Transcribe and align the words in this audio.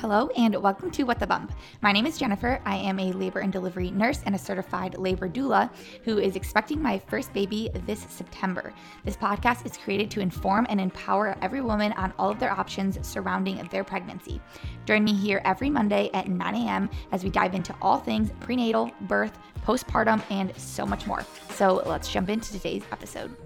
Hello, 0.00 0.28
and 0.36 0.54
welcome 0.62 0.92
to 0.92 1.02
What 1.02 1.18
the 1.18 1.26
Bump. 1.26 1.52
My 1.82 1.90
name 1.90 2.06
is 2.06 2.16
Jennifer. 2.16 2.62
I 2.64 2.76
am 2.76 3.00
a 3.00 3.10
labor 3.10 3.40
and 3.40 3.52
delivery 3.52 3.90
nurse 3.90 4.22
and 4.26 4.34
a 4.36 4.38
certified 4.38 4.96
labor 4.96 5.28
doula 5.28 5.72
who 6.04 6.18
is 6.18 6.36
expecting 6.36 6.80
my 6.80 7.00
first 7.00 7.32
baby 7.32 7.68
this 7.84 8.06
September. 8.08 8.72
This 9.04 9.16
podcast 9.16 9.66
is 9.66 9.76
created 9.76 10.08
to 10.12 10.20
inform 10.20 10.68
and 10.70 10.80
empower 10.80 11.36
every 11.42 11.62
woman 11.62 11.90
on 11.94 12.12
all 12.16 12.30
of 12.30 12.38
their 12.38 12.52
options 12.52 13.04
surrounding 13.04 13.56
their 13.72 13.82
pregnancy. 13.82 14.40
Join 14.86 15.02
me 15.02 15.14
here 15.14 15.42
every 15.44 15.68
Monday 15.68 16.10
at 16.14 16.28
9 16.28 16.54
a.m. 16.54 16.88
as 17.10 17.24
we 17.24 17.30
dive 17.30 17.56
into 17.56 17.74
all 17.82 17.98
things 17.98 18.30
prenatal, 18.38 18.92
birth, 19.00 19.36
postpartum, 19.64 20.22
and 20.30 20.56
so 20.56 20.86
much 20.86 21.08
more. 21.08 21.26
So 21.56 21.82
let's 21.86 22.08
jump 22.08 22.28
into 22.28 22.52
today's 22.52 22.84
episode. 22.92 23.36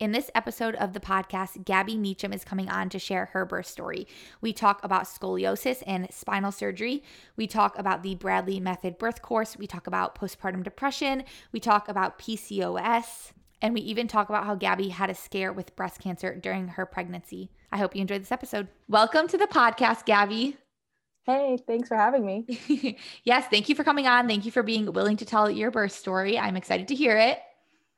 In 0.00 0.12
this 0.12 0.30
episode 0.34 0.76
of 0.76 0.94
the 0.94 0.98
podcast, 0.98 1.66
Gabby 1.66 1.98
Meacham 1.98 2.32
is 2.32 2.42
coming 2.42 2.70
on 2.70 2.88
to 2.88 2.98
share 2.98 3.26
her 3.26 3.44
birth 3.44 3.66
story. 3.66 4.08
We 4.40 4.54
talk 4.54 4.82
about 4.82 5.04
scoliosis 5.04 5.82
and 5.86 6.08
spinal 6.10 6.52
surgery. 6.52 7.02
We 7.36 7.46
talk 7.46 7.78
about 7.78 8.02
the 8.02 8.14
Bradley 8.14 8.60
Method 8.60 8.96
birth 8.96 9.20
course. 9.20 9.58
We 9.58 9.66
talk 9.66 9.86
about 9.86 10.18
postpartum 10.18 10.62
depression. 10.62 11.24
We 11.52 11.60
talk 11.60 11.86
about 11.86 12.18
PCOS. 12.18 13.32
And 13.60 13.74
we 13.74 13.82
even 13.82 14.08
talk 14.08 14.30
about 14.30 14.46
how 14.46 14.54
Gabby 14.54 14.88
had 14.88 15.10
a 15.10 15.14
scare 15.14 15.52
with 15.52 15.76
breast 15.76 16.00
cancer 16.00 16.34
during 16.34 16.68
her 16.68 16.86
pregnancy. 16.86 17.50
I 17.70 17.76
hope 17.76 17.94
you 17.94 18.00
enjoyed 18.00 18.22
this 18.22 18.32
episode. 18.32 18.68
Welcome 18.88 19.28
to 19.28 19.36
the 19.36 19.46
podcast, 19.48 20.06
Gabby. 20.06 20.56
Hey, 21.24 21.58
thanks 21.66 21.88
for 21.88 21.96
having 21.98 22.24
me. 22.24 22.96
yes, 23.24 23.48
thank 23.50 23.68
you 23.68 23.74
for 23.74 23.84
coming 23.84 24.06
on. 24.06 24.28
Thank 24.28 24.46
you 24.46 24.50
for 24.50 24.62
being 24.62 24.94
willing 24.94 25.18
to 25.18 25.26
tell 25.26 25.50
your 25.50 25.70
birth 25.70 25.92
story. 25.92 26.38
I'm 26.38 26.56
excited 26.56 26.88
to 26.88 26.94
hear 26.94 27.18
it. 27.18 27.38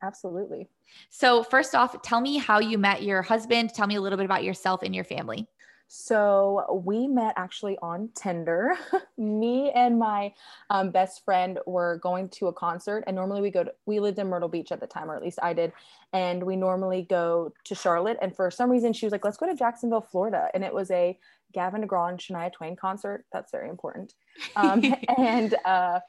Absolutely. 0.01 0.67
So, 1.09 1.43
first 1.43 1.75
off, 1.75 2.01
tell 2.01 2.21
me 2.21 2.37
how 2.37 2.59
you 2.59 2.77
met 2.77 3.03
your 3.03 3.21
husband. 3.21 3.73
Tell 3.73 3.87
me 3.87 3.95
a 3.95 4.01
little 4.01 4.17
bit 4.17 4.25
about 4.25 4.43
yourself 4.43 4.81
and 4.83 4.93
your 4.93 5.03
family. 5.03 5.47
So, 5.87 6.81
we 6.85 7.07
met 7.07 7.35
actually 7.37 7.77
on 7.81 8.09
Tinder. 8.15 8.73
me 9.17 9.71
and 9.71 9.99
my 9.99 10.33
um, 10.69 10.91
best 10.91 11.23
friend 11.23 11.59
were 11.65 11.99
going 12.01 12.29
to 12.29 12.47
a 12.47 12.53
concert, 12.53 13.03
and 13.05 13.15
normally 13.15 13.41
we 13.41 13.51
go 13.51 13.63
to, 13.63 13.73
we 13.85 13.99
lived 13.99 14.17
in 14.17 14.27
Myrtle 14.27 14.49
Beach 14.49 14.71
at 14.71 14.79
the 14.79 14.87
time, 14.87 15.11
or 15.11 15.15
at 15.15 15.21
least 15.21 15.39
I 15.41 15.53
did. 15.53 15.71
And 16.13 16.43
we 16.43 16.55
normally 16.55 17.03
go 17.03 17.53
to 17.65 17.75
Charlotte. 17.75 18.17
And 18.21 18.35
for 18.35 18.49
some 18.49 18.69
reason, 18.69 18.93
she 18.93 19.05
was 19.05 19.11
like, 19.11 19.23
let's 19.23 19.37
go 19.37 19.45
to 19.45 19.55
Jacksonville, 19.55 20.01
Florida. 20.01 20.49
And 20.53 20.63
it 20.63 20.73
was 20.73 20.89
a 20.91 21.17
Gavin 21.53 21.81
DeGraw 21.81 22.09
and 22.09 22.19
Shania 22.19 22.51
Twain 22.51 22.75
concert. 22.75 23.25
That's 23.31 23.51
very 23.51 23.69
important. 23.69 24.13
Um, 24.55 24.83
and 25.17 25.55
uh, 25.63 25.99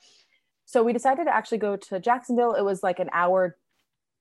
so 0.65 0.83
we 0.83 0.93
decided 0.93 1.25
to 1.27 1.35
actually 1.35 1.59
go 1.59 1.77
to 1.77 2.01
Jacksonville. 2.01 2.55
It 2.55 2.63
was 2.63 2.83
like 2.83 2.99
an 2.99 3.11
hour 3.13 3.57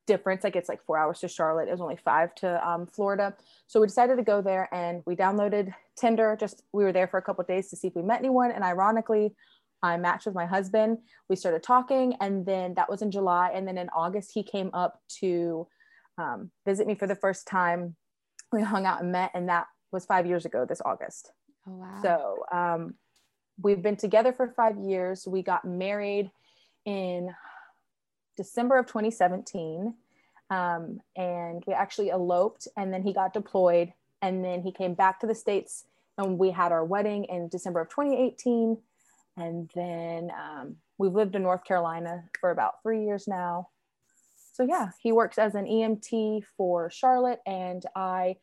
difference. 0.06 0.44
Like 0.44 0.56
it's 0.56 0.70
like 0.70 0.84
four 0.86 0.98
hours 0.98 1.20
to 1.20 1.28
Charlotte. 1.28 1.68
It 1.68 1.72
was 1.72 1.82
only 1.82 1.98
five 1.98 2.34
to 2.36 2.68
um, 2.68 2.88
Florida. 2.88 3.34
So 3.68 3.80
we 3.80 3.88
decided 3.88 4.18
to 4.18 4.24
go 4.24 4.42
there 4.42 4.74
and 4.74 5.02
we 5.06 5.16
downloaded 5.16 5.74
Tinder. 5.98 6.38
Just 6.40 6.64
we 6.74 6.84
were 6.84 6.92
there 6.92 7.08
for 7.08 7.18
a 7.18 7.22
couple 7.22 7.44
days 7.44 7.70
to 7.70 7.76
see 7.76 7.88
if 7.88 7.96
we 7.96 8.02
met 8.02 8.20
anyone. 8.20 8.52
And 8.52 8.64
ironically, 8.64 9.36
I 9.82 9.98
matched 9.98 10.26
with 10.26 10.36
my 10.36 10.46
husband. 10.46 11.00
We 11.30 11.36
started 11.36 11.62
talking, 11.62 12.16
and 12.22 12.46
then 12.46 12.74
that 12.76 12.90
was 12.90 13.02
in 13.02 13.12
July. 13.12 13.52
And 13.54 13.68
then 13.68 13.78
in 13.78 13.90
August, 13.90 14.32
he 14.34 14.42
came 14.42 14.70
up 14.74 15.02
to 15.20 15.68
um, 16.18 16.52
visit 16.66 16.88
me 16.88 16.96
for 16.96 17.06
the 17.06 17.16
first 17.16 17.48
time. 17.48 17.96
We 18.52 18.62
hung 18.62 18.86
out 18.86 19.02
and 19.02 19.12
met, 19.12 19.32
and 19.34 19.50
that 19.50 19.68
was 19.92 20.06
five 20.06 20.26
years 20.26 20.46
ago 20.46 20.66
this 20.66 20.82
August. 20.86 21.32
Oh 21.68 21.74
wow! 21.74 22.00
So 22.02 22.58
um, 22.58 22.94
we've 23.62 23.82
been 23.82 23.98
together 23.98 24.32
for 24.32 24.48
five 24.56 24.78
years. 24.78 25.28
We 25.28 25.42
got 25.42 25.66
married 25.66 26.32
in 26.86 27.34
December 28.36 28.78
of 28.78 28.88
2017. 28.88 29.94
Um, 30.50 31.00
and 31.16 31.64
we 31.66 31.74
actually 31.74 32.10
eloped, 32.10 32.68
and 32.78 32.94
then 32.94 33.02
he 33.02 33.14
got 33.14 33.34
deployed, 33.34 33.94
and 34.22 34.44
then 34.44 34.62
he 34.62 34.72
came 34.72 34.94
back 34.94 35.20
to 35.20 35.28
the 35.28 35.36
States, 35.36 35.86
and 36.18 36.38
we 36.38 36.52
had 36.52 36.72
our 36.72 36.86
wedding 36.86 37.26
in 37.26 37.50
December 37.50 37.82
of 37.82 37.90
2018. 37.90 38.78
And 39.36 39.70
then 39.74 40.32
um, 40.32 40.76
we've 40.98 41.14
lived 41.14 41.36
in 41.36 41.42
North 41.42 41.64
Carolina 41.64 42.26
for 42.40 42.52
about 42.52 42.84
three 42.84 43.04
years 43.04 43.28
now. 43.28 43.70
So, 44.54 44.64
yeah, 44.64 44.90
he 45.02 45.12
works 45.12 45.40
as 45.40 45.56
an 45.56 45.66
EMT 45.66 46.44
for 46.56 46.90
Charlotte, 46.90 47.40
and 47.46 47.84
I. 47.96 48.38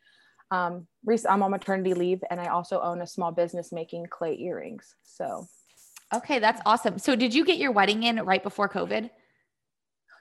Um, 0.53 0.89
I'm 1.29 1.45
on 1.45 1.53
maternity 1.53 1.95
leave 1.95 2.25
and 2.29 2.41
I 2.41 2.47
also 2.47 2.81
own 2.81 3.03
a 3.03 3.07
small 3.07 3.31
business 3.31 3.71
making 3.71 4.07
clay 4.11 4.37
earrings. 4.37 4.97
So, 5.05 5.47
okay, 6.13 6.41
that's 6.41 6.61
awesome. 6.67 6.99
So, 6.99 7.15
did 7.15 7.33
you 7.33 7.45
get 7.45 7.59
your 7.59 7.71
wedding 7.71 8.03
in 8.03 8.17
right 8.17 8.43
before 8.43 8.69
COVID? 8.69 9.11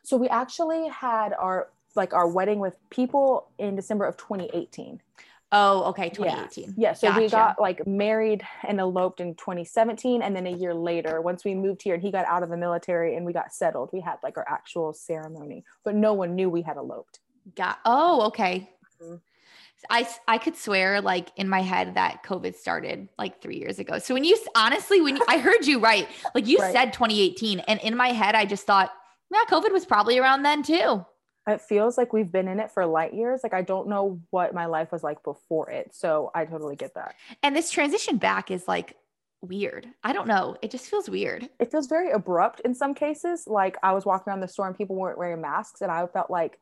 So 0.04 0.18
we 0.18 0.28
actually 0.28 0.88
had 0.88 1.34
our 1.34 1.70
like 1.96 2.14
our 2.14 2.28
wedding 2.28 2.60
with 2.60 2.76
people 2.90 3.50
in 3.58 3.76
December 3.76 4.06
of 4.06 4.16
2018. 4.18 5.02
Oh, 5.52 5.86
okay, 5.86 6.10
2018. 6.10 6.76
Yeah, 6.78 6.90
yeah. 6.90 6.94
so 6.94 7.08
gotcha. 7.08 7.20
we 7.20 7.30
got 7.30 7.60
like 7.60 7.88
married 7.88 8.44
and 8.68 8.80
eloped 8.80 9.20
in 9.20 9.34
2017 9.34 10.22
and 10.22 10.36
then 10.36 10.46
a 10.46 10.52
year 10.52 10.76
later 10.76 11.22
once 11.22 11.44
we 11.44 11.56
moved 11.56 11.82
here 11.82 11.96
and 11.96 12.04
he 12.04 12.12
got 12.12 12.26
out 12.26 12.44
of 12.44 12.50
the 12.50 12.58
military 12.58 13.16
and 13.16 13.26
we 13.26 13.34
got 13.34 13.52
settled, 13.52 13.90
we 13.92 14.00
had 14.00 14.18
like 14.22 14.38
our 14.38 14.46
actual 14.48 14.94
ceremony, 14.94 15.64
but 15.84 15.96
no 15.96 16.14
one 16.14 16.36
knew 16.36 16.50
we 16.50 16.62
had 16.62 16.78
eloped. 16.78 17.20
Got 17.56 17.80
Oh, 17.84 18.28
okay. 18.28 18.70
Mm-hmm. 19.02 19.16
I, 19.90 20.08
I 20.28 20.38
could 20.38 20.58
swear 20.58 21.02
like 21.02 21.30
in 21.38 21.48
my 21.48 21.62
head 21.62 21.96
that 21.96 22.22
COVID 22.24 22.56
started 22.56 23.08
like 23.18 23.42
three 23.42 23.58
years 23.58 23.80
ago. 23.80 23.98
So 23.98 24.14
when 24.14 24.26
you 24.26 24.38
honestly, 24.56 25.02
when 25.02 25.16
you, 25.16 25.24
I 25.28 25.38
heard 25.40 25.66
you 25.66 25.80
right, 25.80 26.08
like 26.36 26.48
you 26.48 26.60
right. 26.60 26.74
said 26.74 26.94
2018 26.94 27.60
and 27.60 27.80
in 27.80 27.96
my 27.96 28.10
head, 28.10 28.36
I 28.36 28.46
just 28.46 28.68
thought 28.68 28.92
yeah, 29.32 29.44
COVID 29.50 29.72
was 29.72 29.86
probably 29.86 30.18
around 30.18 30.44
then 30.44 30.64
too. 30.64 31.06
It 31.48 31.62
feels 31.62 31.98
like 31.98 32.14
we've 32.14 32.32
been 32.32 32.48
in 32.48 32.60
it 32.60 32.72
for 32.72 32.86
light 32.86 33.14
years. 33.14 33.42
Like 33.44 33.54
I 33.54 33.62
don't 33.62 33.88
know 33.88 34.22
what 34.30 34.54
my 34.54 34.66
life 34.66 34.92
was 34.92 35.04
like 35.04 35.24
before 35.24 35.70
it. 35.72 35.96
So 35.96 36.32
I 36.36 36.46
totally 36.46 36.76
get 36.76 36.94
that. 36.96 37.16
And 37.42 37.56
this 37.56 37.72
transition 37.72 38.18
back 38.18 38.52
is 38.52 38.68
like 38.68 38.96
weird. 39.42 39.88
I 40.04 40.14
don't 40.14 40.28
know. 40.28 40.58
It 40.62 40.70
just 40.70 40.90
feels 40.90 41.10
weird. 41.10 41.50
It 41.60 41.72
feels 41.72 41.88
very 41.88 42.12
abrupt 42.12 42.62
in 42.62 42.76
some 42.76 42.94
cases. 42.94 43.46
Like 43.48 43.78
I 43.82 43.94
was 43.94 44.06
walking 44.06 44.30
around 44.30 44.42
the 44.42 44.48
store 44.48 44.68
and 44.68 44.78
people 44.78 44.96
weren't 44.96 45.18
wearing 45.18 45.42
masks 45.42 45.82
and 45.82 45.92
I 45.92 46.06
felt 46.08 46.30
like 46.30 46.60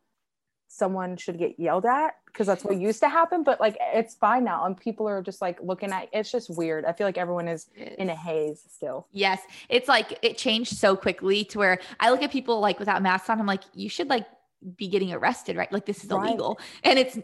someone 0.68 1.18
should 1.18 1.40
get 1.40 1.60
yelled 1.60 1.86
at 1.86 2.14
because 2.38 2.46
that's 2.46 2.64
what 2.64 2.78
used 2.78 3.00
to 3.00 3.10
happen 3.10 3.44
but 3.44 3.60
like 3.60 3.76
it's 3.94 4.14
fine 4.14 4.44
now 4.44 4.66
and 4.66 4.80
people 4.80 5.10
are 5.10 5.24
just 5.24 5.42
like 5.42 5.60
looking 5.64 5.92
at 5.92 6.08
it's 6.14 6.32
just 6.32 6.56
weird 6.56 6.86
i 6.86 6.94
feel 6.94 7.08
like 7.08 7.18
everyone 7.18 7.48
is 7.48 7.68
in 7.98 8.12
a 8.12 8.16
haze 8.16 8.62
still 8.70 9.08
yes 9.12 9.42
it's 9.70 9.88
like 9.88 10.20
it 10.22 10.38
changed 10.38 10.78
so 10.78 10.96
quickly 10.96 11.44
to 11.44 11.58
where 11.58 11.80
i 12.00 12.12
look 12.12 12.22
at 12.22 12.32
people 12.32 12.60
like 12.60 12.78
without 12.78 13.02
masks 13.02 13.28
on 13.32 13.40
i'm 13.40 13.48
like 13.48 13.64
you 13.74 13.90
should 13.90 14.08
like 14.08 14.28
be 14.76 14.88
getting 14.88 15.12
arrested 15.12 15.58
right 15.58 15.72
like 15.72 15.88
this 15.88 16.04
is 16.04 16.12
right. 16.12 16.28
illegal 16.30 16.60
and 16.84 17.00
it's 17.00 17.18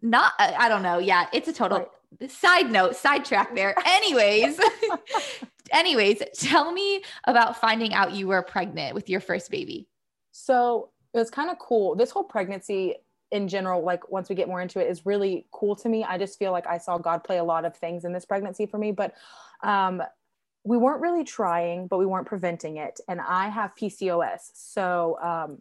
not 0.00 0.32
i 0.38 0.70
don't 0.70 0.82
know 0.82 0.98
yeah 0.98 1.26
it's 1.34 1.48
a 1.48 1.52
total 1.52 1.86
right. 2.20 2.30
side 2.30 2.70
note 2.70 2.96
sidetrack 2.96 3.54
there 3.54 3.74
anyways 3.86 4.58
anyways 5.70 6.22
tell 6.34 6.72
me 6.72 7.02
about 7.24 7.60
finding 7.60 7.92
out 7.92 8.12
you 8.12 8.26
were 8.26 8.40
pregnant 8.40 8.94
with 8.94 9.10
your 9.10 9.20
first 9.20 9.50
baby 9.50 9.86
so 10.32 10.88
it 11.16 11.20
was 11.20 11.30
kind 11.30 11.48
of 11.50 11.58
cool. 11.58 11.94
This 11.94 12.10
whole 12.10 12.24
pregnancy 12.24 12.96
in 13.32 13.48
general, 13.48 13.82
like 13.82 14.10
once 14.10 14.28
we 14.28 14.34
get 14.34 14.48
more 14.48 14.60
into 14.60 14.80
it, 14.80 14.88
is 14.88 15.04
really 15.04 15.46
cool 15.52 15.74
to 15.76 15.88
me. 15.88 16.04
I 16.04 16.18
just 16.18 16.38
feel 16.38 16.52
like 16.52 16.66
I 16.66 16.78
saw 16.78 16.98
God 16.98 17.24
play 17.24 17.38
a 17.38 17.44
lot 17.44 17.64
of 17.64 17.76
things 17.76 18.04
in 18.04 18.12
this 18.12 18.24
pregnancy 18.24 18.66
for 18.66 18.78
me, 18.78 18.92
but 18.92 19.14
um, 19.62 20.02
we 20.64 20.76
weren't 20.76 21.00
really 21.00 21.24
trying, 21.24 21.86
but 21.86 21.98
we 21.98 22.06
weren't 22.06 22.26
preventing 22.26 22.76
it. 22.76 23.00
And 23.08 23.20
I 23.20 23.48
have 23.48 23.72
PCOS. 23.80 24.50
So 24.54 25.18
um, 25.22 25.58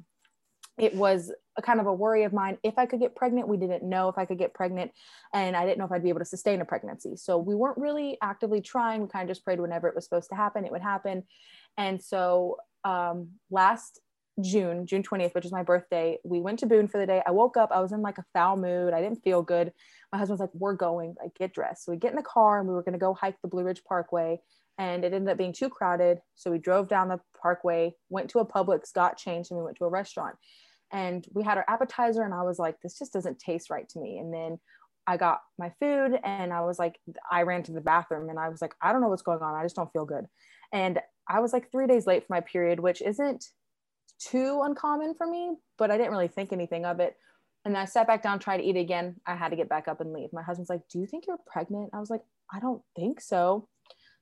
it 0.78 0.94
was 0.94 1.31
a 1.58 1.62
kind 1.62 1.80
of 1.80 1.88
a 1.88 1.94
worry 1.94 2.24
of 2.24 2.34
mine. 2.34 2.58
If 2.64 2.78
I 2.78 2.86
could 2.86 3.00
get 3.00 3.16
pregnant, 3.16 3.48
we 3.48 3.58
didn't 3.58 3.84
know 3.84 4.09
if 4.09 4.18
I 4.18 4.26
could 4.26 4.38
get 4.38 4.53
pregnant, 4.53 4.92
and 5.34 5.56
I 5.56 5.66
didn't 5.66 5.78
know 5.78 5.86
if 5.86 5.92
I'd 5.92 6.03
be 6.03 6.09
able 6.09 6.20
to 6.20 6.26
sustain 6.26 6.62
a 6.62 6.66
pregnancy. 6.66 7.16
So 7.16 7.38
we 7.38 7.56
weren't 7.56 7.78
really 7.78 8.18
actively 8.22 8.62
trying. 8.62 9.02
We 9.02 9.08
kind 9.08 9.24
of 9.24 9.34
just 9.34 9.46
prayed 9.46 9.59
whenever 9.59 9.88
it 9.88 9.96
was 9.96 10.03
supposed 10.03 10.30
to 10.30 10.36
happen, 10.36 10.66
it 10.66 10.72
would 10.72 10.82
happen. 10.82 11.24
And 11.78 12.02
so 12.02 12.58
um, 12.84 13.30
last 13.50 14.02
June, 14.41 14.85
June 14.85 15.01
20th, 15.01 15.34
which 15.34 15.46
is 15.46 15.51
my 15.51 15.63
birthday, 15.63 16.18
we 16.23 16.41
went 16.41 16.59
to 16.59 16.66
Boone 16.66 16.88
for 16.88 17.00
the 17.00 17.06
day. 17.06 17.22
I 17.25 17.31
woke 17.31 17.56
up, 17.56 17.72
I 17.72 17.79
was 17.79 17.94
in 17.94 18.01
like 18.01 18.18
a 18.18 18.25
foul 18.34 18.57
mood. 18.57 18.94
I 18.94 19.01
didn't 19.01 19.23
feel 19.23 19.41
good. 19.41 19.72
My 20.12 20.18
husband's 20.18 20.41
like, 20.41 20.53
We're 20.53 20.73
going, 20.73 21.16
like, 21.22 21.35
get 21.35 21.53
dressed. 21.53 21.85
So 21.85 21.91
we 21.91 21.97
get 21.97 22.12
in 22.12 22.18
the 22.18 22.23
car 22.23 22.59
and 22.59 22.68
we 22.68 22.73
were 22.73 22.84
going 22.84 22.94
to 22.94 23.00
go 23.00 23.13
hike 23.13 23.41
the 23.41 23.47
Blue 23.47 23.63
Ridge 23.63 23.84
Parkway. 23.87 24.40
And 24.78 25.05
it 25.05 25.14
ended 25.14 25.29
up 25.29 25.37
being 25.37 25.53
too 25.53 25.70
crowded. 25.70 26.20
So 26.35 26.52
we 26.52 26.58
drove 26.58 26.90
down 26.90 27.08
the 27.08 27.22
parkway, 27.41 27.96
went 28.09 28.29
to 28.32 28.40
a 28.40 28.46
Publix, 28.46 28.93
got 28.93 29.17
changed, 29.17 29.52
and 29.52 29.58
we 29.58 29.64
went 29.64 29.78
to 29.78 29.85
a 29.85 29.90
restaurant. 29.90 30.35
And 30.91 31.26
we 31.34 31.43
had 31.43 31.58
our 31.58 31.66
appetizer, 31.70 32.23
and 32.23 32.34
I 32.34 32.43
was 32.43 32.59
like, 32.59 32.81
This 32.81 32.99
just 32.99 33.14
doesn't 33.14 33.40
taste 33.40 33.70
right 33.70 33.88
to 33.90 33.99
me. 33.99 34.17
And 34.17 34.34
then 34.34 34.59
I 35.08 35.16
got 35.16 35.41
my 35.58 35.72
food, 35.79 36.20
and 36.23 36.52
I 36.52 36.61
was 36.61 36.78
like, 36.78 36.99
I 37.31 37.43
ran 37.43 37.64
to 37.64 37.72
the 37.72 37.79
bathroom, 37.79 38.29
and 38.29 38.38
I 38.38 38.49
was 38.49 38.61
like, 38.61 38.76
I 38.81 38.91
don't 38.91 39.02
know 39.02 39.08
what's 39.08 39.22
going 39.22 39.41
on. 39.41 39.55
I 39.55 39.64
just 39.64 39.78
don't 39.78 39.91
feel 39.93 40.05
good. 40.05 40.26
And 40.73 40.99
I 41.28 41.40
was 41.40 41.53
like 41.53 41.72
three 41.72 41.88
days 41.88 42.05
late 42.05 42.28
for 42.28 42.34
my 42.34 42.41
period, 42.41 42.79
which 42.79 43.02
isn't 43.02 43.46
too 44.20 44.62
uncommon 44.64 45.16
for 45.16 45.28
me, 45.28 45.56
but 45.78 45.91
I 45.91 45.97
didn't 45.97 46.12
really 46.12 46.28
think 46.28 46.53
anything 46.53 46.85
of 46.85 47.00
it. 47.00 47.16
And 47.66 47.78
I 47.78 47.85
sat 47.85 48.08
back 48.08 48.22
down, 48.22 48.40
tried 48.40 48.58
to 48.58 48.64
eat 48.64 48.78
again. 48.78 49.16
I 49.26 49.35
had 49.35 49.50
to 49.50 49.56
get 49.56 49.70
back 49.70 49.88
up 49.88 50.00
and 50.00 50.14
leave. 50.14 50.32
My 50.32 50.44
husband's 50.44 50.70
like, 50.70 50.88
Do 50.90 51.00
you 51.00 51.08
think 51.08 51.26
you're 51.28 51.40
pregnant? 51.47 51.90
I 51.94 52.00
was 52.00 52.09
like, 52.09 52.22
I 52.53 52.59
don't 52.59 52.82
think 52.96 53.22
so. 53.22 53.67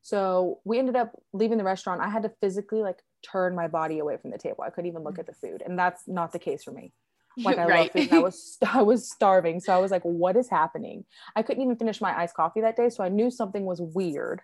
So 0.02 0.60
we 0.66 0.80
ended 0.80 0.96
up 0.96 1.12
leaving 1.32 1.58
the 1.58 1.64
restaurant. 1.64 2.02
I 2.02 2.10
had 2.10 2.24
to 2.24 2.32
physically 2.42 2.82
like 2.82 3.00
turn 3.24 3.56
my 3.56 3.68
body 3.68 4.00
away 4.00 4.18
from 4.18 4.32
the 4.32 4.38
table. 4.38 4.64
I 4.64 4.70
couldn't 4.70 4.90
even 4.90 5.04
look 5.04 5.18
at 5.18 5.26
the 5.26 5.34
food. 5.34 5.64
And 5.66 5.80
that's 5.80 6.08
not 6.08 6.32
the 6.32 6.40
case 6.40 6.64
for 6.64 6.72
me. 6.72 6.94
Like 7.36 7.58
I 7.58 7.66
right. 7.66 7.96
love 7.96 8.10
food. 8.10 8.14
I 8.14 8.20
was 8.20 8.58
I 8.74 8.82
was 8.84 9.10
starving. 9.10 9.60
So 9.60 9.74
I 9.74 9.80
was 9.80 9.90
like, 9.90 10.04
what 10.04 10.38
is 10.38 10.50
happening? 10.50 11.04
I 11.36 11.42
couldn't 11.42 11.64
even 11.64 11.76
finish 11.76 12.00
my 12.00 12.16
iced 12.16 12.36
coffee 12.36 12.62
that 12.62 12.76
day. 12.76 12.90
So 12.90 13.04
I 13.04 13.10
knew 13.10 13.32
something 13.32 13.66
was 13.66 13.82
weird. 13.82 14.42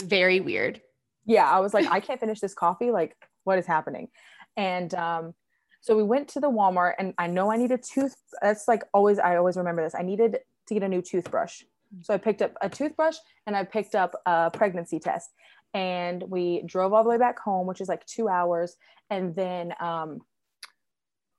Very 0.00 0.38
weird. 0.38 0.80
Yeah. 1.26 1.50
I 1.50 1.58
was 1.58 1.74
like, 1.74 1.90
I 1.90 1.98
can't 1.98 2.20
finish 2.20 2.38
this 2.38 2.54
coffee. 2.54 2.92
Like, 2.92 3.16
what 3.42 3.58
is 3.58 3.66
happening? 3.66 4.10
And 4.56 4.94
um, 4.94 5.34
so 5.80 5.96
we 5.96 6.02
went 6.02 6.28
to 6.28 6.40
the 6.40 6.50
Walmart 6.50 6.94
and 6.98 7.14
I 7.18 7.26
know 7.26 7.52
I 7.52 7.56
need 7.56 7.72
a 7.72 7.78
tooth. 7.78 8.16
That's 8.40 8.66
like 8.68 8.82
always, 8.92 9.18
I 9.18 9.36
always 9.36 9.56
remember 9.56 9.82
this. 9.82 9.94
I 9.94 10.02
needed 10.02 10.38
to 10.68 10.74
get 10.74 10.82
a 10.82 10.88
new 10.88 11.02
toothbrush. 11.02 11.62
So 12.02 12.14
I 12.14 12.18
picked 12.18 12.42
up 12.42 12.54
a 12.60 12.68
toothbrush 12.68 13.16
and 13.46 13.56
I 13.56 13.64
picked 13.64 13.94
up 13.94 14.14
a 14.26 14.50
pregnancy 14.50 14.98
test. 14.98 15.30
And 15.74 16.22
we 16.28 16.62
drove 16.66 16.92
all 16.92 17.02
the 17.02 17.10
way 17.10 17.18
back 17.18 17.38
home, 17.38 17.66
which 17.66 17.80
is 17.80 17.88
like 17.88 18.06
two 18.06 18.28
hours. 18.28 18.76
And 19.10 19.34
then 19.34 19.74
um, 19.80 20.20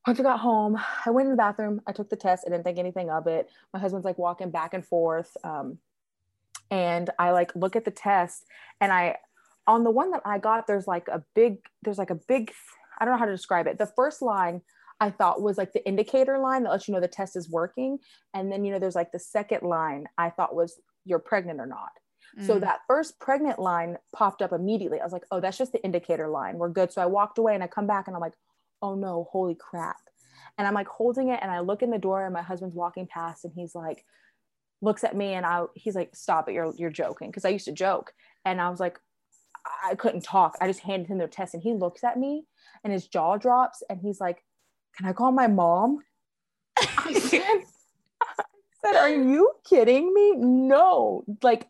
once 0.05 0.19
I 0.19 0.23
got 0.23 0.39
home, 0.39 0.77
I 1.05 1.09
went 1.09 1.27
in 1.27 1.31
the 1.31 1.37
bathroom. 1.37 1.81
I 1.87 1.93
took 1.93 2.09
the 2.09 2.15
test. 2.15 2.43
I 2.45 2.51
didn't 2.51 2.65
think 2.65 2.77
anything 2.77 3.09
of 3.09 3.27
it. 3.27 3.49
My 3.73 3.79
husband's 3.79 4.05
like 4.05 4.17
walking 4.17 4.51
back 4.51 4.73
and 4.73 4.85
forth. 4.85 5.35
Um, 5.43 5.79
and 6.69 7.09
I 7.17 7.31
like 7.31 7.55
look 7.55 7.75
at 7.75 7.85
the 7.85 7.91
test 7.91 8.45
and 8.81 8.91
I, 8.91 9.17
on 9.67 9.83
the 9.83 9.91
one 9.91 10.11
that 10.11 10.21
I 10.25 10.37
got, 10.37 10.67
there's 10.67 10.87
like 10.87 11.07
a 11.07 11.23
big, 11.33 11.59
there's 11.81 11.97
like 11.97 12.11
a 12.11 12.19
big, 12.27 12.51
I 12.99 13.05
don't 13.05 13.13
know 13.13 13.19
how 13.19 13.25
to 13.25 13.31
describe 13.31 13.67
it. 13.67 13.77
The 13.77 13.91
first 13.95 14.21
line 14.21 14.61
I 14.99 15.09
thought 15.09 15.41
was 15.41 15.57
like 15.57 15.73
the 15.73 15.85
indicator 15.85 16.37
line 16.37 16.63
that 16.63 16.71
lets 16.71 16.87
you 16.87 16.93
know 16.93 17.01
the 17.01 17.07
test 17.07 17.35
is 17.35 17.49
working. 17.49 17.99
And 18.33 18.51
then, 18.51 18.63
you 18.63 18.71
know, 18.71 18.79
there's 18.79 18.95
like 18.95 19.11
the 19.11 19.19
second 19.19 19.63
line 19.63 20.05
I 20.17 20.29
thought 20.29 20.55
was 20.55 20.79
you're 21.03 21.19
pregnant 21.19 21.59
or 21.59 21.65
not. 21.65 21.91
Mm. 22.39 22.47
So 22.47 22.59
that 22.59 22.79
first 22.87 23.19
pregnant 23.19 23.59
line 23.59 23.97
popped 24.13 24.41
up 24.41 24.53
immediately. 24.53 24.99
I 24.99 25.03
was 25.03 25.13
like, 25.13 25.25
oh, 25.31 25.39
that's 25.39 25.57
just 25.57 25.73
the 25.73 25.83
indicator 25.83 26.27
line. 26.27 26.57
We're 26.57 26.69
good. 26.69 26.91
So 26.91 27.01
I 27.01 27.07
walked 27.07 27.37
away 27.37 27.53
and 27.55 27.63
I 27.63 27.67
come 27.67 27.87
back 27.87 28.07
and 28.07 28.15
I'm 28.15 28.21
like, 28.21 28.35
oh 28.81 28.95
no, 28.95 29.27
holy 29.31 29.55
crap. 29.55 29.97
And 30.57 30.67
I'm 30.67 30.73
like 30.73 30.87
holding 30.87 31.29
it 31.29 31.39
and 31.41 31.51
I 31.51 31.59
look 31.59 31.81
in 31.81 31.91
the 31.91 31.97
door 31.97 32.23
and 32.23 32.33
my 32.33 32.41
husband's 32.41 32.75
walking 32.75 33.07
past 33.07 33.43
and 33.43 33.53
he's 33.53 33.75
like, 33.75 34.05
looks 34.81 35.03
at 35.03 35.15
me 35.15 35.33
and 35.33 35.45
I 35.45 35.63
he's 35.75 35.95
like, 35.95 36.15
stop 36.15 36.47
it, 36.47 36.53
you're 36.53 36.73
you're 36.77 36.89
joking. 36.89 37.31
Cause 37.31 37.45
I 37.45 37.49
used 37.49 37.65
to 37.65 37.71
joke. 37.71 38.13
And 38.45 38.61
I 38.61 38.69
was 38.69 38.79
like, 38.79 38.99
I 39.83 39.95
couldn't 39.95 40.23
talk. 40.23 40.55
I 40.61 40.67
just 40.67 40.81
handed 40.81 41.07
him 41.07 41.17
the 41.17 41.27
test 41.27 41.53
and 41.53 41.63
he 41.63 41.73
looks 41.73 42.03
at 42.03 42.17
me 42.17 42.45
and 42.83 42.93
his 42.93 43.07
jaw 43.07 43.37
drops 43.37 43.83
and 43.89 43.99
he's 43.99 44.19
like, 44.19 44.43
Can 44.97 45.07
I 45.07 45.13
call 45.13 45.31
my 45.31 45.47
mom? 45.47 45.99
I 46.77 47.13
said, 47.13 47.63
I 48.21 48.43
said, 48.83 48.95
Are 48.95 49.09
you 49.09 49.51
kidding 49.63 50.13
me? 50.13 50.35
No. 50.35 51.23
Like 51.41 51.67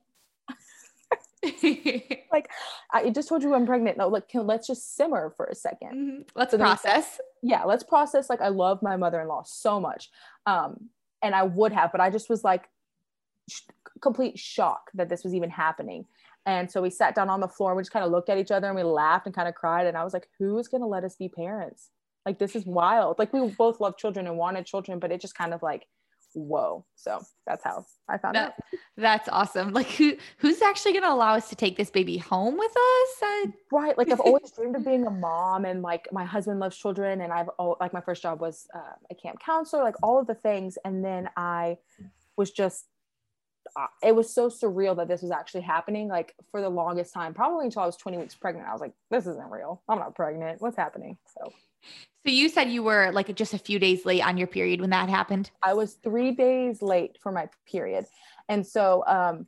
like 2.32 2.50
I 2.92 3.10
just 3.10 3.30
told 3.30 3.44
you 3.44 3.54
I'm 3.54 3.66
pregnant. 3.66 3.98
No, 3.98 4.08
like 4.08 4.28
can, 4.28 4.48
let's 4.48 4.68
just 4.68 4.96
simmer 4.96 5.34
for 5.36 5.46
a 5.46 5.54
2nd 5.54 5.68
let 5.82 5.94
mm-hmm. 5.94 6.22
Let's 6.36 6.52
so 6.52 6.58
process. 6.58 7.20
yeah, 7.42 7.64
let's 7.64 7.84
process. 7.84 8.30
Like 8.30 8.42
I 8.42 8.50
love 8.50 8.82
my 8.82 8.98
mother-in-law 8.98 9.44
so 9.46 9.80
much, 9.80 10.10
um, 10.46 10.90
and 11.22 11.36
I 11.36 11.44
would 11.44 11.72
have, 11.72 11.92
but 11.92 12.02
I 12.02 12.10
just 12.10 12.30
was 12.30 12.44
like 12.44 12.64
sh- 13.50 13.62
complete 14.02 14.38
shock 14.38 14.92
that 14.94 15.10
this 15.10 15.24
was 15.24 15.34
even 15.34 15.50
happening. 15.50 16.06
And 16.46 16.70
so 16.70 16.82
we 16.82 16.90
sat 16.90 17.16
down 17.16 17.30
on 17.30 17.40
the 17.40 17.48
floor. 17.48 17.72
And 17.72 17.78
we 17.78 17.82
just 17.82 17.92
kind 17.92 18.06
of 18.06 18.12
looked 18.12 18.30
at 18.30 18.38
each 18.38 18.52
other 18.52 18.68
and 18.68 18.76
we 18.76 18.84
laughed 18.84 19.26
and 19.26 19.36
kind 19.36 19.48
of 19.48 19.56
cried. 19.56 19.88
And 19.88 19.98
I 19.98 20.04
was 20.04 20.14
like, 20.14 20.30
"Who's 20.38 20.68
gonna 20.68 20.88
let 20.88 21.04
us 21.04 21.16
be 21.16 21.30
parents? 21.30 21.90
Like 22.26 22.40
this 22.40 22.56
is 22.56 22.66
wild. 22.66 23.20
Like 23.20 23.34
we 23.34 23.48
both 23.50 23.80
love 23.80 23.98
children 23.98 24.28
and 24.28 24.38
wanted 24.38 24.66
children, 24.66 25.00
but 25.00 25.12
it 25.12 25.22
just 25.22 25.36
kind 25.36 25.54
of 25.54 25.64
like 25.64 25.88
whoa. 26.36 26.86
So 26.96 27.22
that's 27.48 27.64
how 27.64 27.86
I 28.08 28.18
found 28.18 28.36
that, 28.36 28.48
out. 28.48 28.54
That's 28.98 29.30
awesome. 29.30 29.72
Like 29.72 29.88
who 29.88 30.16
who's 30.38 30.62
actually 30.62 30.92
going 30.92 31.04
to 31.04 31.12
allow 31.12 31.36
us 31.36 31.50
to 31.50 31.56
take 31.56 31.78
this 31.78 31.90
baby 31.90 32.18
home 32.18 32.58
with 32.58 32.72
us? 32.72 33.18
I... 33.22 33.46
Right. 33.72 33.98
Like 33.98 34.12
I've 34.12 34.20
always 34.26 34.52
dreamed 34.52 34.76
of 34.76 34.86
being 34.86 35.06
a 35.06 35.12
mom 35.12 35.66
and 35.66 35.82
like 35.82 36.08
my 36.12 36.26
husband 36.26 36.60
loves 36.60 36.78
children 36.78 37.22
and 37.22 37.32
I've 37.32 37.50
oh, 37.58 37.78
like 37.80 37.94
my 37.94 38.02
first 38.02 38.22
job 38.22 38.42
was 38.42 38.68
uh, 38.76 38.94
a 39.10 39.16
camp 39.16 39.40
counselor, 39.40 39.84
like 39.84 39.96
all 40.04 40.20
of 40.20 40.28
the 40.28 40.36
things. 40.36 40.78
And 40.84 41.04
then 41.04 41.30
I 41.38 41.78
was 42.38 42.52
just 42.52 42.86
it 44.04 44.16
was 44.16 44.34
so 44.34 44.50
surreal 44.50 44.96
that 44.96 45.08
this 45.08 45.22
was 45.22 45.32
actually 45.32 45.62
happening 45.62 46.08
like 46.08 46.34
for 46.52 46.62
the 46.62 46.70
longest 46.70 47.14
time 47.14 47.34
probably 47.34 47.66
until 47.66 47.82
i 47.82 47.86
was 47.86 47.98
20 47.98 48.18
weeks 48.18 48.36
pregnant 48.36 48.68
i 48.68 48.72
was 48.72 48.82
like 48.82 48.94
this 49.12 49.28
isn't 49.28 49.50
real 49.50 49.82
i'm 49.90 50.00
not 50.00 50.16
pregnant 50.16 50.62
what's 50.62 50.78
happening 50.78 51.18
so 51.38 51.52
so 52.26 52.32
you 52.32 52.50
said 52.50 52.72
you 52.72 52.82
were 52.82 53.12
like 53.12 53.34
just 53.36 53.54
a 53.54 53.60
few 53.60 53.78
days 53.78 54.06
late 54.06 54.26
on 54.26 54.38
your 54.38 54.48
period 54.48 54.82
when 54.82 54.90
that 54.90 55.10
happened. 55.10 55.52
I 55.62 55.76
was 55.76 55.94
three 56.04 56.32
days 56.32 56.82
late 56.82 57.20
for 57.22 57.32
my 57.32 57.50
period, 57.70 58.06
and 58.50 58.66
so 58.66 59.04
um, 59.06 59.46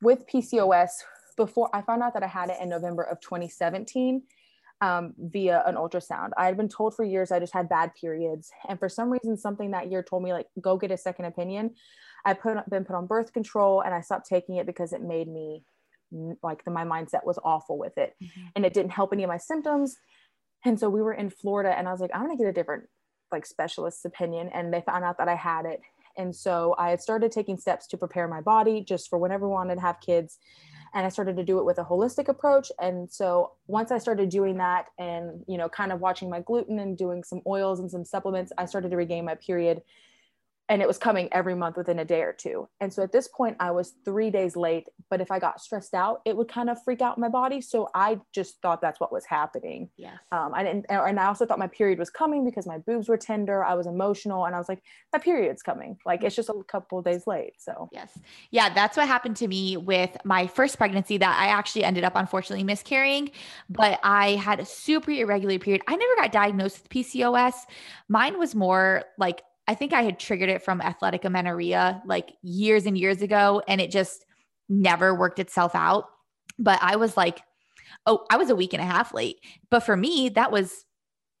with 0.00 0.28
PCOS, 0.28 0.90
before 1.36 1.70
I 1.74 1.82
found 1.82 2.02
out 2.02 2.14
that 2.14 2.22
I 2.22 2.28
had 2.28 2.50
it 2.50 2.58
in 2.60 2.68
November 2.68 3.02
of 3.02 3.20
2017 3.20 4.22
um, 4.80 5.14
via 5.18 5.62
an 5.66 5.74
ultrasound. 5.74 6.30
I 6.36 6.46
had 6.46 6.56
been 6.56 6.68
told 6.68 6.94
for 6.94 7.04
years 7.04 7.32
I 7.32 7.40
just 7.40 7.52
had 7.52 7.68
bad 7.68 7.92
periods, 8.00 8.50
and 8.68 8.78
for 8.78 8.88
some 8.88 9.10
reason, 9.10 9.36
something 9.36 9.72
that 9.72 9.90
year 9.90 10.02
told 10.02 10.22
me 10.22 10.32
like 10.32 10.46
go 10.60 10.76
get 10.76 10.90
a 10.90 10.96
second 10.96 11.24
opinion. 11.24 11.74
I 12.24 12.34
put 12.34 12.68
been 12.68 12.84
put 12.84 12.96
on 12.96 13.06
birth 13.06 13.32
control, 13.32 13.80
and 13.80 13.94
I 13.94 14.00
stopped 14.00 14.28
taking 14.28 14.56
it 14.56 14.66
because 14.66 14.92
it 14.92 15.02
made 15.02 15.28
me 15.28 15.64
like 16.42 16.64
the, 16.64 16.70
my 16.70 16.84
mindset 16.84 17.24
was 17.24 17.38
awful 17.44 17.78
with 17.78 17.96
it, 17.98 18.14
mm-hmm. 18.22 18.40
and 18.56 18.66
it 18.66 18.74
didn't 18.74 18.92
help 18.92 19.12
any 19.12 19.22
of 19.22 19.28
my 19.28 19.38
symptoms 19.38 19.96
and 20.64 20.78
so 20.78 20.88
we 20.88 21.02
were 21.02 21.14
in 21.14 21.30
Florida 21.30 21.76
and 21.76 21.88
I 21.88 21.92
was 21.92 22.00
like, 22.00 22.10
I'm 22.14 22.22
gonna 22.22 22.36
get 22.36 22.46
a 22.46 22.52
different 22.52 22.84
like 23.32 23.46
specialist's 23.46 24.04
opinion. 24.04 24.50
And 24.52 24.72
they 24.72 24.82
found 24.82 25.04
out 25.04 25.18
that 25.18 25.28
I 25.28 25.36
had 25.36 25.64
it. 25.64 25.80
And 26.16 26.34
so 26.34 26.74
I 26.78 26.90
had 26.90 27.00
started 27.00 27.30
taking 27.30 27.56
steps 27.56 27.86
to 27.88 27.96
prepare 27.96 28.26
my 28.28 28.40
body 28.40 28.82
just 28.82 29.08
for 29.08 29.18
whenever 29.18 29.46
I 29.46 29.50
wanted 29.50 29.76
to 29.76 29.80
have 29.80 30.00
kids. 30.00 30.38
And 30.92 31.06
I 31.06 31.08
started 31.08 31.36
to 31.36 31.44
do 31.44 31.60
it 31.60 31.64
with 31.64 31.78
a 31.78 31.84
holistic 31.84 32.28
approach. 32.28 32.72
And 32.80 33.10
so 33.10 33.52
once 33.68 33.92
I 33.92 33.98
started 33.98 34.28
doing 34.28 34.58
that 34.58 34.86
and, 34.98 35.44
you 35.46 35.56
know, 35.56 35.68
kind 35.68 35.92
of 35.92 36.00
watching 36.00 36.28
my 36.28 36.40
gluten 36.40 36.80
and 36.80 36.98
doing 36.98 37.22
some 37.22 37.40
oils 37.46 37.78
and 37.78 37.88
some 37.88 38.04
supplements, 38.04 38.52
I 38.58 38.66
started 38.66 38.90
to 38.90 38.96
regain 38.96 39.24
my 39.24 39.36
period 39.36 39.82
and 40.70 40.80
it 40.80 40.86
was 40.86 40.98
coming 40.98 41.28
every 41.32 41.56
month 41.56 41.76
within 41.76 41.98
a 41.98 42.04
day 42.04 42.22
or 42.22 42.32
two. 42.32 42.68
And 42.80 42.92
so 42.92 43.02
at 43.02 43.10
this 43.10 43.26
point, 43.26 43.56
I 43.58 43.72
was 43.72 43.94
three 44.04 44.30
days 44.30 44.54
late. 44.54 44.86
But 45.10 45.20
if 45.20 45.32
I 45.32 45.40
got 45.40 45.60
stressed 45.60 45.94
out, 45.94 46.20
it 46.24 46.36
would 46.36 46.46
kind 46.46 46.70
of 46.70 46.80
freak 46.84 47.02
out 47.02 47.18
my 47.18 47.28
body. 47.28 47.60
So 47.60 47.88
I 47.92 48.20
just 48.32 48.62
thought 48.62 48.80
that's 48.80 49.00
what 49.00 49.12
was 49.12 49.24
happening. 49.26 49.90
Yes. 49.96 50.14
Um, 50.30 50.52
I 50.54 50.62
didn't, 50.62 50.86
and 50.88 51.18
I 51.18 51.26
also 51.26 51.44
thought 51.44 51.58
my 51.58 51.66
period 51.66 51.98
was 51.98 52.08
coming 52.08 52.44
because 52.44 52.68
my 52.68 52.78
boobs 52.78 53.08
were 53.08 53.16
tender. 53.16 53.64
I 53.64 53.74
was 53.74 53.88
emotional, 53.88 54.44
and 54.44 54.54
I 54.54 54.58
was 54.58 54.68
like, 54.68 54.80
my 55.12 55.18
period's 55.18 55.60
coming. 55.60 55.98
Like 56.06 56.22
it's 56.22 56.36
just 56.36 56.48
a 56.48 56.62
couple 56.68 57.02
days 57.02 57.26
late. 57.26 57.54
So 57.58 57.88
yes, 57.90 58.16
yeah, 58.52 58.72
that's 58.72 58.96
what 58.96 59.08
happened 59.08 59.36
to 59.38 59.48
me 59.48 59.76
with 59.76 60.16
my 60.24 60.46
first 60.46 60.78
pregnancy. 60.78 61.18
That 61.18 61.36
I 61.36 61.48
actually 61.48 61.82
ended 61.82 62.04
up 62.04 62.12
unfortunately 62.14 62.62
miscarrying, 62.62 63.32
but 63.68 63.98
I 64.04 64.36
had 64.36 64.60
a 64.60 64.64
super 64.64 65.10
irregular 65.10 65.58
period. 65.58 65.82
I 65.88 65.96
never 65.96 66.14
got 66.14 66.30
diagnosed 66.30 66.82
with 66.82 66.90
PCOS. 66.90 67.54
Mine 68.08 68.38
was 68.38 68.54
more 68.54 69.02
like 69.18 69.42
I 69.66 69.74
think 69.74 69.92
I 69.92 70.02
had 70.02 70.18
triggered 70.18 70.48
it 70.48 70.62
from 70.62 70.80
athletic 70.80 71.24
amenorrhea 71.24 72.02
like 72.04 72.32
years 72.42 72.86
and 72.86 72.98
years 72.98 73.22
ago, 73.22 73.62
and 73.68 73.80
it 73.80 73.90
just 73.90 74.24
never 74.68 75.14
worked 75.14 75.38
itself 75.38 75.74
out. 75.74 76.06
But 76.58 76.78
I 76.82 76.96
was 76.96 77.16
like, 77.16 77.42
oh, 78.06 78.24
I 78.30 78.36
was 78.36 78.50
a 78.50 78.56
week 78.56 78.72
and 78.72 78.82
a 78.82 78.86
half 78.86 79.14
late. 79.14 79.36
But 79.70 79.80
for 79.80 79.96
me, 79.96 80.28
that 80.30 80.50
was 80.52 80.84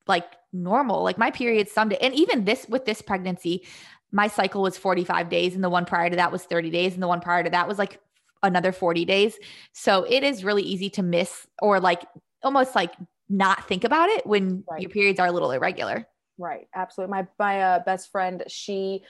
like 0.06 0.24
normal. 0.52 1.02
Like 1.02 1.18
my 1.18 1.30
period 1.30 1.68
some 1.68 1.92
and 2.00 2.14
even 2.14 2.44
this 2.44 2.66
with 2.68 2.84
this 2.84 3.02
pregnancy, 3.02 3.66
my 4.12 4.28
cycle 4.28 4.62
was 4.62 4.76
45 4.76 5.28
days, 5.28 5.54
and 5.54 5.64
the 5.64 5.70
one 5.70 5.84
prior 5.84 6.10
to 6.10 6.16
that 6.16 6.32
was 6.32 6.44
30 6.44 6.70
days, 6.70 6.94
and 6.94 7.02
the 7.02 7.08
one 7.08 7.20
prior 7.20 7.44
to 7.44 7.50
that 7.50 7.68
was 7.68 7.78
like 7.78 8.00
another 8.42 8.72
40 8.72 9.04
days. 9.04 9.36
So 9.72 10.04
it 10.04 10.22
is 10.22 10.44
really 10.44 10.62
easy 10.62 10.90
to 10.90 11.02
miss 11.02 11.46
or 11.60 11.80
like 11.80 12.04
almost 12.42 12.74
like 12.74 12.92
not 13.28 13.68
think 13.68 13.84
about 13.84 14.08
it 14.08 14.26
when 14.26 14.64
right. 14.70 14.80
your 14.80 14.90
periods 14.90 15.20
are 15.20 15.28
a 15.28 15.32
little 15.32 15.52
irregular. 15.52 16.06
Right. 16.40 16.68
Absolutely. 16.74 17.12
My 17.12 17.26
my 17.38 17.60
uh, 17.60 17.78
best 17.84 18.10
friend, 18.10 18.42
she 18.48 19.04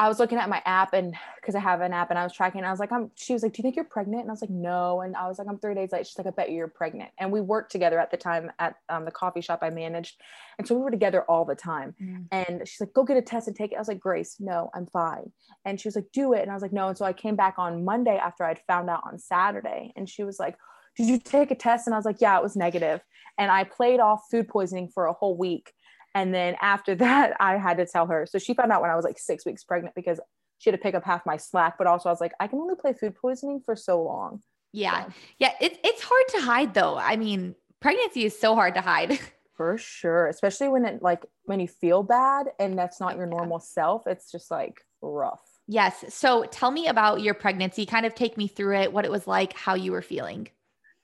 I 0.00 0.06
was 0.06 0.20
looking 0.20 0.38
at 0.38 0.48
my 0.48 0.62
app 0.64 0.92
and 0.92 1.16
because 1.40 1.56
I 1.56 1.58
have 1.58 1.80
an 1.80 1.92
app 1.92 2.10
and 2.10 2.18
I 2.18 2.22
was 2.22 2.32
tracking, 2.32 2.62
I 2.62 2.70
was 2.70 2.78
like, 2.78 2.92
I'm 2.92 3.10
she 3.16 3.32
was 3.32 3.42
like, 3.42 3.52
Do 3.52 3.58
you 3.58 3.62
think 3.64 3.74
you're 3.74 3.84
pregnant? 3.84 4.22
And 4.22 4.30
I 4.30 4.32
was 4.32 4.40
like, 4.40 4.50
No. 4.50 5.00
And 5.00 5.16
I 5.16 5.26
was 5.26 5.40
like, 5.40 5.48
I'm 5.48 5.58
three 5.58 5.74
days 5.74 5.90
late. 5.90 6.06
She's 6.06 6.16
like, 6.16 6.28
I 6.28 6.30
bet 6.30 6.50
you 6.50 6.56
you're 6.56 6.68
pregnant. 6.68 7.10
And 7.18 7.32
we 7.32 7.40
worked 7.40 7.72
together 7.72 7.98
at 7.98 8.12
the 8.12 8.16
time 8.16 8.52
at 8.60 8.76
um, 8.88 9.04
the 9.04 9.10
coffee 9.10 9.40
shop 9.40 9.58
I 9.62 9.70
managed. 9.70 10.20
And 10.56 10.68
so 10.68 10.76
we 10.76 10.82
were 10.82 10.92
together 10.92 11.22
all 11.22 11.44
the 11.44 11.56
time. 11.56 11.96
Mm. 12.00 12.26
And 12.30 12.68
she's 12.68 12.78
like, 12.78 12.92
Go 12.92 13.02
get 13.02 13.16
a 13.16 13.22
test 13.22 13.48
and 13.48 13.56
take 13.56 13.72
it. 13.72 13.74
I 13.74 13.80
was 13.80 13.88
like, 13.88 13.98
Grace, 13.98 14.36
no, 14.38 14.70
I'm 14.72 14.86
fine. 14.86 15.32
And 15.64 15.80
she 15.80 15.88
was 15.88 15.96
like, 15.96 16.12
Do 16.12 16.32
it. 16.32 16.42
And 16.42 16.50
I 16.52 16.54
was 16.54 16.62
like, 16.62 16.72
No. 16.72 16.86
And 16.86 16.96
so 16.96 17.04
I 17.04 17.12
came 17.12 17.34
back 17.34 17.54
on 17.58 17.84
Monday 17.84 18.18
after 18.18 18.44
I'd 18.44 18.60
found 18.68 18.88
out 18.88 19.02
on 19.04 19.18
Saturday. 19.18 19.92
And 19.96 20.08
she 20.08 20.22
was 20.22 20.38
like, 20.38 20.56
Did 20.96 21.08
you 21.08 21.18
take 21.18 21.50
a 21.50 21.56
test? 21.56 21.88
And 21.88 21.94
I 21.94 21.98
was 21.98 22.06
like, 22.06 22.20
Yeah, 22.20 22.36
it 22.36 22.42
was 22.42 22.54
negative. 22.54 23.00
And 23.36 23.50
I 23.50 23.64
played 23.64 23.98
off 23.98 24.22
food 24.30 24.46
poisoning 24.46 24.88
for 24.88 25.06
a 25.06 25.12
whole 25.12 25.36
week 25.36 25.72
and 26.18 26.34
then 26.34 26.56
after 26.60 26.94
that, 27.06 27.36
I 27.40 27.56
had 27.56 27.76
to 27.76 27.86
tell 27.86 28.06
her. 28.06 28.26
So 28.26 28.38
she 28.38 28.54
found 28.54 28.72
out 28.72 28.82
when 28.82 28.90
I 28.90 28.96
was 28.96 29.04
like 29.04 29.18
six 29.18 29.46
weeks 29.46 29.62
pregnant 29.62 29.94
because 29.94 30.20
she 30.58 30.70
had 30.70 30.76
to 30.76 30.82
pick 30.82 30.94
up 30.94 31.04
half 31.04 31.24
my 31.24 31.36
slack. 31.36 31.78
But 31.78 31.86
also, 31.86 32.08
I 32.08 32.12
was 32.12 32.20
like, 32.20 32.32
I 32.40 32.48
can 32.48 32.58
only 32.58 32.74
play 32.74 32.92
food 32.92 33.14
poisoning 33.14 33.62
for 33.64 33.76
so 33.76 34.02
long. 34.02 34.42
Yeah. 34.72 35.06
So. 35.06 35.12
Yeah. 35.38 35.52
It, 35.60 35.78
it's 35.84 36.02
hard 36.02 36.24
to 36.30 36.40
hide, 36.40 36.74
though. 36.74 36.96
I 36.96 37.16
mean, 37.16 37.54
pregnancy 37.80 38.24
is 38.24 38.38
so 38.38 38.54
hard 38.54 38.74
to 38.74 38.80
hide. 38.80 39.18
For 39.56 39.76
sure. 39.76 40.28
Especially 40.28 40.68
when 40.68 40.84
it 40.84 41.02
like 41.02 41.26
when 41.42 41.58
you 41.58 41.66
feel 41.66 42.04
bad 42.04 42.46
and 42.60 42.78
that's 42.78 43.00
not 43.00 43.16
your 43.16 43.26
normal 43.26 43.58
self, 43.58 44.06
it's 44.06 44.30
just 44.30 44.52
like 44.52 44.82
rough. 45.02 45.42
Yes. 45.66 46.04
So 46.14 46.44
tell 46.44 46.70
me 46.70 46.86
about 46.86 47.22
your 47.22 47.34
pregnancy. 47.34 47.84
Kind 47.84 48.06
of 48.06 48.14
take 48.14 48.36
me 48.36 48.46
through 48.46 48.76
it, 48.76 48.92
what 48.92 49.04
it 49.04 49.10
was 49.10 49.26
like, 49.26 49.54
how 49.54 49.74
you 49.74 49.90
were 49.90 50.00
feeling. 50.00 50.46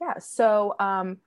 Yeah. 0.00 0.20
So, 0.20 0.76
um, 0.78 1.18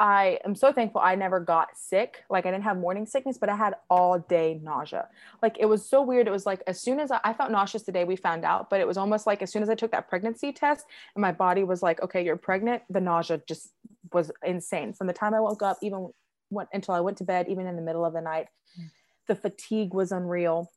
I 0.00 0.38
am 0.46 0.54
so 0.54 0.72
thankful 0.72 1.02
I 1.02 1.14
never 1.14 1.38
got 1.38 1.76
sick. 1.76 2.24
Like 2.30 2.46
I 2.46 2.50
didn't 2.50 2.64
have 2.64 2.78
morning 2.78 3.04
sickness, 3.04 3.36
but 3.36 3.50
I 3.50 3.54
had 3.54 3.74
all 3.90 4.18
day 4.18 4.58
nausea. 4.62 5.08
Like 5.42 5.58
it 5.60 5.66
was 5.66 5.86
so 5.86 6.00
weird. 6.00 6.26
It 6.26 6.30
was 6.30 6.46
like 6.46 6.62
as 6.66 6.80
soon 6.80 6.98
as 6.98 7.10
I, 7.10 7.20
I, 7.22 7.34
felt 7.34 7.50
nauseous 7.50 7.82
today, 7.82 8.04
we 8.04 8.16
found 8.16 8.42
out, 8.42 8.70
but 8.70 8.80
it 8.80 8.86
was 8.86 8.96
almost 8.96 9.26
like 9.26 9.42
as 9.42 9.52
soon 9.52 9.62
as 9.62 9.68
I 9.68 9.74
took 9.74 9.90
that 9.90 10.08
pregnancy 10.08 10.52
test 10.52 10.86
and 11.14 11.20
my 11.20 11.32
body 11.32 11.64
was 11.64 11.82
like, 11.82 12.00
okay, 12.00 12.24
you're 12.24 12.38
pregnant, 12.38 12.82
the 12.88 13.00
nausea 13.00 13.42
just 13.46 13.74
was 14.14 14.32
insane. 14.42 14.94
From 14.94 15.06
the 15.06 15.12
time 15.12 15.34
I 15.34 15.40
woke 15.40 15.62
up, 15.62 15.76
even 15.82 16.08
went 16.48 16.70
until 16.72 16.94
I 16.94 17.00
went 17.00 17.18
to 17.18 17.24
bed, 17.24 17.48
even 17.50 17.66
in 17.66 17.76
the 17.76 17.82
middle 17.82 18.06
of 18.06 18.14
the 18.14 18.22
night, 18.22 18.46
mm. 18.80 18.88
the 19.28 19.34
fatigue 19.34 19.92
was 19.92 20.12
unreal. 20.12 20.72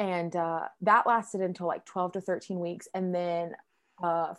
And 0.00 0.34
uh, 0.34 0.62
that 0.80 1.06
lasted 1.06 1.40
until 1.40 1.68
like 1.68 1.84
12 1.84 2.12
to 2.14 2.20
13 2.20 2.58
weeks. 2.58 2.88
And 2.94 3.14
then 3.14 3.52
uh, 4.02 4.34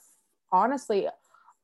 honestly, 0.52 1.08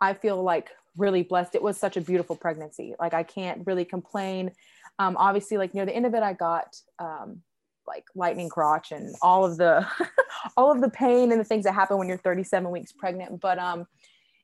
I 0.01 0.13
feel 0.13 0.41
like 0.41 0.69
really 0.95 1.23
blessed. 1.23 1.55
It 1.55 1.61
was 1.61 1.77
such 1.77 1.97
a 1.97 2.01
beautiful 2.01 2.35
pregnancy. 2.35 2.95
Like 2.99 3.13
I 3.13 3.23
can't 3.23 3.65
really 3.65 3.85
complain. 3.85 4.51
Um, 4.99 5.15
obviously, 5.17 5.57
like 5.57 5.73
near 5.73 5.85
the 5.85 5.95
end 5.95 6.05
of 6.05 6.13
it, 6.13 6.23
I 6.23 6.33
got 6.33 6.75
um, 6.99 7.41
like 7.87 8.05
lightning 8.15 8.49
crotch 8.49 8.91
and 8.91 9.15
all 9.21 9.45
of 9.45 9.57
the 9.57 9.87
all 10.57 10.71
of 10.71 10.81
the 10.81 10.89
pain 10.89 11.31
and 11.31 11.39
the 11.39 11.45
things 11.45 11.63
that 11.65 11.73
happen 11.73 11.97
when 11.97 12.07
you're 12.07 12.17
37 12.17 12.69
weeks 12.71 12.91
pregnant. 12.91 13.39
But 13.39 13.59
um, 13.59 13.85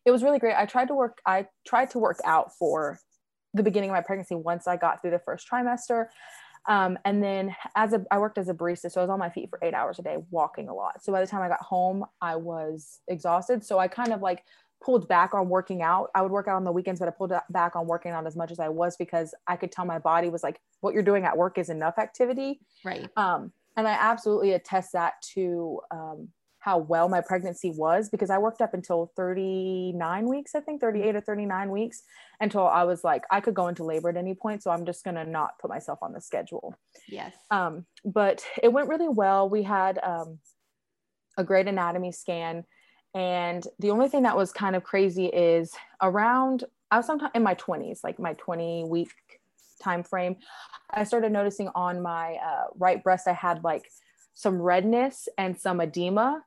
it 0.06 0.12
was 0.12 0.24
really 0.24 0.40
great. 0.40 0.56
I 0.56 0.66
tried 0.66 0.88
to 0.90 0.96
work. 0.96 1.20
I 1.26 1.48
tried 1.66 1.92
to 1.92 2.00
work 2.00 2.20
out 2.26 2.56
for 2.56 3.00
the 3.54 3.64
beginning 3.64 3.90
of 3.90 3.96
my 3.96 4.02
pregnancy 4.02 4.36
once 4.36 4.68
I 4.68 4.78
got 4.78 5.02
through 5.02 5.12
the 5.12 5.20
first 5.20 5.48
trimester. 5.50 6.08
Um, 6.66 6.98
and 7.04 7.22
then 7.22 7.56
as 7.76 7.92
a, 7.94 8.06
I 8.10 8.20
worked 8.20 8.38
as 8.38 8.48
a 8.48 8.54
barista, 8.54 8.90
so 8.90 9.02
I 9.02 9.04
was 9.04 9.10
on 9.10 9.20
my 9.20 9.30
feet 9.30 9.50
for 9.50 9.60
eight 9.62 9.74
hours 9.74 10.00
a 10.00 10.02
day, 10.02 10.18
walking 10.32 10.70
a 10.70 10.74
lot. 10.74 11.04
So 11.04 11.12
by 11.12 11.20
the 11.20 11.28
time 11.28 11.42
I 11.42 11.50
got 11.50 11.62
home, 11.62 12.06
I 12.22 12.38
was 12.38 13.00
exhausted. 13.08 13.66
So 13.66 13.80
I 13.80 13.90
kind 13.90 14.14
of 14.14 14.22
like 14.22 14.44
pulled 14.84 15.08
back 15.08 15.34
on 15.34 15.50
working 15.50 15.82
out. 15.82 16.10
I 16.14 16.22
would 16.22 16.32
work 16.32 16.48
out 16.48 16.56
on 16.56 16.64
the 16.64 16.72
weekends, 16.72 17.00
but 17.00 17.08
I 17.08 17.12
pulled 17.12 17.34
back 17.50 17.76
on 17.76 17.88
working 17.88 18.12
out 18.12 18.28
as 18.28 18.36
much 18.36 18.52
as 18.52 18.60
I 18.60 18.70
was 18.70 18.98
because 18.98 19.34
I 19.48 19.56
could 19.56 19.72
tell 19.72 19.86
my 19.86 20.00
body 20.00 20.30
was 20.30 20.44
like, 20.44 20.60
what 20.82 20.94
you're 20.94 21.04
doing 21.04 21.26
at 21.26 21.38
work 21.38 21.58
is 21.58 21.70
enough 21.70 21.98
activity. 21.98 22.60
Right. 22.84 23.10
Um, 23.16 23.54
and 23.78 23.88
I 23.88 23.94
absolutely 23.94 24.52
attest 24.52 24.92
that 24.94 25.14
to 25.34 25.80
um, 25.90 26.30
how 26.60 26.78
well 26.78 27.10
my 27.10 27.22
pregnancy 27.22 27.72
was 27.72 28.10
because 28.10 28.30
I 28.30 28.38
worked 28.38 28.62
up 28.62 28.74
until 28.74 29.12
39 29.16 30.28
weeks, 30.28 30.54
I 30.54 30.60
think 30.60 30.82
38 30.82 31.16
or 31.16 31.22
39 31.22 31.72
weeks 31.72 32.04
until 32.40 32.68
I 32.68 32.84
was 32.84 33.04
like, 33.04 33.24
I 33.32 33.42
could 33.42 33.54
go 33.54 33.68
into 33.68 33.84
labor 33.84 34.10
at 34.10 34.18
any 34.18 34.36
point. 34.36 34.64
So 34.64 34.72
I'm 34.72 34.86
just 34.86 35.04
going 35.04 35.16
to 35.16 35.26
not 35.26 35.60
put 35.60 35.70
myself 35.70 36.00
on 36.02 36.14
the 36.14 36.22
schedule. 36.22 36.76
Yes. 37.08 37.34
Um, 37.52 37.86
but 38.06 38.46
it 38.62 38.72
went 38.72 38.90
really 38.90 39.10
well. 39.10 39.50
We 39.50 39.64
had 39.64 40.00
um, 40.04 40.40
a 41.38 41.44
great 41.44 41.68
anatomy 41.68 42.12
scan 42.12 42.66
and 43.14 43.68
the 43.80 43.92
only 43.92 44.10
thing 44.10 44.24
that 44.24 44.36
was 44.36 44.52
kind 44.52 44.76
of 44.76 44.84
crazy 44.84 45.28
is 45.28 45.74
around, 46.02 46.64
I 46.92 46.98
was 46.98 47.06
sometime 47.06 47.32
in 47.36 47.44
my 47.44 47.56
20s, 47.56 48.04
like 48.04 48.20
my 48.20 48.34
20 48.34 48.86
week 48.86 49.12
time 49.82 50.04
frame, 50.04 50.38
I 50.90 51.04
started 51.04 51.32
noticing 51.32 51.70
on 51.76 52.02
my 52.02 52.36
uh, 52.36 52.66
right 52.78 53.04
breast, 53.04 53.28
I 53.28 53.34
had 53.34 53.64
like 53.64 53.90
some 54.34 54.60
redness 54.62 55.28
and 55.38 55.60
some 55.60 55.80
edema. 55.82 56.44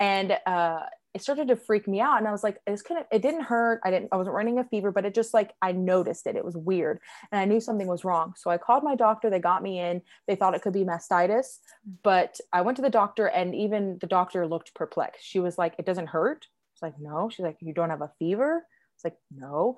And 0.00 0.36
uh, 0.46 0.80
it 1.14 1.22
started 1.22 1.48
to 1.48 1.56
freak 1.56 1.88
me 1.88 2.00
out 2.00 2.18
and 2.18 2.28
i 2.28 2.32
was 2.32 2.44
like 2.44 2.58
kind 2.64 3.00
of 3.00 3.06
it 3.10 3.22
didn't 3.22 3.42
hurt 3.42 3.80
i 3.84 3.90
didn't 3.90 4.08
i 4.12 4.16
wasn't 4.16 4.34
running 4.34 4.58
a 4.58 4.64
fever 4.64 4.90
but 4.90 5.04
it 5.04 5.14
just 5.14 5.34
like 5.34 5.52
i 5.62 5.72
noticed 5.72 6.26
it 6.26 6.36
it 6.36 6.44
was 6.44 6.56
weird 6.56 7.00
and 7.32 7.40
i 7.40 7.44
knew 7.44 7.60
something 7.60 7.86
was 7.86 8.04
wrong. 8.04 8.34
So 8.36 8.50
i 8.50 8.58
called 8.58 8.84
my 8.84 8.94
doctor 8.94 9.30
they 9.30 9.38
got 9.38 9.62
me 9.62 9.80
in 9.80 10.02
they 10.26 10.36
thought 10.36 10.54
it 10.54 10.62
could 10.62 10.72
be 10.72 10.84
mastitis 10.84 11.58
mm. 11.88 11.94
but 12.02 12.38
i 12.52 12.60
went 12.60 12.76
to 12.76 12.82
the 12.82 12.90
doctor 12.90 13.26
and 13.26 13.54
even 13.54 13.98
the 14.00 14.06
doctor 14.06 14.46
looked 14.46 14.74
perplexed. 14.74 15.24
She 15.24 15.40
was 15.40 15.58
like 15.58 15.74
it 15.78 15.86
doesn't 15.86 16.08
hurt? 16.08 16.46
It's 16.74 16.82
like 16.82 16.98
no. 17.00 17.28
She's 17.28 17.44
like 17.44 17.58
you 17.60 17.74
don't 17.74 17.90
have 17.90 18.02
a 18.02 18.12
fever? 18.18 18.64
It's 18.94 19.04
like 19.04 19.16
no 19.34 19.76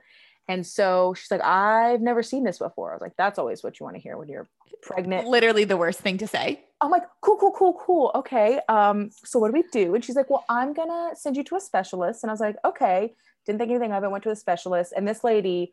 and 0.51 0.67
so 0.67 1.15
she's 1.15 1.31
like, 1.31 1.45
I've 1.45 2.01
never 2.01 2.23
seen 2.23 2.43
this 2.43 2.59
before. 2.59 2.91
I 2.91 2.95
was 2.95 3.03
like, 3.03 3.17
that's 3.17 3.39
always 3.39 3.63
what 3.63 3.79
you 3.79 3.85
want 3.85 3.95
to 3.97 4.03
hear 4.03 4.17
when 4.17 4.29
you're 4.29 4.49
pregnant. 4.83 5.29
Literally 5.29 5.65
the 5.65 5.77
worst 5.77 6.01
thing 6.01 6.19
to 6.19 6.27
say. 6.27 6.65
I'm 6.81 6.91
like, 6.91 7.05
cool, 7.21 7.37
cool, 7.39 7.53
cool, 7.53 7.81
cool. 7.81 8.11
Okay. 8.17 8.61
Um, 8.69 9.11
so 9.25 9.39
what 9.39 9.49
do 9.49 9.53
we 9.53 9.63
do? 9.71 9.95
And 9.95 10.05
she's 10.05 10.17
like, 10.17 10.29
well, 10.29 10.45
I'm 10.49 10.73
gonna 10.73 11.15
send 11.15 11.37
you 11.37 11.45
to 11.45 11.57
a 11.57 11.61
specialist. 11.61 12.25
And 12.25 12.31
I 12.31 12.33
was 12.33 12.41
like, 12.41 12.57
okay. 12.65 13.15
Didn't 13.47 13.59
think 13.59 13.71
anything 13.71 13.93
of 13.93 14.03
it. 14.05 14.11
Went 14.11 14.25
to 14.25 14.31
a 14.31 14.37
specialist, 14.37 14.93
and 14.95 15.09
this 15.09 15.25
lady 15.25 15.73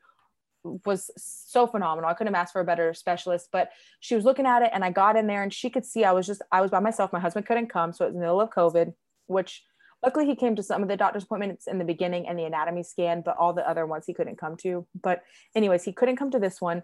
was 0.85 1.11
so 1.17 1.67
phenomenal. 1.67 2.09
I 2.09 2.13
couldn't 2.13 2.33
have 2.33 2.41
asked 2.41 2.53
for 2.53 2.61
a 2.61 2.65
better 2.65 2.93
specialist, 2.93 3.49
but 3.51 3.71
she 3.99 4.15
was 4.15 4.23
looking 4.25 4.45
at 4.45 4.61
it, 4.61 4.71
and 4.73 4.85
I 4.85 4.91
got 4.91 5.17
in 5.17 5.27
there, 5.27 5.43
and 5.43 5.53
she 5.53 5.69
could 5.69 5.85
see 5.85 6.05
I 6.05 6.13
was 6.13 6.25
just 6.25 6.41
I 6.51 6.61
was 6.61 6.71
by 6.71 6.79
myself. 6.79 7.11
My 7.11 7.19
husband 7.19 7.45
couldn't 7.45 7.67
come, 7.67 7.91
so 7.91 8.05
it 8.05 8.09
was 8.09 8.15
in 8.15 8.21
the 8.21 8.25
middle 8.25 8.39
of 8.39 8.51
COVID, 8.51 8.93
which 9.25 9.63
luckily 10.03 10.25
he 10.25 10.35
came 10.35 10.55
to 10.55 10.63
some 10.63 10.81
of 10.83 10.89
the 10.89 10.97
doctor's 10.97 11.23
appointments 11.23 11.67
in 11.67 11.77
the 11.77 11.85
beginning 11.85 12.27
and 12.27 12.37
the 12.37 12.45
anatomy 12.45 12.83
scan, 12.83 13.21
but 13.25 13.35
all 13.37 13.53
the 13.53 13.67
other 13.67 13.85
ones 13.85 14.05
he 14.05 14.13
couldn't 14.13 14.37
come 14.37 14.55
to. 14.57 14.85
But 15.01 15.23
anyways, 15.55 15.83
he 15.83 15.93
couldn't 15.93 16.17
come 16.17 16.31
to 16.31 16.39
this 16.39 16.61
one, 16.61 16.83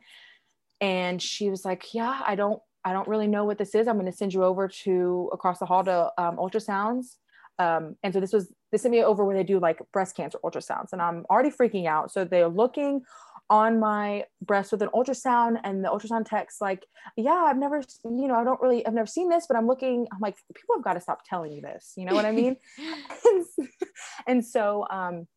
and 0.82 1.22
she 1.22 1.50
was 1.50 1.66
like, 1.66 1.94
yeah, 1.94 2.22
I 2.26 2.36
don't 2.36 2.62
I 2.86 2.92
don't 2.92 3.08
really 3.08 3.28
know 3.28 3.46
what 3.46 3.58
this 3.58 3.76
is. 3.76 3.88
I'm 3.88 3.98
going 3.98 4.12
to 4.12 4.18
send 4.18 4.34
you 4.34 4.44
over 4.44 4.68
to 4.68 5.30
across 5.32 5.60
the 5.60 5.66
hall 5.66 5.84
to 5.86 6.12
um, 6.18 6.38
ultrasounds. 6.38 7.16
Um, 7.60 7.96
and 8.04 8.14
so 8.14 8.20
this 8.20 8.34
was 8.34 8.52
they 8.72 8.78
sent 8.78 8.92
me 8.92 9.04
over 9.04 9.24
where 9.24 9.38
they 9.38 9.44
do 9.44 9.60
like 9.60 9.80
breast 9.92 10.16
cancer 10.16 10.40
ultrasounds, 10.44 10.92
and 10.92 11.02
I'm 11.02 11.26
already 11.30 11.52
freaking 11.52 11.88
out. 11.88 12.12
So 12.12 12.26
they're 12.26 12.48
looking 12.48 13.04
on 13.50 13.80
my 13.80 14.26
breast 14.42 14.72
with 14.72 14.82
an 14.82 14.90
ultrasound, 14.94 15.60
and 15.64 15.84
the 15.84 15.90
ultrasound 15.90 16.26
text 16.26 16.62
like, 16.62 16.86
"Yeah, 17.18 17.34
I've 17.34 17.58
never, 17.58 17.82
you 18.04 18.28
know, 18.28 18.36
I 18.36 18.44
don't 18.44 18.62
really, 18.62 18.86
I've 18.86 18.94
never 18.94 19.08
seen 19.08 19.30
this, 19.30 19.46
but 19.48 19.58
I'm 19.58 19.68
looking." 19.68 20.08
I'm 20.12 20.20
like, 20.20 20.36
"People 20.54 20.76
have 20.76 20.84
got 20.84 20.94
to 20.94 21.02
stop 21.02 21.22
telling 21.28 21.52
you 21.52 21.62
this." 21.62 21.94
You 21.96 22.06
know 22.06 22.16
what 22.16 22.26
I 22.26 22.32
mean? 22.32 22.58
and, 23.26 23.46
and 24.28 24.46
so 24.46 24.88
um, 24.90 25.28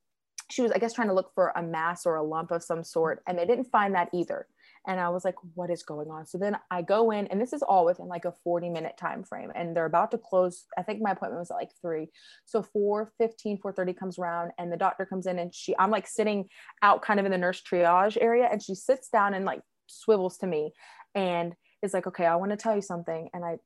she 0.50 0.62
was, 0.62 0.72
I 0.72 0.78
guess, 0.78 0.92
trying 0.92 1.08
to 1.08 1.14
look 1.14 1.32
for 1.34 1.52
a 1.56 1.62
mass 1.62 2.06
or 2.06 2.16
a 2.16 2.22
lump 2.22 2.50
of 2.50 2.62
some 2.62 2.84
sort, 2.84 3.22
and 3.26 3.38
they 3.38 3.46
didn't 3.46 3.70
find 3.70 3.94
that 3.94 4.08
either 4.12 4.46
and 4.86 5.00
i 5.00 5.08
was 5.08 5.24
like 5.24 5.34
what 5.54 5.70
is 5.70 5.82
going 5.82 6.10
on 6.10 6.26
so 6.26 6.38
then 6.38 6.56
i 6.70 6.82
go 6.82 7.10
in 7.10 7.26
and 7.28 7.40
this 7.40 7.52
is 7.52 7.62
all 7.62 7.84
within 7.84 8.06
like 8.06 8.24
a 8.24 8.32
40 8.44 8.70
minute 8.70 8.96
time 8.96 9.22
frame 9.22 9.50
and 9.54 9.76
they're 9.76 9.86
about 9.86 10.10
to 10.10 10.18
close 10.18 10.64
i 10.78 10.82
think 10.82 11.00
my 11.00 11.12
appointment 11.12 11.40
was 11.40 11.50
at 11.50 11.56
like 11.56 11.70
3 11.80 12.08
so 12.44 12.62
4 12.62 13.12
15 13.18 13.58
4 13.58 13.72
30 13.72 13.92
comes 13.92 14.18
around 14.18 14.52
and 14.58 14.72
the 14.72 14.76
doctor 14.76 15.04
comes 15.06 15.26
in 15.26 15.38
and 15.38 15.54
she 15.54 15.74
i'm 15.78 15.90
like 15.90 16.06
sitting 16.06 16.48
out 16.82 17.02
kind 17.02 17.20
of 17.20 17.26
in 17.26 17.32
the 17.32 17.38
nurse 17.38 17.62
triage 17.62 18.16
area 18.20 18.48
and 18.50 18.62
she 18.62 18.74
sits 18.74 19.08
down 19.08 19.34
and 19.34 19.44
like 19.44 19.60
swivels 19.86 20.38
to 20.38 20.46
me 20.46 20.72
and 21.14 21.54
is 21.82 21.94
like 21.94 22.06
okay 22.06 22.26
i 22.26 22.36
want 22.36 22.50
to 22.50 22.56
tell 22.56 22.74
you 22.74 22.82
something 22.82 23.28
and 23.32 23.44
i 23.44 23.56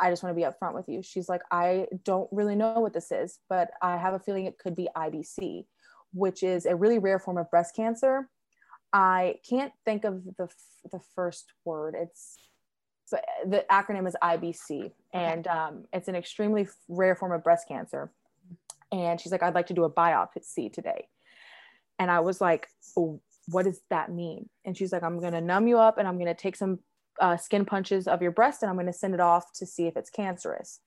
I 0.00 0.10
just 0.10 0.22
want 0.22 0.34
to 0.34 0.40
be 0.40 0.46
upfront 0.46 0.74
with 0.74 0.88
you. 0.88 1.02
She's 1.02 1.28
like, 1.28 1.42
I 1.50 1.86
don't 2.02 2.28
really 2.32 2.56
know 2.56 2.80
what 2.80 2.94
this 2.94 3.12
is, 3.12 3.40
but 3.48 3.70
I 3.82 3.98
have 3.98 4.14
a 4.14 4.18
feeling 4.18 4.46
it 4.46 4.58
could 4.58 4.74
be 4.74 4.88
IBC, 4.96 5.66
which 6.14 6.42
is 6.42 6.64
a 6.64 6.74
really 6.74 6.98
rare 6.98 7.18
form 7.18 7.36
of 7.36 7.50
breast 7.50 7.76
cancer 7.76 8.28
I 8.92 9.36
can't 9.48 9.72
think 9.84 10.04
of 10.04 10.24
the 10.36 10.48
the 10.90 11.00
first 11.14 11.52
word. 11.64 11.94
It's 11.98 12.38
but 13.10 13.24
the 13.46 13.64
acronym 13.70 14.08
is 14.08 14.16
IBC, 14.22 14.90
and 15.12 15.46
um, 15.46 15.84
it's 15.92 16.08
an 16.08 16.16
extremely 16.16 16.66
rare 16.88 17.14
form 17.14 17.32
of 17.32 17.44
breast 17.44 17.68
cancer. 17.68 18.10
And 18.90 19.20
she's 19.20 19.32
like, 19.32 19.42
I'd 19.42 19.54
like 19.54 19.66
to 19.68 19.74
do 19.74 19.84
a 19.84 19.90
biopsy 19.90 20.72
today. 20.72 21.08
And 21.98 22.10
I 22.10 22.20
was 22.20 22.40
like, 22.40 22.68
oh, 22.96 23.20
what 23.48 23.64
does 23.64 23.80
that 23.90 24.10
mean? 24.10 24.48
And 24.64 24.76
she's 24.76 24.92
like, 24.92 25.02
I'm 25.02 25.18
going 25.18 25.32
to 25.32 25.40
numb 25.40 25.68
you 25.68 25.78
up 25.78 25.98
and 25.98 26.06
I'm 26.06 26.16
going 26.16 26.26
to 26.26 26.34
take 26.34 26.56
some 26.56 26.80
uh, 27.20 27.36
skin 27.36 27.64
punches 27.64 28.06
of 28.06 28.22
your 28.22 28.30
breast 28.30 28.62
and 28.62 28.70
I'm 28.70 28.76
going 28.76 28.86
to 28.86 28.92
send 28.92 29.14
it 29.14 29.20
off 29.20 29.52
to 29.54 29.66
see 29.66 29.86
if 29.86 29.96
it's 29.96 30.10
cancerous. 30.10 30.80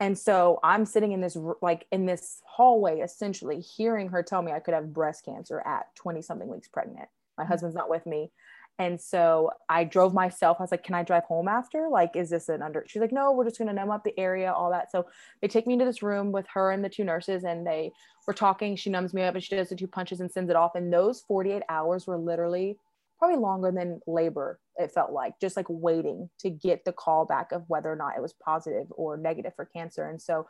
And 0.00 0.18
so 0.18 0.58
I'm 0.64 0.84
sitting 0.84 1.12
in 1.12 1.20
this 1.20 1.36
like 1.60 1.86
in 1.92 2.06
this 2.06 2.40
hallway 2.44 3.00
essentially 3.00 3.60
hearing 3.60 4.08
her 4.08 4.22
tell 4.22 4.42
me 4.42 4.50
I 4.50 4.58
could 4.58 4.74
have 4.74 4.92
breast 4.92 5.24
cancer 5.24 5.60
at 5.60 5.94
20 5.94 6.22
something 6.22 6.48
weeks 6.48 6.66
pregnant. 6.66 7.08
My 7.42 7.48
husband's 7.48 7.76
not 7.76 7.90
with 7.90 8.06
me. 8.06 8.30
And 8.78 9.00
so 9.00 9.50
I 9.68 9.84
drove 9.84 10.14
myself. 10.14 10.56
I 10.58 10.62
was 10.62 10.70
like, 10.70 10.82
can 10.82 10.94
I 10.94 11.02
drive 11.02 11.24
home 11.24 11.46
after? 11.46 11.88
Like, 11.90 12.16
is 12.16 12.30
this 12.30 12.48
an 12.48 12.62
under? 12.62 12.84
She's 12.86 13.02
like, 13.02 13.12
no, 13.12 13.32
we're 13.32 13.44
just 13.44 13.56
to 13.56 13.64
numb 13.64 13.90
up 13.90 14.02
the 14.02 14.18
area, 14.18 14.52
all 14.52 14.70
that. 14.70 14.90
So 14.90 15.06
they 15.40 15.48
take 15.48 15.66
me 15.66 15.74
into 15.74 15.84
this 15.84 16.02
room 16.02 16.32
with 16.32 16.46
her 16.54 16.70
and 16.70 16.84
the 16.84 16.88
two 16.88 17.04
nurses, 17.04 17.44
and 17.44 17.66
they 17.66 17.92
were 18.26 18.32
talking. 18.32 18.76
She 18.76 18.90
numbs 18.90 19.12
me 19.12 19.22
up 19.22 19.34
and 19.34 19.44
she 19.44 19.54
does 19.54 19.68
the 19.68 19.76
two 19.76 19.86
punches 19.86 20.20
and 20.20 20.30
sends 20.30 20.50
it 20.50 20.56
off. 20.56 20.74
And 20.74 20.92
those 20.92 21.20
48 21.20 21.62
hours 21.68 22.06
were 22.06 22.16
literally 22.16 22.78
probably 23.18 23.38
longer 23.38 23.70
than 23.70 24.00
labor, 24.08 24.58
it 24.76 24.90
felt 24.90 25.12
like, 25.12 25.38
just 25.40 25.56
like 25.56 25.66
waiting 25.68 26.28
to 26.40 26.50
get 26.50 26.84
the 26.84 26.92
call 26.92 27.24
back 27.24 27.52
of 27.52 27.62
whether 27.68 27.92
or 27.92 27.94
not 27.94 28.16
it 28.16 28.20
was 28.20 28.32
positive 28.32 28.86
or 28.90 29.16
negative 29.16 29.52
for 29.54 29.64
cancer. 29.64 30.08
And 30.08 30.20
so 30.20 30.48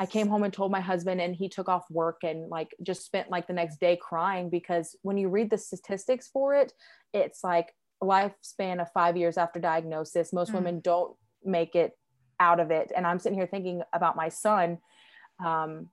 I 0.00 0.06
came 0.06 0.28
home 0.28 0.44
and 0.44 0.52
told 0.52 0.72
my 0.72 0.80
husband, 0.80 1.20
and 1.20 1.36
he 1.36 1.50
took 1.50 1.68
off 1.68 1.84
work 1.90 2.20
and 2.24 2.48
like 2.48 2.74
just 2.82 3.04
spent 3.04 3.30
like 3.30 3.46
the 3.46 3.52
next 3.52 3.78
day 3.78 3.96
crying 4.00 4.48
because 4.48 4.96
when 5.02 5.18
you 5.18 5.28
read 5.28 5.50
the 5.50 5.58
statistics 5.58 6.26
for 6.26 6.54
it, 6.54 6.72
it's 7.12 7.44
like 7.44 7.74
lifespan 8.02 8.80
of 8.80 8.90
five 8.92 9.18
years 9.18 9.36
after 9.36 9.60
diagnosis. 9.60 10.32
Most 10.32 10.52
mm. 10.52 10.54
women 10.54 10.80
don't 10.80 11.14
make 11.44 11.74
it 11.74 11.98
out 12.40 12.60
of 12.60 12.70
it. 12.70 12.90
And 12.96 13.06
I'm 13.06 13.18
sitting 13.18 13.36
here 13.36 13.46
thinking 13.46 13.82
about 13.92 14.16
my 14.16 14.30
son, 14.30 14.78
um, 15.44 15.90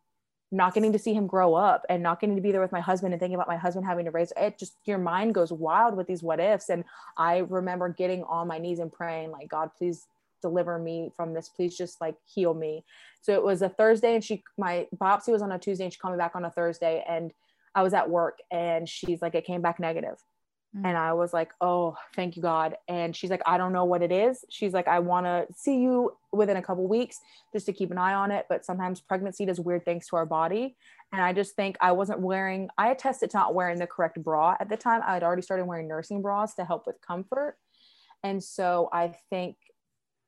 not 0.54 0.74
getting 0.74 0.94
to 0.94 1.00
see 1.00 1.14
him 1.14 1.28
grow 1.28 1.54
up 1.56 1.86
and 1.90 2.02
not 2.02 2.22
getting 2.22 2.38
to 2.38 2.42
be 2.42 2.54
there 2.54 2.62
with 2.62 2.72
my 2.72 2.80
husband 2.80 3.14
and 3.14 3.20
thinking 3.20 3.36
about 3.36 3.50
my 3.50 3.58
husband 3.58 3.86
having 3.86 4.06
to 4.06 4.12
raise 4.12 4.32
it. 4.38 4.58
Just 4.58 4.78
your 4.86 5.00
mind 5.00 5.36
goes 5.36 5.52
wild 5.52 5.98
with 5.98 6.08
these 6.08 6.24
what 6.24 6.40
ifs. 6.40 6.70
And 6.70 6.86
I 7.18 7.40
remember 7.40 7.90
getting 7.90 8.24
on 8.24 8.48
my 8.48 8.58
knees 8.58 8.80
and 8.80 8.90
praying, 8.90 9.32
like, 9.32 9.50
God, 9.50 9.72
please 9.78 10.08
deliver 10.42 10.78
me 10.80 11.12
from 11.16 11.34
this 11.34 11.50
please 11.50 11.76
just 11.76 12.00
like 12.02 12.16
heal 12.26 12.54
me 12.54 12.84
so 13.22 13.34
it 13.34 13.44
was 13.44 13.62
a 13.62 13.70
thursday 13.70 14.16
and 14.16 14.24
she 14.24 14.44
my 14.58 14.88
biopsy 14.96 15.30
was 15.30 15.42
on 15.42 15.52
a 15.52 15.60
tuesday 15.60 15.84
and 15.84 15.94
she 15.94 16.00
called 16.00 16.14
me 16.14 16.18
back 16.18 16.36
on 16.36 16.46
a 16.46 16.52
thursday 16.52 17.04
and 17.08 17.32
i 17.76 17.84
was 17.84 17.94
at 17.94 18.10
work 18.10 18.40
and 18.52 18.88
she's 18.88 19.22
like 19.22 19.36
it 19.36 19.46
came 19.46 19.62
back 19.62 19.80
negative 19.80 20.18
Mm. 20.76 20.86
And 20.86 20.98
I 20.98 21.14
was 21.14 21.34
like, 21.34 21.52
oh, 21.62 21.96
thank 22.16 22.36
you, 22.36 22.42
God. 22.42 22.76
And 22.88 23.16
she's 23.16 23.30
like, 23.30 23.42
I 23.46 23.58
don't 23.58 23.74
know 23.74 23.86
what 23.86 24.02
it 24.02 24.12
is. 24.12 24.44
She's 24.50 24.74
like, 24.74 24.88
I 24.88 25.00
want 25.00 25.26
to 25.26 25.46
see 25.56 25.80
you 25.80 26.12
within 26.32 26.58
a 26.58 26.62
couple 26.62 26.88
weeks 26.88 27.20
just 27.54 27.66
to 27.68 27.74
keep 27.74 27.92
an 27.92 27.98
eye 27.98 28.14
on 28.14 28.32
it. 28.32 28.46
But 28.50 28.66
sometimes 28.66 29.02
pregnancy 29.02 29.46
does 29.46 29.60
weird 29.60 29.86
things 29.86 30.08
to 30.08 30.18
our 30.18 30.26
body. 30.26 30.76
And 31.14 31.22
I 31.22 31.32
just 31.34 31.56
think 31.56 31.78
I 31.80 31.94
wasn't 31.94 32.20
wearing, 32.20 32.70
I 32.78 32.90
attested 32.90 33.30
to 33.32 33.38
not 33.38 33.56
wearing 33.56 33.80
the 33.80 33.88
correct 33.88 34.22
bra 34.22 34.56
at 34.60 34.70
the 34.70 34.78
time. 34.78 35.02
I 35.06 35.14
had 35.14 35.24
already 35.24 35.42
started 35.42 35.66
wearing 35.66 35.88
nursing 35.88 36.22
bras 36.22 36.54
to 36.56 36.66
help 36.66 36.86
with 36.86 37.00
comfort. 37.02 37.58
And 38.24 38.44
so 38.44 38.90
I 38.92 39.14
think 39.30 39.56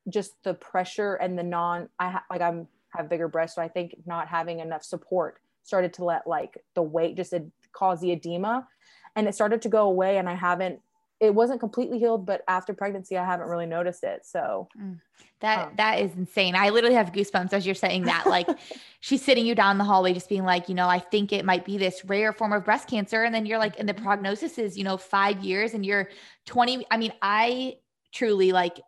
just 0.08 0.32
the 0.44 0.53
pressure 0.53 1.15
and 1.15 1.38
the 1.38 1.44
non, 1.44 1.89
I 2.00 2.12
ha- 2.12 2.25
like 2.29 2.41
I'm 2.41 2.68
have 2.89 3.10
bigger 3.10 3.27
breasts. 3.27 3.56
So 3.56 3.62
I 3.62 3.68
think 3.68 3.96
not 4.06 4.27
having 4.27 4.60
enough 4.60 4.84
support 4.84 5.39
started 5.63 5.94
to 5.94 6.03
let 6.03 6.27
like 6.27 6.58
the 6.75 6.82
weight 6.82 7.15
just 7.15 7.34
cause 7.72 8.01
the 8.01 8.12
edema 8.12 8.68
and 9.15 9.27
it 9.27 9.36
started 9.36 9.62
to 9.62 9.70
go 9.70 9.86
away 9.86 10.18
and 10.18 10.27
i 10.27 10.34
haven't 10.34 10.79
it 11.20 11.36
wasn't 11.36 11.60
completely 11.60 12.00
healed 12.00 12.25
but 12.25 12.41
after 12.48 12.74
pregnancy 12.74 13.18
i 13.18 13.24
haven't 13.24 13.48
really 13.48 13.65
noticed 13.65 14.03
it 14.03 14.25
so 14.25 14.68
mm. 14.82 14.98
that 15.41 15.68
um, 15.68 15.74
that 15.77 16.00
is 16.00 16.15
insane 16.15 16.56
i 16.56 16.70
literally 16.70 16.96
have 16.96 17.12
goosebumps 17.12 17.53
as 17.53 17.65
you're 17.65 17.75
saying 17.75 18.03
that 18.03 18.25
like 18.25 18.48
she's 19.00 19.24
sitting 19.24 19.46
you 19.46 19.53
down 19.53 19.77
the 19.77 19.84
hallway 19.84 20.12
just 20.12 20.29
being 20.29 20.44
like 20.44 20.68
you 20.68 20.75
know 20.75 20.88
i 20.88 20.98
think 20.98 21.32
it 21.32 21.46
might 21.46 21.63
be 21.63 21.77
this 21.77 22.03
rare 22.06 22.34
form 22.34 22.51
of 22.51 22.65
breast 22.65 22.88
cancer 22.88 23.24
and 23.24 23.36
then 23.36 23.46
you're 23.46 23.60
like 23.60 23.79
and 23.79 23.88
the 23.88 23.94
prognosis 23.94 24.58
is 24.58 24.77
you 24.77 24.84
know 24.84 24.98
five 24.98 25.44
years 25.44 25.74
and 25.74 25.86
you're 25.86 26.10
20 26.48 26.86
i 26.89 26.98
mean 26.98 27.13
i 27.22 27.75
truly 28.12 28.51
like 28.51 28.82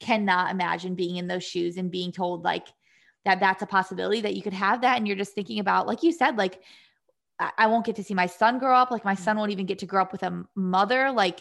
cannot 0.00 0.50
imagine 0.50 0.94
being 0.94 1.16
in 1.16 1.26
those 1.26 1.44
shoes 1.44 1.76
and 1.76 1.90
being 1.90 2.12
told 2.12 2.44
like 2.44 2.66
that 3.24 3.40
that's 3.40 3.62
a 3.62 3.66
possibility 3.66 4.20
that 4.20 4.34
you 4.34 4.42
could 4.42 4.52
have 4.52 4.80
that 4.82 4.96
and 4.96 5.06
you're 5.06 5.16
just 5.16 5.34
thinking 5.34 5.58
about 5.58 5.86
like 5.86 6.02
you 6.02 6.12
said 6.12 6.36
like 6.36 6.62
I 7.38 7.66
won't 7.68 7.86
get 7.86 7.96
to 7.96 8.04
see 8.04 8.14
my 8.14 8.26
son 8.26 8.58
grow 8.58 8.74
up. 8.74 8.90
Like 8.90 9.04
my 9.04 9.14
son 9.14 9.36
won't 9.36 9.52
even 9.52 9.66
get 9.66 9.78
to 9.80 9.86
grow 9.86 10.02
up 10.02 10.12
with 10.12 10.22
a 10.24 10.44
mother. 10.56 11.12
Like, 11.12 11.40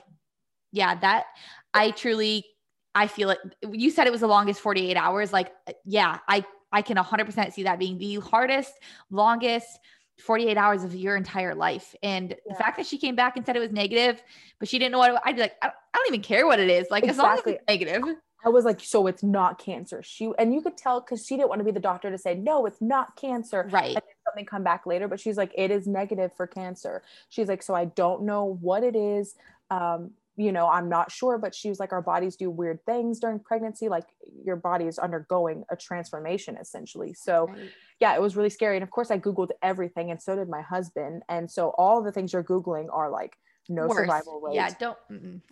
yeah, 0.72 0.96
that 0.96 1.26
I 1.74 1.92
truly, 1.92 2.46
I 2.94 3.08
feel 3.08 3.32
it. 3.32 3.40
You 3.68 3.90
said 3.90 4.06
it 4.06 4.12
was 4.12 4.22
the 4.22 4.28
longest 4.28 4.62
48 4.62 4.96
hours. 4.96 5.34
Like, 5.34 5.52
yeah, 5.86 6.20
I, 6.28 6.46
I 6.72 6.82
can 6.84 6.98
100% 6.98 7.54
see 7.54 7.64
that 7.64 7.80
being 7.80 7.98
the 7.98 8.16
hardest, 8.16 8.74
longest 9.10 9.80
48 10.20 10.56
hours 10.56 10.84
of 10.84 10.94
your 10.94 11.16
entire 11.16 11.56
life. 11.56 11.96
And 12.04 12.30
yeah. 12.30 12.36
the 12.50 12.56
fact 12.56 12.78
that 12.78 12.86
she 12.86 13.00
came 13.00 13.16
back 13.16 13.36
and 13.36 13.46
said 13.46 13.56
it 13.56 13.60
was 13.60 13.72
negative, 13.72 14.22
but 14.60 14.70
she 14.70 14.78
didn't 14.78 14.92
know 14.92 15.00
what 15.00 15.20
I'd 15.26 15.36
be 15.36 15.42
like, 15.42 15.56
I 15.64 15.68
don't, 15.68 15.76
I 15.94 15.98
don't 15.98 16.08
even 16.10 16.22
care 16.22 16.46
what 16.46 16.60
it 16.60 16.70
is. 16.70 16.88
Like, 16.92 17.06
exactly. 17.06 17.10
as 17.10 17.24
long 17.24 17.38
as 17.38 17.60
it's 17.60 17.64
negative. 17.68 18.04
I 18.46 18.50
was 18.50 18.66
like, 18.66 18.80
so 18.80 19.08
it's 19.08 19.24
not 19.24 19.60
cancer. 19.60 20.02
She 20.04 20.32
and 20.38 20.54
you 20.54 20.62
could 20.62 20.78
tell 20.78 21.02
because 21.02 21.26
she 21.26 21.36
didn't 21.36 21.50
want 21.50 21.60
to 21.60 21.66
be 21.66 21.72
the 21.72 21.80
doctor 21.80 22.12
to 22.12 22.18
say, 22.18 22.36
no, 22.36 22.66
it's 22.66 22.82
not 22.82 23.16
cancer. 23.16 23.68
Right. 23.72 23.88
And 23.88 23.96
then 23.96 24.04
something 24.26 24.46
come 24.46 24.64
back 24.64 24.86
later, 24.86 25.08
but 25.08 25.20
she's 25.20 25.38
like, 25.38 25.52
it 25.56 25.72
is 25.72 25.88
negative 25.88 26.32
for 26.38 26.46
cancer. 26.46 27.02
She's 27.30 27.48
like, 27.48 27.64
so 27.64 27.74
I 27.74 27.86
don't 27.86 28.24
know 28.24 28.58
what 28.62 28.84
it 28.84 28.96
is. 28.96 29.36
Um, 29.72 30.12
you 30.36 30.52
know, 30.52 30.70
I'm 30.70 30.88
not 30.88 31.12
sure, 31.12 31.40
but 31.40 31.56
she 31.56 31.68
was 31.68 31.80
like, 31.80 31.92
our 31.92 32.02
bodies 32.02 32.36
do 32.36 32.52
weird 32.52 32.86
things 32.86 33.20
during 33.20 33.40
pregnancy. 33.40 33.90
Like 33.90 34.06
your 34.46 34.56
body 34.56 34.86
is 34.86 35.00
undergoing 35.00 35.64
a 35.72 35.76
transformation 35.76 36.58
essentially. 36.58 37.16
So 37.16 37.48
right. 37.48 37.72
yeah, 38.00 38.14
it 38.14 38.22
was 38.22 38.36
really 38.36 38.52
scary. 38.52 38.78
And 38.78 38.84
of 38.84 38.92
course 38.92 39.10
I 39.10 39.18
Googled 39.18 39.50
everything 39.64 40.12
and 40.12 40.22
so 40.22 40.36
did 40.36 40.48
my 40.48 40.62
husband. 40.62 41.24
And 41.28 41.50
so 41.50 41.70
all 41.70 42.04
the 42.04 42.12
things 42.12 42.34
you're 42.34 42.44
Googling 42.44 42.88
are 42.94 43.10
like 43.10 43.36
no 43.68 43.88
Worse. 43.88 43.98
survival 43.98 44.40
rate. 44.42 44.54
Yeah. 44.54 44.70
Don't, 44.80 44.98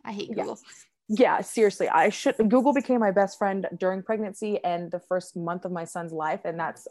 I 0.06 0.12
hate 0.12 0.30
Google. 0.30 0.60
Yeah 0.64 0.72
yeah 1.08 1.42
seriously 1.42 1.88
i 1.90 2.10
should 2.10 2.36
google 2.50 2.74
became 2.74 3.00
my 3.00 3.12
best 3.12 3.38
friend 3.38 3.68
during 3.78 4.02
pregnancy 4.02 4.64
and 4.64 4.92
the 4.92 5.00
first 5.00 5.36
month 5.36 5.66
of 5.66 5.72
my 5.72 5.84
son's 5.84 6.12
life 6.12 6.42
and 6.46 6.60
that's 6.60 6.88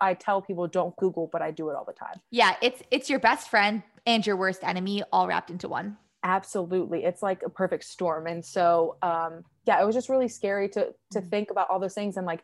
i 0.00 0.12
tell 0.14 0.42
people 0.42 0.66
don't 0.66 0.94
google 0.96 1.28
but 1.32 1.40
i 1.40 1.50
do 1.50 1.70
it 1.70 1.76
all 1.76 1.84
the 1.84 1.92
time. 1.92 2.20
Yeah 2.30 2.56
it's 2.60 2.82
it's 2.90 3.08
your 3.08 3.18
best 3.18 3.48
friend 3.48 3.82
and 4.06 4.26
your 4.26 4.36
worst 4.36 4.62
enemy 4.62 5.02
all 5.12 5.26
wrapped 5.26 5.50
into 5.50 5.68
one. 5.68 5.96
Absolutely. 6.22 7.04
It's 7.04 7.22
like 7.22 7.42
a 7.44 7.50
perfect 7.50 7.84
storm. 7.84 8.26
And 8.26 8.44
so 8.44 8.96
um 9.02 9.44
yeah 9.66 9.80
it 9.80 9.86
was 9.86 9.94
just 9.94 10.08
really 10.08 10.28
scary 10.28 10.68
to 10.70 10.86
to 11.12 11.18
mm-hmm. 11.18 11.28
think 11.28 11.50
about 11.50 11.70
all 11.70 11.78
those 11.78 11.94
things 11.94 12.16
and 12.16 12.26
like 12.26 12.42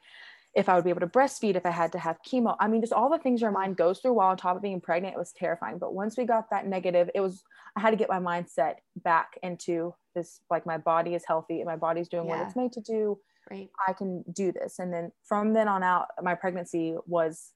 if 0.54 0.68
I 0.68 0.74
would 0.74 0.84
be 0.84 0.90
able 0.90 1.00
to 1.00 1.06
breastfeed, 1.06 1.54
if 1.54 1.64
I 1.64 1.70
had 1.70 1.92
to 1.92 1.98
have 1.98 2.18
chemo. 2.26 2.56
I 2.58 2.66
mean, 2.66 2.80
just 2.80 2.92
all 2.92 3.08
the 3.08 3.18
things 3.18 3.40
your 3.40 3.52
mind 3.52 3.76
goes 3.76 4.00
through 4.00 4.14
while 4.14 4.30
on 4.30 4.36
top 4.36 4.56
of 4.56 4.62
being 4.62 4.80
pregnant, 4.80 5.14
it 5.14 5.18
was 5.18 5.32
terrifying. 5.32 5.78
But 5.78 5.94
once 5.94 6.16
we 6.16 6.24
got 6.24 6.50
that 6.50 6.66
negative, 6.66 7.08
it 7.14 7.20
was, 7.20 7.42
I 7.76 7.80
had 7.80 7.90
to 7.90 7.96
get 7.96 8.08
my 8.08 8.18
mindset 8.18 8.76
back 8.96 9.38
into 9.42 9.94
this, 10.14 10.40
like 10.50 10.66
my 10.66 10.76
body 10.76 11.14
is 11.14 11.24
healthy 11.24 11.60
and 11.60 11.66
my 11.66 11.76
body's 11.76 12.08
doing 12.08 12.26
yeah. 12.26 12.38
what 12.38 12.46
it's 12.46 12.56
made 12.56 12.72
to 12.72 12.80
do. 12.80 13.18
Right. 13.48 13.70
I 13.86 13.92
can 13.92 14.24
do 14.32 14.50
this. 14.50 14.80
And 14.80 14.92
then 14.92 15.12
from 15.24 15.52
then 15.52 15.68
on 15.68 15.84
out, 15.84 16.08
my 16.20 16.34
pregnancy 16.34 16.96
was, 17.06 17.52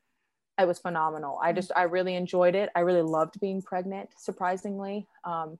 it 0.60 0.68
was 0.68 0.78
phenomenal. 0.78 1.38
I 1.42 1.52
mm. 1.52 1.56
just, 1.56 1.72
I 1.74 1.82
really 1.82 2.14
enjoyed 2.14 2.54
it. 2.54 2.70
I 2.76 2.80
really 2.80 3.02
loved 3.02 3.40
being 3.40 3.60
pregnant, 3.60 4.10
surprisingly. 4.16 5.08
Um, 5.24 5.58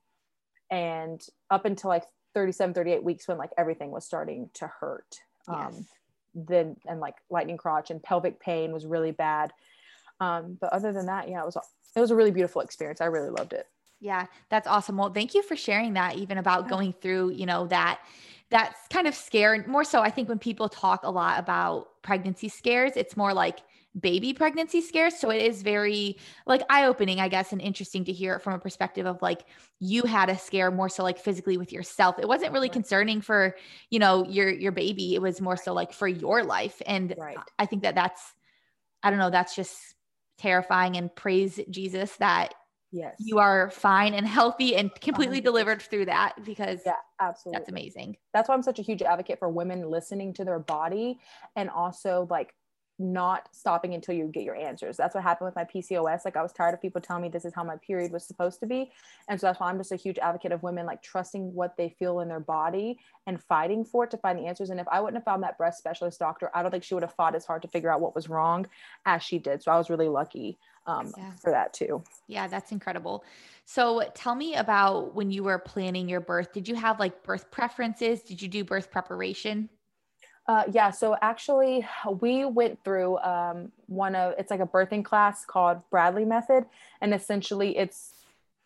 and 0.71 1.21
up 1.51 1.65
until 1.65 1.89
like 1.89 2.05
37, 2.33 2.73
38 2.73 3.03
weeks 3.03 3.27
when 3.27 3.37
like 3.37 3.51
everything 3.57 3.91
was 3.91 4.05
starting 4.05 4.49
to 4.53 4.67
hurt. 4.67 5.19
Um, 5.49 5.73
yes 5.73 5.83
then 6.35 6.75
and 6.87 6.99
like 6.99 7.15
lightning 7.29 7.57
crotch 7.57 7.89
and 7.89 8.03
pelvic 8.03 8.39
pain 8.39 8.71
was 8.71 8.85
really 8.85 9.11
bad. 9.11 9.51
Um, 10.19 10.57
but 10.59 10.71
other 10.71 10.91
than 10.93 11.07
that, 11.07 11.29
yeah, 11.29 11.41
it 11.41 11.45
was 11.45 11.57
it 11.95 11.99
was 11.99 12.11
a 12.11 12.15
really 12.15 12.31
beautiful 12.31 12.61
experience. 12.61 13.01
I 13.01 13.05
really 13.05 13.29
loved 13.29 13.53
it. 13.53 13.67
Yeah, 14.01 14.25
that's 14.49 14.67
awesome. 14.67 14.97
Well, 14.97 15.11
thank 15.11 15.33
you 15.33 15.41
for 15.41 15.55
sharing 15.55 15.93
that, 15.93 16.15
even 16.15 16.37
about 16.37 16.67
going 16.67 16.93
through, 16.93 17.31
you 17.31 17.45
know, 17.45 17.67
that 17.67 18.01
that's 18.49 18.87
kind 18.89 19.07
of 19.07 19.15
scare. 19.15 19.65
More 19.67 19.83
so, 19.83 20.01
I 20.01 20.09
think 20.09 20.29
when 20.29 20.39
people 20.39 20.69
talk 20.69 21.03
a 21.03 21.09
lot 21.09 21.39
about 21.39 22.01
pregnancy 22.01 22.49
scares, 22.49 22.91
it's 22.95 23.17
more 23.17 23.33
like 23.33 23.59
baby 23.99 24.33
pregnancy 24.33 24.81
scares. 24.81 25.17
So 25.17 25.29
it 25.29 25.41
is 25.41 25.61
very 25.61 26.17
like 26.45 26.61
eye 26.69 26.85
opening, 26.85 27.19
I 27.19 27.27
guess, 27.27 27.51
and 27.51 27.61
interesting 27.61 28.03
to 28.05 28.11
hear 28.11 28.35
it 28.35 28.41
from 28.41 28.53
a 28.53 28.59
perspective 28.59 29.05
of 29.05 29.21
like 29.21 29.45
you 29.79 30.03
had 30.03 30.29
a 30.29 30.37
scare 30.37 30.71
more 30.71 30.89
so 30.89 31.03
like 31.03 31.17
physically 31.17 31.57
with 31.57 31.71
yourself. 31.71 32.19
It 32.19 32.27
wasn't 32.27 32.53
really 32.53 32.69
concerning 32.69 33.21
for, 33.21 33.55
you 33.89 33.99
know, 33.99 34.25
your 34.25 34.49
your 34.49 34.71
baby. 34.71 35.15
It 35.15 35.21
was 35.21 35.41
more 35.41 35.57
so 35.57 35.73
like 35.73 35.93
for 35.93 36.07
your 36.07 36.43
life. 36.43 36.81
And 36.85 37.15
right. 37.17 37.37
I 37.57 37.65
think 37.65 37.83
that 37.83 37.95
that's 37.95 38.33
I 39.03 39.09
don't 39.09 39.19
know, 39.19 39.29
that's 39.29 39.55
just 39.55 39.77
terrifying 40.37 40.97
and 40.97 41.15
praise 41.15 41.59
Jesus 41.69 42.15
that 42.17 42.53
yes 42.91 43.15
you 43.19 43.39
are 43.39 43.71
fine 43.71 44.13
and 44.13 44.27
healthy 44.27 44.75
and 44.75 44.93
completely 45.01 45.41
100%. 45.41 45.43
delivered 45.43 45.81
through 45.81 46.05
that 46.05 46.33
because 46.45 46.81
yeah 46.85 46.93
absolutely 47.19 47.57
that's 47.57 47.69
amazing 47.69 48.15
that's 48.33 48.47
why 48.47 48.53
i'm 48.53 48.61
such 48.61 48.77
a 48.77 48.81
huge 48.81 49.01
advocate 49.01 49.39
for 49.39 49.49
women 49.49 49.89
listening 49.89 50.33
to 50.33 50.43
their 50.45 50.59
body 50.59 51.19
and 51.55 51.69
also 51.69 52.27
like 52.29 52.53
not 52.97 53.49
stopping 53.51 53.93
until 53.93 54.15
you 54.15 54.25
get 54.27 54.43
your 54.43 54.55
answers. 54.55 54.95
That's 54.95 55.15
what 55.15 55.23
happened 55.23 55.47
with 55.47 55.55
my 55.55 55.65
PCOS. 55.65 56.23
Like 56.23 56.37
I 56.37 56.41
was 56.41 56.53
tired 56.53 56.73
of 56.73 56.81
people 56.81 57.01
telling 57.01 57.23
me 57.23 57.29
this 57.29 57.43
is 57.43 57.53
how 57.53 57.63
my 57.63 57.75
period 57.77 58.11
was 58.11 58.25
supposed 58.25 58.59
to 58.61 58.65
be. 58.65 58.91
And 59.27 59.39
so 59.39 59.47
that's 59.47 59.59
why 59.59 59.69
I'm 59.69 59.77
just 59.77 59.91
a 59.91 59.97
huge 59.97 60.17
advocate 60.17 60.51
of 60.51 60.63
women 60.63 60.85
like 60.85 61.01
trusting 61.01 61.53
what 61.53 61.75
they 61.77 61.89
feel 61.99 62.21
in 62.21 62.29
their 62.29 62.39
body 62.39 62.97
and 63.27 63.41
fighting 63.43 63.83
for 63.83 64.05
it 64.05 64.11
to 64.11 64.17
find 64.17 64.39
the 64.39 64.45
answers. 64.45 64.69
And 64.69 64.79
if 64.79 64.87
I 64.87 65.01
wouldn't 65.01 65.17
have 65.17 65.25
found 65.25 65.43
that 65.43 65.57
breast 65.57 65.77
specialist 65.77 66.19
doctor, 66.19 66.49
I 66.53 66.61
don't 66.61 66.71
think 66.71 66.83
she 66.83 66.93
would 66.93 67.03
have 67.03 67.13
fought 67.13 67.35
as 67.35 67.45
hard 67.45 67.61
to 67.63 67.67
figure 67.67 67.91
out 67.91 68.01
what 68.01 68.15
was 68.15 68.29
wrong 68.29 68.65
as 69.05 69.21
she 69.21 69.39
did. 69.39 69.61
So 69.61 69.71
I 69.71 69.77
was 69.77 69.89
really 69.89 70.07
lucky 70.09 70.57
um, 70.87 71.11
yeah. 71.17 71.31
for 71.41 71.51
that 71.51 71.73
too. 71.73 72.03
Yeah, 72.27 72.47
that's 72.47 72.71
incredible. 72.71 73.23
So 73.65 74.03
tell 74.13 74.35
me 74.35 74.55
about 74.55 75.15
when 75.15 75.31
you 75.31 75.43
were 75.43 75.59
planning 75.59 76.07
your 76.07 76.21
birth. 76.21 76.53
Did 76.53 76.67
you 76.67 76.75
have 76.75 76.99
like 76.99 77.23
birth 77.23 77.49
preferences? 77.51 78.21
Did 78.21 78.41
you 78.41 78.47
do 78.47 78.63
birth 78.63 78.91
preparation? 78.91 79.69
Uh, 80.47 80.63
yeah, 80.71 80.91
so 80.91 81.15
actually, 81.21 81.85
we 82.19 82.45
went 82.45 82.83
through 82.83 83.17
um, 83.19 83.71
one 83.87 84.15
of 84.15 84.33
it's 84.37 84.51
like 84.51 84.59
a 84.59 84.67
birthing 84.67 85.03
class 85.03 85.45
called 85.45 85.81
Bradley 85.89 86.25
Method, 86.25 86.65
and 87.01 87.13
essentially, 87.13 87.77
it's 87.77 88.13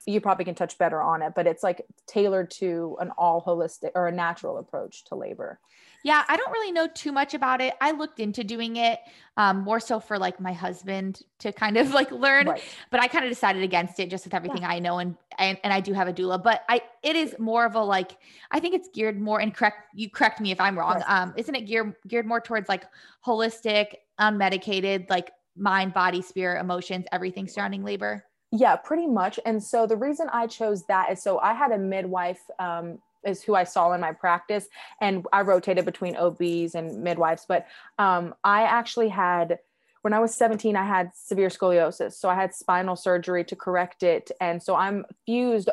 you 0.06 0.22
probably 0.22 0.46
can 0.46 0.56
touch 0.56 0.78
better 0.78 1.02
on 1.02 1.22
it, 1.22 1.34
but 1.36 1.46
it's 1.46 1.62
like 1.62 1.86
tailored 2.08 2.50
to 2.50 2.98
an 3.00 3.12
all 3.18 3.44
holistic 3.44 3.92
or 3.96 4.08
a 4.08 4.12
natural 4.12 4.58
approach 4.58 5.04
to 5.06 5.16
labor. 5.16 5.60
Yeah, 6.04 6.24
I 6.28 6.38
don't 6.38 6.52
really 6.52 6.72
know 6.72 6.88
too 6.88 7.12
much 7.12 7.34
about 7.34 7.60
it. 7.60 7.74
I 7.82 7.92
looked 7.92 8.20
into 8.20 8.44
doing 8.44 8.78
it 8.78 9.00
um, 9.36 9.60
more 9.62 9.80
so 9.80 10.00
for 10.00 10.18
like 10.18 10.40
my 10.40 10.54
husband 10.54 11.22
to 11.40 11.52
kind 11.52 11.78
of 11.78 11.92
like 11.94 12.12
learn, 12.12 12.48
right. 12.48 12.62
but 12.90 13.02
I 13.02 13.08
kind 13.08 13.26
of 13.26 13.32
decided 13.32 13.64
against 13.64 14.00
it 14.00 14.10
just 14.10 14.26
with 14.26 14.34
everything 14.34 14.62
yeah. 14.62 14.70
I 14.70 14.80
know 14.80 15.00
and, 15.00 15.16
and 15.38 15.58
and 15.64 15.74
I 15.74 15.82
do 15.82 15.94
have 15.94 16.08
a 16.08 16.14
doula, 16.14 16.42
but 16.42 16.64
I 16.70 16.82
it 17.04 17.16
is 17.16 17.36
more 17.38 17.66
of 17.66 17.76
a 17.76 17.84
like 17.84 18.18
I 18.52 18.60
think 18.60 18.76
it's 18.76 18.90
geared 18.94 19.20
more 19.20 19.42
and 19.42 19.54
correct 19.54 19.90
you 19.94 20.10
correct 20.10 20.40
me 20.40 20.52
if 20.52 20.62
I'm 20.62 20.78
wrong. 20.78 21.04
Um, 21.08 21.34
isn't 21.36 21.54
it 21.54 21.62
geared 21.62 21.94
geared 22.08 22.26
more 22.26 22.40
towards 22.40 22.70
like 22.70 22.86
holistic, 23.26 23.96
unmedicated, 24.20 25.10
like 25.10 25.32
mind, 25.56 25.94
body, 25.94 26.22
spirit, 26.22 26.62
emotions, 26.62 27.06
everything 27.12 27.48
surrounding 27.48 27.84
labor? 27.84 28.26
Yeah, 28.52 28.78
pretty 28.78 29.06
much. 29.06 29.40
And 29.46 29.62
so 29.62 29.86
the 29.86 29.98
reason 29.98 30.28
I 30.34 30.48
chose 30.48 30.86
that 30.88 31.12
is 31.12 31.22
so 31.22 31.40
I 31.40 31.54
had 31.54 31.72
a 31.72 31.78
midwife 31.78 32.42
um, 32.58 33.00
is 33.26 33.42
who 33.42 33.56
I 33.56 33.64
saw 33.64 33.92
in 33.94 34.02
my 34.02 34.12
practice, 34.12 34.68
and 35.02 35.26
I 35.34 35.42
rotated 35.42 35.86
between 35.86 36.16
OBs 36.16 36.76
and 36.76 37.04
midwives. 37.04 37.46
But 37.48 37.68
um, 37.98 38.36
I 38.44 38.64
actually 38.64 39.10
had 39.10 39.60
when 40.02 40.14
I 40.14 40.20
was 40.20 40.34
17, 40.34 40.76
I 40.76 40.86
had 40.86 41.12
severe 41.14 41.50
scoliosis, 41.50 42.14
so 42.14 42.30
I 42.30 42.36
had 42.36 42.54
spinal 42.54 42.96
surgery 42.96 43.44
to 43.46 43.56
correct 43.56 44.04
it, 44.04 44.32
and 44.40 44.64
so 44.64 44.76
I'm 44.76 45.06
fused. 45.26 45.70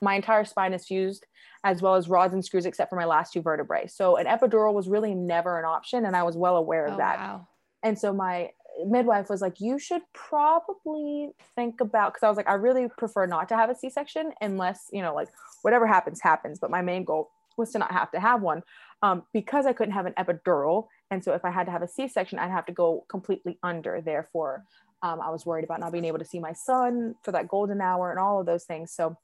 My 0.00 0.14
entire 0.14 0.44
spine 0.44 0.72
is 0.72 0.86
fused, 0.86 1.26
as 1.62 1.82
well 1.82 1.94
as 1.94 2.08
rods 2.08 2.32
and 2.32 2.44
screws, 2.44 2.64
except 2.64 2.88
for 2.88 2.96
my 2.96 3.04
last 3.04 3.32
two 3.32 3.42
vertebrae. 3.42 3.86
So 3.86 4.16
an 4.16 4.26
epidural 4.26 4.72
was 4.72 4.88
really 4.88 5.14
never 5.14 5.58
an 5.58 5.64
option, 5.66 6.06
and 6.06 6.16
I 6.16 6.22
was 6.22 6.36
well 6.36 6.56
aware 6.56 6.86
of 6.86 6.94
oh, 6.94 6.98
that. 6.98 7.18
Wow. 7.18 7.48
And 7.82 7.98
so 7.98 8.12
my 8.12 8.50
midwife 8.84 9.30
was 9.30 9.40
like, 9.40 9.60
you 9.60 9.78
should 9.78 10.02
probably 10.12 11.30
think 11.54 11.80
about 11.80 12.12
because 12.12 12.24
I 12.24 12.28
was 12.28 12.36
like, 12.36 12.48
I 12.48 12.54
really 12.54 12.88
prefer 12.98 13.26
not 13.26 13.48
to 13.48 13.56
have 13.56 13.70
a 13.70 13.74
C-section 13.74 14.32
unless, 14.40 14.88
you 14.92 15.02
know, 15.02 15.14
like 15.14 15.28
whatever 15.62 15.86
happens, 15.86 16.20
happens. 16.20 16.58
But 16.58 16.70
my 16.70 16.82
main 16.82 17.04
goal 17.04 17.30
was 17.56 17.72
to 17.72 17.78
not 17.78 17.92
have 17.92 18.10
to 18.12 18.20
have 18.20 18.42
one 18.42 18.62
um, 19.02 19.22
because 19.32 19.66
I 19.66 19.72
couldn't 19.72 19.94
have 19.94 20.06
an 20.06 20.14
epidural. 20.18 20.88
And 21.10 21.24
so 21.24 21.32
if 21.32 21.44
I 21.44 21.50
had 21.50 21.64
to 21.66 21.72
have 21.72 21.82
a 21.82 21.88
C-section, 21.88 22.38
I'd 22.38 22.50
have 22.50 22.66
to 22.66 22.72
go 22.72 23.04
completely 23.08 23.58
under. 23.62 24.00
Therefore, 24.00 24.64
um, 25.02 25.20
I 25.20 25.30
was 25.30 25.46
worried 25.46 25.64
about 25.64 25.80
not 25.80 25.92
being 25.92 26.04
able 26.04 26.18
to 26.18 26.24
see 26.24 26.40
my 26.40 26.52
son 26.52 27.14
for 27.22 27.32
that 27.32 27.48
golden 27.48 27.80
hour 27.80 28.10
and 28.10 28.18
all 28.18 28.40
of 28.40 28.46
those 28.46 28.64
things. 28.64 28.92
So 28.92 29.16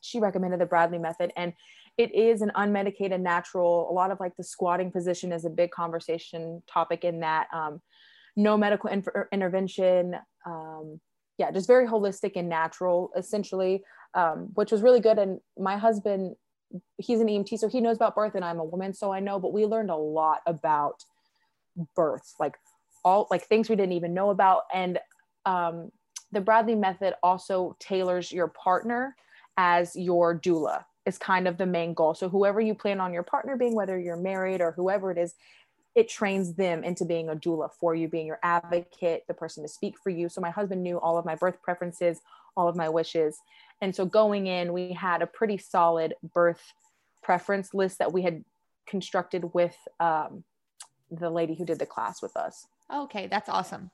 she 0.00 0.20
recommended 0.20 0.60
the 0.60 0.66
Bradley 0.66 0.98
method. 0.98 1.32
And 1.36 1.52
it 1.98 2.14
is 2.14 2.42
an 2.42 2.52
unmedicated 2.54 3.20
natural. 3.20 3.90
A 3.90 3.92
lot 3.92 4.10
of 4.10 4.20
like 4.20 4.36
the 4.36 4.44
squatting 4.44 4.90
position 4.90 5.32
is 5.32 5.44
a 5.44 5.50
big 5.50 5.70
conversation 5.70 6.62
topic 6.66 7.04
in 7.04 7.20
that. 7.20 7.48
Um, 7.52 7.80
no 8.36 8.56
medical 8.56 8.90
intervention. 9.32 10.16
Um, 10.44 11.00
yeah, 11.38 11.50
just 11.50 11.66
very 11.66 11.86
holistic 11.86 12.32
and 12.36 12.48
natural, 12.48 13.10
essentially, 13.16 13.82
um, 14.14 14.50
which 14.54 14.72
was 14.72 14.82
really 14.82 15.00
good. 15.00 15.18
And 15.18 15.40
my 15.58 15.76
husband, 15.76 16.36
he's 16.98 17.20
an 17.20 17.28
EMT, 17.28 17.58
so 17.58 17.68
he 17.68 17.80
knows 17.80 17.96
about 17.96 18.14
birth, 18.14 18.34
and 18.34 18.44
I'm 18.44 18.58
a 18.58 18.64
woman, 18.64 18.94
so 18.94 19.12
I 19.12 19.20
know. 19.20 19.38
But 19.38 19.52
we 19.52 19.66
learned 19.66 19.90
a 19.90 19.96
lot 19.96 20.40
about 20.46 21.02
birth, 21.94 22.34
like 22.40 22.56
all 23.04 23.26
like 23.30 23.44
things 23.44 23.68
we 23.68 23.76
didn't 23.76 23.92
even 23.92 24.14
know 24.14 24.30
about. 24.30 24.62
And 24.72 24.98
um, 25.44 25.90
the 26.32 26.40
Bradley 26.40 26.74
method 26.74 27.14
also 27.22 27.76
tailors 27.78 28.32
your 28.32 28.48
partner 28.48 29.14
as 29.56 29.94
your 29.94 30.38
doula 30.38 30.84
is 31.06 31.18
kind 31.18 31.46
of 31.46 31.56
the 31.56 31.66
main 31.66 31.94
goal. 31.94 32.14
So 32.14 32.28
whoever 32.28 32.60
you 32.60 32.74
plan 32.74 33.00
on 33.00 33.12
your 33.12 33.22
partner 33.22 33.56
being, 33.56 33.74
whether 33.74 33.98
you're 33.98 34.16
married 34.16 34.60
or 34.60 34.72
whoever 34.72 35.12
it 35.12 35.18
is, 35.18 35.34
it 35.96 36.08
trains 36.08 36.54
them 36.54 36.84
into 36.84 37.06
being 37.06 37.30
a 37.30 37.34
doula 37.34 37.70
for 37.72 37.94
you, 37.94 38.06
being 38.06 38.26
your 38.26 38.38
advocate, 38.42 39.24
the 39.26 39.34
person 39.34 39.64
to 39.64 39.68
speak 39.68 39.96
for 39.98 40.10
you. 40.10 40.28
So 40.28 40.42
my 40.42 40.50
husband 40.50 40.82
knew 40.82 41.00
all 41.00 41.16
of 41.16 41.24
my 41.24 41.34
birth 41.34 41.60
preferences, 41.62 42.20
all 42.54 42.68
of 42.68 42.76
my 42.76 42.88
wishes. 42.90 43.38
And 43.80 43.96
so 43.96 44.04
going 44.04 44.46
in, 44.46 44.74
we 44.74 44.92
had 44.92 45.22
a 45.22 45.26
pretty 45.26 45.56
solid 45.56 46.14
birth 46.34 46.74
preference 47.22 47.72
list 47.72 47.98
that 47.98 48.12
we 48.12 48.22
had 48.22 48.44
constructed 48.86 49.54
with 49.54 49.76
um, 49.98 50.44
the 51.10 51.30
lady 51.30 51.54
who 51.54 51.64
did 51.64 51.78
the 51.78 51.86
class 51.86 52.20
with 52.20 52.36
us. 52.36 52.66
Okay, 52.94 53.26
that's 53.26 53.48
awesome 53.48 53.90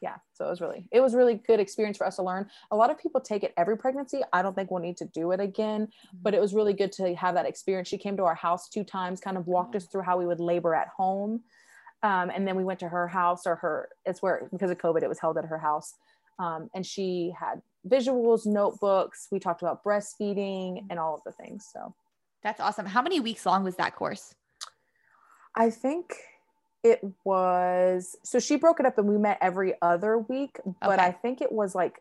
yeah 0.00 0.16
so 0.32 0.46
it 0.46 0.48
was 0.48 0.60
really 0.60 0.86
it 0.90 1.00
was 1.00 1.14
really 1.14 1.34
good 1.46 1.60
experience 1.60 1.98
for 1.98 2.06
us 2.06 2.16
to 2.16 2.22
learn. 2.22 2.48
A 2.70 2.76
lot 2.76 2.90
of 2.90 2.98
people 2.98 3.20
take 3.20 3.42
it 3.42 3.52
every 3.56 3.76
pregnancy 3.76 4.20
i 4.32 4.42
don't 4.42 4.54
think 4.54 4.70
we'll 4.70 4.82
need 4.82 4.96
to 4.96 5.06
do 5.06 5.32
it 5.32 5.40
again 5.40 5.86
mm-hmm. 5.86 6.18
but 6.22 6.34
it 6.34 6.40
was 6.40 6.54
really 6.54 6.72
good 6.72 6.92
to 6.92 7.14
have 7.14 7.34
that 7.34 7.46
experience. 7.46 7.88
She 7.88 7.98
came 7.98 8.16
to 8.16 8.24
our 8.24 8.34
house 8.34 8.68
two 8.68 8.84
times 8.84 9.20
kind 9.20 9.36
of 9.36 9.46
walked 9.46 9.76
us 9.76 9.86
through 9.86 10.02
how 10.02 10.18
we 10.18 10.26
would 10.26 10.40
labor 10.40 10.74
at 10.74 10.88
home 10.88 11.42
um, 12.02 12.30
and 12.30 12.46
then 12.46 12.56
we 12.56 12.64
went 12.64 12.80
to 12.80 12.88
her 12.88 13.08
house 13.08 13.46
or 13.46 13.56
her 13.56 13.88
it's 14.04 14.22
where 14.22 14.48
because 14.52 14.70
of 14.70 14.78
covid 14.78 15.02
it 15.02 15.08
was 15.08 15.18
held 15.18 15.36
at 15.38 15.44
her 15.44 15.58
house 15.58 15.94
um, 16.38 16.70
and 16.74 16.86
she 16.86 17.32
had 17.38 17.60
visuals 17.88 18.46
notebooks 18.46 19.28
we 19.30 19.38
talked 19.38 19.62
about 19.62 19.84
breastfeeding 19.84 20.84
and 20.90 20.98
all 20.98 21.14
of 21.14 21.22
the 21.24 21.32
things 21.32 21.66
so. 21.72 21.94
That's 22.42 22.60
awesome. 22.60 22.86
How 22.86 23.02
many 23.02 23.20
weeks 23.20 23.44
long 23.44 23.64
was 23.64 23.76
that 23.76 23.94
course? 23.94 24.34
I 25.54 25.70
think 25.70 26.14
it 26.82 27.00
was 27.24 28.16
so 28.22 28.38
she 28.38 28.56
broke 28.56 28.80
it 28.80 28.86
up 28.86 28.96
and 28.98 29.08
we 29.08 29.18
met 29.18 29.38
every 29.40 29.74
other 29.82 30.18
week 30.18 30.58
but 30.80 30.98
okay. 30.98 31.08
i 31.08 31.10
think 31.10 31.40
it 31.40 31.52
was 31.52 31.74
like 31.74 32.00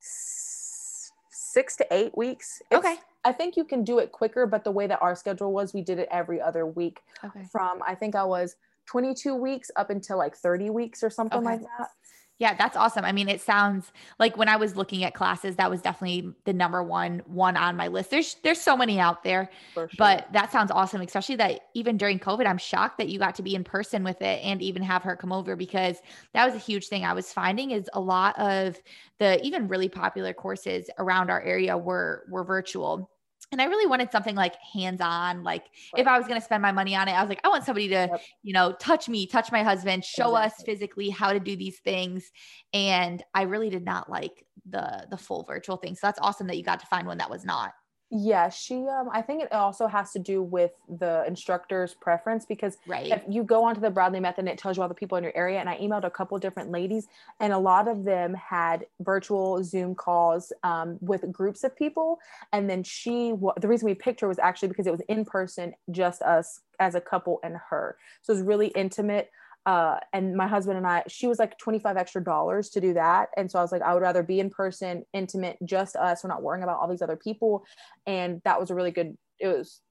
six 0.00 1.76
to 1.76 1.86
eight 1.90 2.16
weeks 2.16 2.60
it's, 2.70 2.78
okay 2.78 2.96
i 3.24 3.32
think 3.32 3.56
you 3.56 3.64
can 3.64 3.84
do 3.84 3.98
it 3.98 4.12
quicker 4.12 4.46
but 4.46 4.64
the 4.64 4.70
way 4.70 4.86
that 4.86 5.00
our 5.00 5.14
schedule 5.14 5.52
was 5.52 5.72
we 5.72 5.82
did 5.82 5.98
it 5.98 6.08
every 6.10 6.40
other 6.40 6.66
week 6.66 7.00
okay. 7.24 7.44
from 7.50 7.80
i 7.86 7.94
think 7.94 8.14
i 8.14 8.24
was 8.24 8.56
22 8.86 9.34
weeks 9.34 9.70
up 9.76 9.90
until 9.90 10.18
like 10.18 10.34
30 10.34 10.70
weeks 10.70 11.02
or 11.02 11.10
something 11.10 11.38
okay. 11.38 11.46
like 11.46 11.60
that 11.60 11.90
yeah, 12.38 12.54
that's 12.54 12.76
awesome. 12.76 13.04
I 13.04 13.10
mean, 13.10 13.28
it 13.28 13.40
sounds 13.40 13.92
like 14.20 14.36
when 14.36 14.48
I 14.48 14.54
was 14.56 14.76
looking 14.76 15.02
at 15.02 15.12
classes, 15.12 15.56
that 15.56 15.68
was 15.68 15.82
definitely 15.82 16.32
the 16.44 16.52
number 16.52 16.82
one 16.84 17.20
one 17.26 17.56
on 17.56 17.76
my 17.76 17.88
list. 17.88 18.10
There's 18.10 18.36
there's 18.44 18.60
so 18.60 18.76
many 18.76 19.00
out 19.00 19.24
there, 19.24 19.50
sure. 19.74 19.90
but 19.98 20.28
that 20.32 20.52
sounds 20.52 20.70
awesome. 20.70 21.00
Especially 21.00 21.34
that 21.36 21.62
even 21.74 21.96
during 21.96 22.20
COVID, 22.20 22.46
I'm 22.46 22.58
shocked 22.58 22.98
that 22.98 23.08
you 23.08 23.18
got 23.18 23.34
to 23.36 23.42
be 23.42 23.56
in 23.56 23.64
person 23.64 24.04
with 24.04 24.22
it 24.22 24.40
and 24.44 24.62
even 24.62 24.82
have 24.82 25.02
her 25.02 25.16
come 25.16 25.32
over 25.32 25.56
because 25.56 25.96
that 26.32 26.46
was 26.46 26.54
a 26.54 26.58
huge 26.58 26.86
thing 26.86 27.04
I 27.04 27.12
was 27.12 27.32
finding 27.32 27.72
is 27.72 27.90
a 27.92 28.00
lot 28.00 28.38
of 28.38 28.80
the 29.18 29.44
even 29.44 29.66
really 29.66 29.88
popular 29.88 30.32
courses 30.32 30.88
around 30.98 31.30
our 31.30 31.42
area 31.42 31.76
were 31.76 32.24
were 32.28 32.44
virtual 32.44 33.10
and 33.50 33.62
I 33.62 33.64
really 33.64 33.86
wanted 33.86 34.12
something 34.12 34.34
like 34.34 34.56
hands 34.56 35.00
on. 35.00 35.42
Like 35.42 35.64
right. 35.94 36.00
if 36.00 36.06
I 36.06 36.18
was 36.18 36.26
going 36.26 36.38
to 36.38 36.44
spend 36.44 36.62
my 36.62 36.72
money 36.72 36.94
on 36.94 37.08
it, 37.08 37.12
I 37.12 37.22
was 37.22 37.28
like, 37.28 37.40
I 37.44 37.48
want 37.48 37.64
somebody 37.64 37.88
to, 37.88 38.08
yep. 38.10 38.20
you 38.42 38.52
know, 38.52 38.72
touch 38.72 39.08
me, 39.08 39.26
touch 39.26 39.50
my 39.50 39.62
husband, 39.62 40.04
show 40.04 40.36
exactly. 40.36 40.46
us 40.46 40.62
physically 40.66 41.10
how 41.10 41.32
to 41.32 41.40
do 41.40 41.56
these 41.56 41.78
things. 41.78 42.30
And 42.72 43.22
I 43.34 43.42
really 43.42 43.70
did 43.70 43.84
not 43.84 44.10
like 44.10 44.44
the 44.68 45.06
the 45.10 45.16
full 45.16 45.44
virtual 45.44 45.76
thing. 45.76 45.94
So 45.94 46.06
that's 46.06 46.18
awesome 46.20 46.46
that 46.48 46.56
you 46.56 46.62
got 46.62 46.80
to 46.80 46.86
find 46.86 47.06
one 47.06 47.18
that 47.18 47.30
was 47.30 47.44
not. 47.44 47.72
Yeah, 48.10 48.48
she 48.48 48.86
um 48.86 49.10
I 49.12 49.20
think 49.20 49.42
it 49.42 49.52
also 49.52 49.86
has 49.86 50.12
to 50.12 50.18
do 50.18 50.42
with 50.42 50.70
the 50.88 51.24
instructor's 51.26 51.92
preference 51.92 52.46
because 52.46 52.78
right. 52.86 53.12
if 53.12 53.22
you 53.28 53.42
go 53.42 53.64
onto 53.64 53.82
the 53.82 53.90
Bradley 53.90 54.18
method 54.18 54.40
and 54.40 54.48
it 54.48 54.56
tells 54.56 54.78
you 54.78 54.82
all 54.82 54.88
the 54.88 54.94
people 54.94 55.18
in 55.18 55.24
your 55.24 55.36
area 55.36 55.60
and 55.60 55.68
I 55.68 55.76
emailed 55.76 56.04
a 56.04 56.10
couple 56.10 56.38
different 56.38 56.70
ladies 56.70 57.08
and 57.38 57.52
a 57.52 57.58
lot 57.58 57.86
of 57.86 58.04
them 58.04 58.32
had 58.32 58.86
virtual 59.00 59.62
Zoom 59.62 59.94
calls 59.94 60.52
um, 60.62 60.96
with 61.02 61.30
groups 61.30 61.64
of 61.64 61.76
people 61.76 62.18
and 62.54 62.68
then 62.68 62.82
she 62.82 63.34
the 63.60 63.68
reason 63.68 63.84
we 63.84 63.94
picked 63.94 64.20
her 64.20 64.28
was 64.28 64.38
actually 64.38 64.68
because 64.68 64.86
it 64.86 64.92
was 64.92 65.02
in 65.08 65.26
person 65.26 65.74
just 65.90 66.22
us 66.22 66.60
as 66.80 66.94
a 66.94 67.00
couple 67.00 67.40
and 67.42 67.56
her. 67.68 67.98
So 68.22 68.32
it 68.32 68.36
was 68.36 68.46
really 68.46 68.68
intimate 68.68 69.30
uh, 69.68 70.00
and 70.14 70.34
my 70.34 70.46
husband 70.46 70.78
and 70.78 70.86
I, 70.86 71.02
she 71.08 71.26
was 71.26 71.38
like 71.38 71.58
25 71.58 71.98
extra 71.98 72.24
dollars 72.24 72.70
to 72.70 72.80
do 72.80 72.94
that. 72.94 73.28
And 73.36 73.50
so 73.50 73.58
I 73.58 73.62
was 73.62 73.70
like, 73.70 73.82
I 73.82 73.92
would 73.92 74.00
rather 74.00 74.22
be 74.22 74.40
in 74.40 74.48
person, 74.48 75.04
intimate, 75.12 75.58
just 75.62 75.94
us. 75.94 76.24
We're 76.24 76.30
not 76.30 76.42
worrying 76.42 76.62
about 76.62 76.78
all 76.78 76.88
these 76.88 77.02
other 77.02 77.18
people. 77.18 77.66
And 78.06 78.40
that 78.46 78.58
was 78.58 78.70
a 78.70 78.74
really 78.74 78.92
good, 78.92 79.18
it 79.38 79.48
was, 79.48 79.82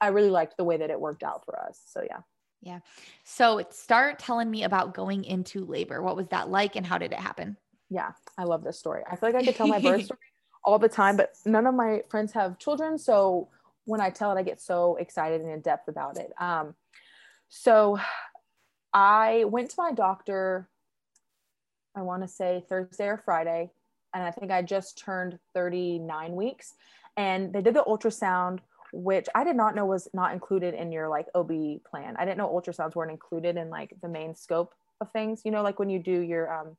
I 0.00 0.08
really 0.08 0.30
liked 0.30 0.56
the 0.56 0.64
way 0.64 0.78
that 0.78 0.88
it 0.88 0.98
worked 0.98 1.22
out 1.22 1.44
for 1.44 1.60
us. 1.60 1.78
So 1.84 2.02
yeah. 2.08 2.20
Yeah. 2.62 2.78
So 3.24 3.62
start 3.68 4.18
telling 4.18 4.50
me 4.50 4.64
about 4.64 4.94
going 4.94 5.24
into 5.24 5.66
labor. 5.66 6.00
What 6.00 6.16
was 6.16 6.28
that 6.28 6.48
like 6.48 6.74
and 6.74 6.86
how 6.86 6.96
did 6.96 7.12
it 7.12 7.20
happen? 7.20 7.58
Yeah. 7.90 8.12
I 8.38 8.44
love 8.44 8.64
this 8.64 8.78
story. 8.78 9.02
I 9.06 9.16
feel 9.16 9.28
like 9.28 9.42
I 9.42 9.44
could 9.44 9.56
tell 9.56 9.66
my 9.66 9.78
birth 9.78 10.04
story 10.06 10.20
all 10.64 10.78
the 10.78 10.88
time, 10.88 11.18
but 11.18 11.34
none 11.44 11.66
of 11.66 11.74
my 11.74 12.00
friends 12.08 12.32
have 12.32 12.58
children. 12.58 12.96
So 12.96 13.50
when 13.84 14.00
I 14.00 14.08
tell 14.08 14.34
it, 14.34 14.40
I 14.40 14.42
get 14.42 14.62
so 14.62 14.96
excited 14.96 15.42
and 15.42 15.50
in 15.50 15.60
depth 15.60 15.88
about 15.88 16.16
it. 16.16 16.32
Um, 16.40 16.74
so 17.50 17.98
I 18.92 19.44
went 19.44 19.70
to 19.70 19.76
my 19.78 19.92
doctor, 19.92 20.68
I 21.94 22.02
want 22.02 22.22
to 22.22 22.28
say 22.28 22.64
Thursday 22.68 23.06
or 23.06 23.22
Friday, 23.24 23.70
and 24.14 24.22
I 24.22 24.30
think 24.30 24.50
I 24.50 24.62
just 24.62 24.98
turned 24.98 25.38
39 25.54 26.34
weeks. 26.34 26.74
And 27.16 27.52
they 27.52 27.60
did 27.60 27.74
the 27.74 27.84
ultrasound, 27.84 28.60
which 28.92 29.26
I 29.34 29.44
did 29.44 29.56
not 29.56 29.74
know 29.74 29.84
was 29.84 30.08
not 30.14 30.32
included 30.32 30.74
in 30.74 30.92
your 30.92 31.08
like 31.08 31.26
OB 31.34 31.50
plan. 31.90 32.16
I 32.18 32.24
didn't 32.24 32.38
know 32.38 32.48
ultrasounds 32.48 32.94
weren't 32.94 33.10
included 33.10 33.56
in 33.56 33.70
like 33.70 33.92
the 34.00 34.08
main 34.08 34.34
scope 34.34 34.74
of 35.00 35.10
things. 35.12 35.42
You 35.44 35.50
know, 35.50 35.62
like 35.62 35.78
when 35.78 35.90
you 35.90 35.98
do 35.98 36.20
your 36.20 36.52
um 36.52 36.76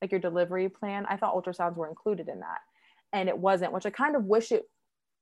like 0.00 0.10
your 0.10 0.20
delivery 0.20 0.68
plan, 0.68 1.06
I 1.08 1.16
thought 1.16 1.34
ultrasounds 1.34 1.76
were 1.76 1.88
included 1.88 2.28
in 2.28 2.40
that. 2.40 2.58
And 3.12 3.28
it 3.28 3.38
wasn't, 3.38 3.72
which 3.72 3.86
I 3.86 3.90
kind 3.90 4.16
of 4.16 4.24
wish 4.24 4.52
it 4.52 4.64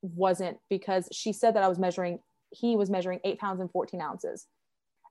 wasn't 0.01 0.57
because 0.69 1.07
she 1.11 1.31
said 1.31 1.55
that 1.55 1.63
I 1.63 1.67
was 1.67 1.77
measuring, 1.77 2.19
he 2.49 2.75
was 2.75 2.89
measuring 2.89 3.19
eight 3.23 3.39
pounds 3.39 3.61
and 3.61 3.71
14 3.71 4.01
ounces. 4.01 4.47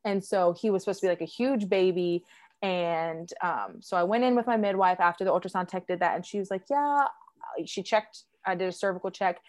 And 0.05 0.25
so 0.25 0.53
he 0.53 0.71
was 0.71 0.83
supposed 0.83 1.01
to 1.01 1.07
be 1.07 1.11
like 1.11 1.21
a 1.21 1.27
huge 1.27 1.69
baby. 1.69 2.25
And 2.63 3.31
um, 3.43 3.77
so 3.81 3.97
I 3.97 4.03
went 4.03 4.25
in 4.25 4.35
with 4.35 4.47
my 4.47 4.57
midwife 4.57 5.01
after 5.01 5.25
the 5.25 5.31
ultrasound 5.31 5.69
tech 5.69 5.87
did 5.87 6.01
that. 6.01 6.17
And 6.17 6.25
she 6.25 6.39
was 6.39 6.51
like, 6.51 6.63
Yeah, 6.71 7.07
she 7.67 7.83
checked, 7.83 8.25
I 8.45 8.55
did 8.55 8.69
a 8.69 8.73
cervical 8.73 9.11
check. 9.11 9.41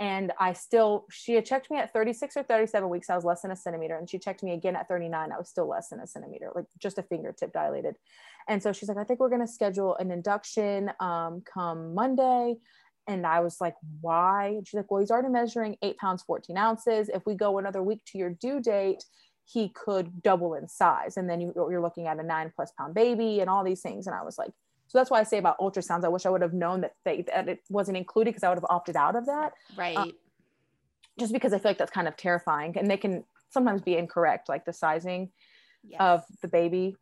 And 0.00 0.32
I 0.40 0.54
still, 0.54 1.04
she 1.10 1.34
had 1.34 1.44
checked 1.44 1.70
me 1.70 1.76
at 1.76 1.92
36 1.92 2.34
or 2.38 2.42
37 2.42 2.88
weeks. 2.88 3.10
I 3.10 3.16
was 3.16 3.24
less 3.24 3.42
than 3.42 3.50
a 3.50 3.56
centimeter. 3.56 3.98
And 3.98 4.08
she 4.08 4.18
checked 4.18 4.42
me 4.42 4.52
again 4.52 4.74
at 4.74 4.88
39. 4.88 5.30
I 5.30 5.36
was 5.36 5.50
still 5.50 5.68
less 5.68 5.90
than 5.90 6.00
a 6.00 6.06
centimeter, 6.06 6.50
like 6.54 6.64
just 6.78 6.96
a 6.96 7.02
fingertip 7.02 7.52
dilated. 7.52 7.96
And 8.48 8.62
so 8.62 8.72
she's 8.72 8.88
like, 8.88 8.96
I 8.96 9.04
think 9.04 9.20
we're 9.20 9.28
going 9.28 9.42
to 9.42 9.46
schedule 9.46 9.96
an 9.96 10.10
induction 10.10 10.90
um, 11.00 11.42
come 11.44 11.94
Monday. 11.94 12.56
And 13.08 13.26
I 13.26 13.40
was 13.40 13.60
like, 13.60 13.74
why? 14.00 14.54
And 14.56 14.66
she's 14.66 14.78
like, 14.78 14.90
well, 14.90 15.00
he's 15.00 15.10
already 15.10 15.28
measuring 15.28 15.76
eight 15.82 15.98
pounds, 15.98 16.22
14 16.22 16.56
ounces. 16.56 17.10
If 17.10 17.26
we 17.26 17.34
go 17.34 17.58
another 17.58 17.82
week 17.82 18.02
to 18.06 18.18
your 18.18 18.30
due 18.30 18.60
date, 18.60 19.04
he 19.52 19.70
could 19.70 20.22
double 20.22 20.54
in 20.54 20.68
size. 20.68 21.16
And 21.16 21.28
then 21.28 21.40
you, 21.40 21.52
you're 21.56 21.80
looking 21.80 22.06
at 22.06 22.18
a 22.18 22.22
nine 22.22 22.52
plus 22.54 22.72
pound 22.72 22.94
baby 22.94 23.40
and 23.40 23.50
all 23.50 23.64
these 23.64 23.80
things. 23.80 24.06
And 24.06 24.14
I 24.14 24.22
was 24.22 24.38
like, 24.38 24.50
so 24.86 24.98
that's 24.98 25.10
why 25.10 25.20
I 25.20 25.22
say 25.24 25.38
about 25.38 25.58
ultrasounds. 25.58 26.04
I 26.04 26.08
wish 26.08 26.26
I 26.26 26.30
would 26.30 26.42
have 26.42 26.52
known 26.52 26.80
that 26.82 26.94
they, 27.04 27.22
that 27.22 27.48
it 27.48 27.60
wasn't 27.68 27.96
included 27.96 28.30
because 28.30 28.42
I 28.42 28.48
would 28.48 28.58
have 28.58 28.66
opted 28.68 28.96
out 28.96 29.16
of 29.16 29.26
that. 29.26 29.52
Right. 29.76 29.96
Um, 29.96 30.12
just 31.18 31.32
because 31.32 31.52
I 31.52 31.58
feel 31.58 31.70
like 31.70 31.78
that's 31.78 31.90
kind 31.90 32.08
of 32.08 32.16
terrifying 32.16 32.76
and 32.76 32.90
they 32.90 32.96
can 32.96 33.24
sometimes 33.50 33.82
be 33.82 33.96
incorrect, 33.96 34.48
like 34.48 34.64
the 34.64 34.72
sizing 34.72 35.30
yes. 35.84 36.00
of 36.00 36.24
the 36.42 36.48
baby. 36.48 36.96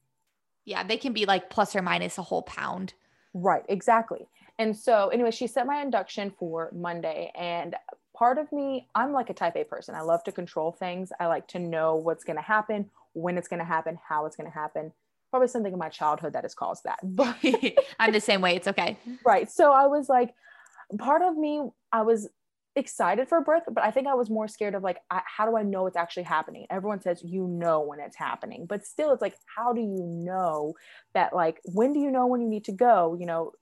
Yeah, 0.64 0.82
they 0.82 0.96
can 0.96 1.12
be 1.12 1.24
like 1.24 1.50
plus 1.50 1.74
or 1.74 1.82
minus 1.82 2.18
a 2.18 2.22
whole 2.22 2.42
pound. 2.42 2.94
Right, 3.32 3.64
exactly. 3.68 4.28
And 4.58 4.76
so, 4.76 5.08
anyway, 5.08 5.30
she 5.30 5.46
set 5.46 5.66
my 5.66 5.80
induction 5.80 6.32
for 6.37 6.70
Monday, 6.74 7.30
and 7.37 7.76
part 8.18 8.38
of 8.38 8.50
me, 8.50 8.88
I'm 8.94 9.12
like 9.12 9.31
a 9.31 9.35
type 9.35 9.57
A 9.57 9.64
person. 9.64 9.94
I 9.94 10.00
love 10.00 10.24
to 10.24 10.33
control 10.33 10.72
things. 10.72 11.12
I 11.20 11.26
like 11.26 11.46
to 11.48 11.59
know 11.59 11.94
what's 11.94 12.24
going 12.24 12.37
to 12.37 12.42
happen, 12.42 12.90
when 13.12 13.38
it's 13.38 13.48
going 13.48 13.61
to 13.61 13.64
happen, 13.64 13.98
how 14.09 14.26
it's 14.26 14.37
going 14.37 14.50
to 14.50 14.54
happen. 14.54 14.92
probably 15.31 15.48
something 15.48 15.72
in 15.72 15.78
my 15.78 15.88
childhood 15.88 16.33
that 16.33 16.42
has 16.42 16.54
caused 16.54 16.85
that. 16.85 16.98
But 17.04 17.37
I'm 18.00 18.12
the 18.12 18.20
same 18.20 18.40
way. 18.40 18.57
It's 18.57 18.68
okay. 18.68 18.98
Right. 19.24 19.50
So 19.50 19.72
I 19.72 19.87
was 19.87 20.09
like, 20.09 20.35
part 20.98 21.22
of 21.22 21.37
me, 21.37 21.62
I 21.92 22.02
was 22.02 22.28
excited 22.74 23.28
for 23.28 23.40
birth, 23.40 23.64
but 23.70 23.85
I 23.85 23.90
think 23.90 24.07
I 24.07 24.14
was 24.14 24.31
more 24.31 24.48
scared 24.48 24.74
of 24.74 24.83
like, 24.83 24.98
I, 25.11 25.20
how 25.24 25.46
do 25.48 25.57
I 25.57 25.62
know 25.62 25.87
it's 25.87 25.96
actually 25.96 26.22
happening? 26.24 26.66
Everyone 26.70 27.00
says 27.00 27.22
you 27.24 27.46
know 27.46 27.81
when 27.81 28.00
it's 28.00 28.16
happening, 28.16 28.66
but 28.66 28.87
still, 28.87 29.12
it's 29.12 29.22
like, 29.22 29.37
how 29.57 29.72
do 29.72 29.81
you 29.81 30.04
know 30.04 30.74
that? 31.14 31.35
Like, 31.35 31.61
when 31.64 31.92
do 31.92 32.00
you 32.00 32.11
know 32.11 32.26
when 32.26 32.40
you 32.40 32.48
need 32.48 32.64
to 32.64 32.72
go? 32.72 33.16
You 33.18 33.26
know, 33.26 33.52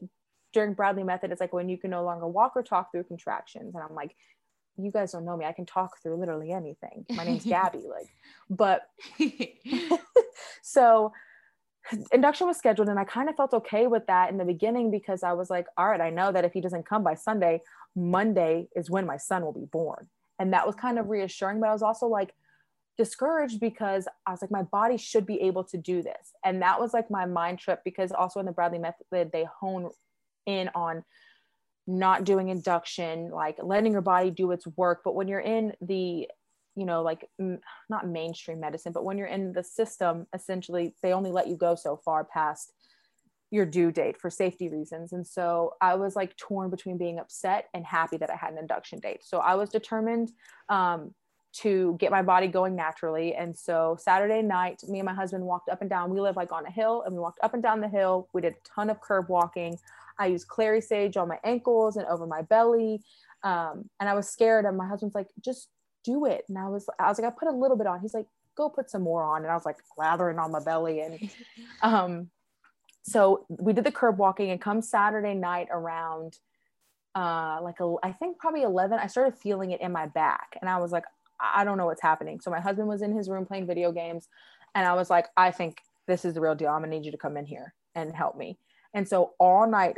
during 0.53 0.75
Bradley 0.75 1.03
method, 1.03 1.33
it's 1.33 1.41
like 1.41 1.53
when 1.53 1.69
you 1.69 1.79
can 1.79 1.91
no 1.91 2.05
longer 2.05 2.27
walk 2.27 2.53
or 2.57 2.63
talk 2.63 2.91
through 2.91 3.05
contractions. 3.05 3.75
And 3.75 3.83
I'm 3.83 3.95
like, 3.95 4.17
you 4.79 4.91
guys 4.91 5.13
don't 5.13 5.25
know 5.25 5.37
me. 5.37 5.45
I 5.45 5.53
can 5.53 5.67
talk 5.67 6.03
through 6.03 6.17
literally 6.17 6.53
anything. 6.53 7.07
My 7.11 7.25
name's 7.25 7.45
Gabby. 7.47 7.83
Like, 7.89 8.09
but 8.51 8.89
so 10.63 11.13
induction 12.13 12.47
was 12.47 12.57
scheduled 12.57 12.89
and 12.89 12.99
I 12.99 13.05
kind 13.05 13.29
of 13.29 13.37
felt 13.37 13.55
okay 13.55 13.87
with 13.87 14.07
that 14.07 14.31
in 14.31 14.39
the 14.39 14.45
beginning 14.45 14.91
because 14.91 15.23
I 15.23 15.33
was 15.33 15.51
like, 15.51 15.67
all 15.77 15.89
right, 15.89 16.01
I 16.01 16.11
know 16.11 16.33
that 16.33 16.45
if 16.45 16.53
he 16.53 16.61
doesn't 16.61 16.87
come 16.87 17.03
by 17.03 17.15
Sunday, 17.15 17.63
Monday 17.95 18.69
is 18.75 18.91
when 18.91 19.07
my 19.07 19.17
son 19.17 19.45
will 19.45 19.53
be 19.53 19.67
born. 19.67 20.09
And 20.39 20.53
that 20.53 20.67
was 20.67 20.75
kind 20.75 20.99
of 20.99 21.09
reassuring, 21.09 21.61
but 21.61 21.69
I 21.69 21.73
was 21.73 21.83
also 21.83 22.07
like 22.07 22.35
discouraged 22.99 23.61
because 23.61 24.09
I 24.27 24.33
was 24.33 24.43
like, 24.43 24.51
my 24.51 24.63
body 24.63 24.97
should 24.97 25.27
be 25.27 25.41
able 25.43 25.65
to 25.65 25.79
do 25.79 26.03
this. 26.03 26.33
And 26.45 26.63
that 26.63 26.81
was 26.81 26.93
like 26.93 27.11
my 27.11 27.27
mind 27.27 27.59
trip 27.59 27.83
because 27.85 28.13
also 28.13 28.41
in 28.41 28.47
the 28.47 28.53
Bradley 28.53 28.79
method, 28.79 29.31
they 29.33 29.47
hone 29.61 29.91
in 30.47 30.71
on 30.75 31.05
not 31.87 32.25
doing 32.25 32.49
induction, 32.49 33.31
like 33.31 33.57
letting 33.63 33.93
your 33.93 34.03
body 34.03 34.31
do 34.31 34.51
its 34.51 34.67
work. 34.77 35.03
But 35.05 35.15
when 35.15 35.29
you're 35.29 35.41
in 35.41 35.73
the 35.81 36.29
you 36.77 36.85
know 36.85 37.03
like 37.03 37.29
m- 37.41 37.61
not 37.89 38.07
mainstream 38.07 38.61
medicine 38.61 38.93
but 38.93 39.03
when 39.03 39.19
you're 39.19 39.27
in 39.27 39.53
the 39.53 39.65
system 39.65 40.27
essentially 40.35 40.95
they 41.03 41.13
only 41.13 41.33
let 41.33 41.49
you 41.49 41.57
go 41.57 41.75
so 41.75 41.97
far 42.05 42.23
past 42.23 42.73
your 43.51 43.65
due 43.65 43.93
date 43.93 44.21
for 44.21 44.29
safety 44.29 44.69
reasons. 44.69 45.13
And 45.13 45.27
so 45.27 45.75
i 45.81 45.95
was 45.95 46.17
like 46.17 46.37
torn 46.37 46.71
between 46.71 46.99
being 46.99 47.19
upset 47.19 47.69
and 47.75 47.85
happy 47.85 48.17
that 48.19 48.31
i 48.31 48.37
had 48.37 48.53
an 48.53 48.59
induction 48.59 48.99
date. 48.99 49.25
So 49.25 49.39
i 49.39 49.55
was 49.55 49.71
determined 49.71 50.33
um, 50.69 51.15
to 51.55 51.97
get 51.99 52.11
my 52.11 52.21
body 52.21 52.49
going 52.49 52.77
naturally. 52.77 53.35
And 53.35 53.57
so 53.57 53.97
saturday 54.01 54.43
night 54.43 54.83
me 54.89 54.99
and 54.99 55.07
my 55.07 55.15
husband 55.15 55.45
walked 55.45 55.69
up 55.69 55.81
and 55.81 55.89
down. 55.89 56.11
We 56.11 56.21
live 56.21 56.37
like 56.37 56.53
on 56.53 56.67
a 56.67 56.71
hill 56.71 57.03
and 57.07 57.15
we 57.15 57.21
walked 57.21 57.39
up 57.43 57.55
and 57.55 57.63
down 57.63 57.81
the 57.81 57.89
hill. 57.89 58.29
We 58.33 58.43
did 58.43 58.55
a 58.55 58.69
ton 58.75 58.91
of 58.91 59.01
curb 59.01 59.29
walking 59.29 59.79
i 60.19 60.27
used 60.27 60.49
clary 60.49 60.81
sage 60.81 61.17
on 61.17 61.29
my 61.29 61.39
ankles 61.45 61.97
and 61.97 62.07
over 62.07 62.27
my 62.27 62.43
belly 62.43 63.01
um, 63.43 63.89
and 64.01 64.09
i 64.09 64.15
was 64.15 64.29
scared 64.29 64.65
and 64.65 64.77
my 64.77 64.87
husband's 64.87 65.15
like 65.15 65.29
just 65.45 65.69
do 66.07 66.25
it. 66.25 66.45
And 66.49 66.57
I 66.57 66.69
was, 66.69 66.89
I 66.99 67.09
was 67.09 67.19
like, 67.19 67.31
I 67.31 67.35
put 67.37 67.49
a 67.49 67.57
little 67.57 67.77
bit 67.77 67.87
on. 67.87 68.01
He's 68.01 68.15
like, 68.15 68.27
go 68.57 68.71
put 68.71 68.89
some 68.89 69.03
more 69.03 69.23
on. 69.25 69.43
And 69.43 69.51
I 69.51 69.55
was 69.55 69.67
like 69.67 69.77
lathering 69.99 70.39
on 70.39 70.53
my 70.53 70.61
belly. 70.61 71.01
And 71.01 71.31
um, 71.83 72.31
so 73.03 73.45
we 73.49 73.73
did 73.73 73.85
the 73.85 73.93
curb 73.93 74.19
walking 74.19 74.51
and 74.51 74.61
come 74.61 74.81
Saturday 74.81 75.35
night 75.35 75.69
around 75.71 76.39
uh, 77.15 77.59
like, 77.63 77.81
a, 77.81 77.95
I 78.03 78.13
think 78.13 78.39
probably 78.39 78.63
11, 78.63 78.99
I 78.99 79.07
started 79.09 79.39
feeling 79.39 79.73
it 79.73 79.81
in 79.81 79.91
my 79.91 80.07
back. 80.07 80.57
And 80.61 80.71
I 80.71 80.79
was 80.79 80.93
like, 80.93 81.05
I 81.41 81.65
don't 81.65 81.77
know 81.77 81.87
what's 81.87 82.03
happening. 82.03 82.41
So 82.41 82.51
my 82.51 82.61
husband 82.61 82.89
was 82.89 83.03
in 83.03 83.15
his 83.15 83.29
room 83.29 83.45
playing 83.45 83.67
video 83.67 83.91
games. 83.91 84.29
And 84.75 84.87
I 84.87 84.95
was 84.95 85.11
like, 85.11 85.27
I 85.37 85.51
think 85.51 85.81
this 86.07 86.25
is 86.25 86.35
the 86.35 86.41
real 86.41 86.55
deal. 86.55 86.69
I'm 86.69 86.83
gonna 86.83 86.95
need 86.95 87.05
you 87.05 87.11
to 87.11 87.19
come 87.19 87.37
in 87.37 87.47
here 87.47 87.75
and 87.95 88.15
help 88.15 88.37
me. 88.37 88.59
And 88.95 89.09
so 89.09 89.33
all 89.39 89.69
night 89.69 89.97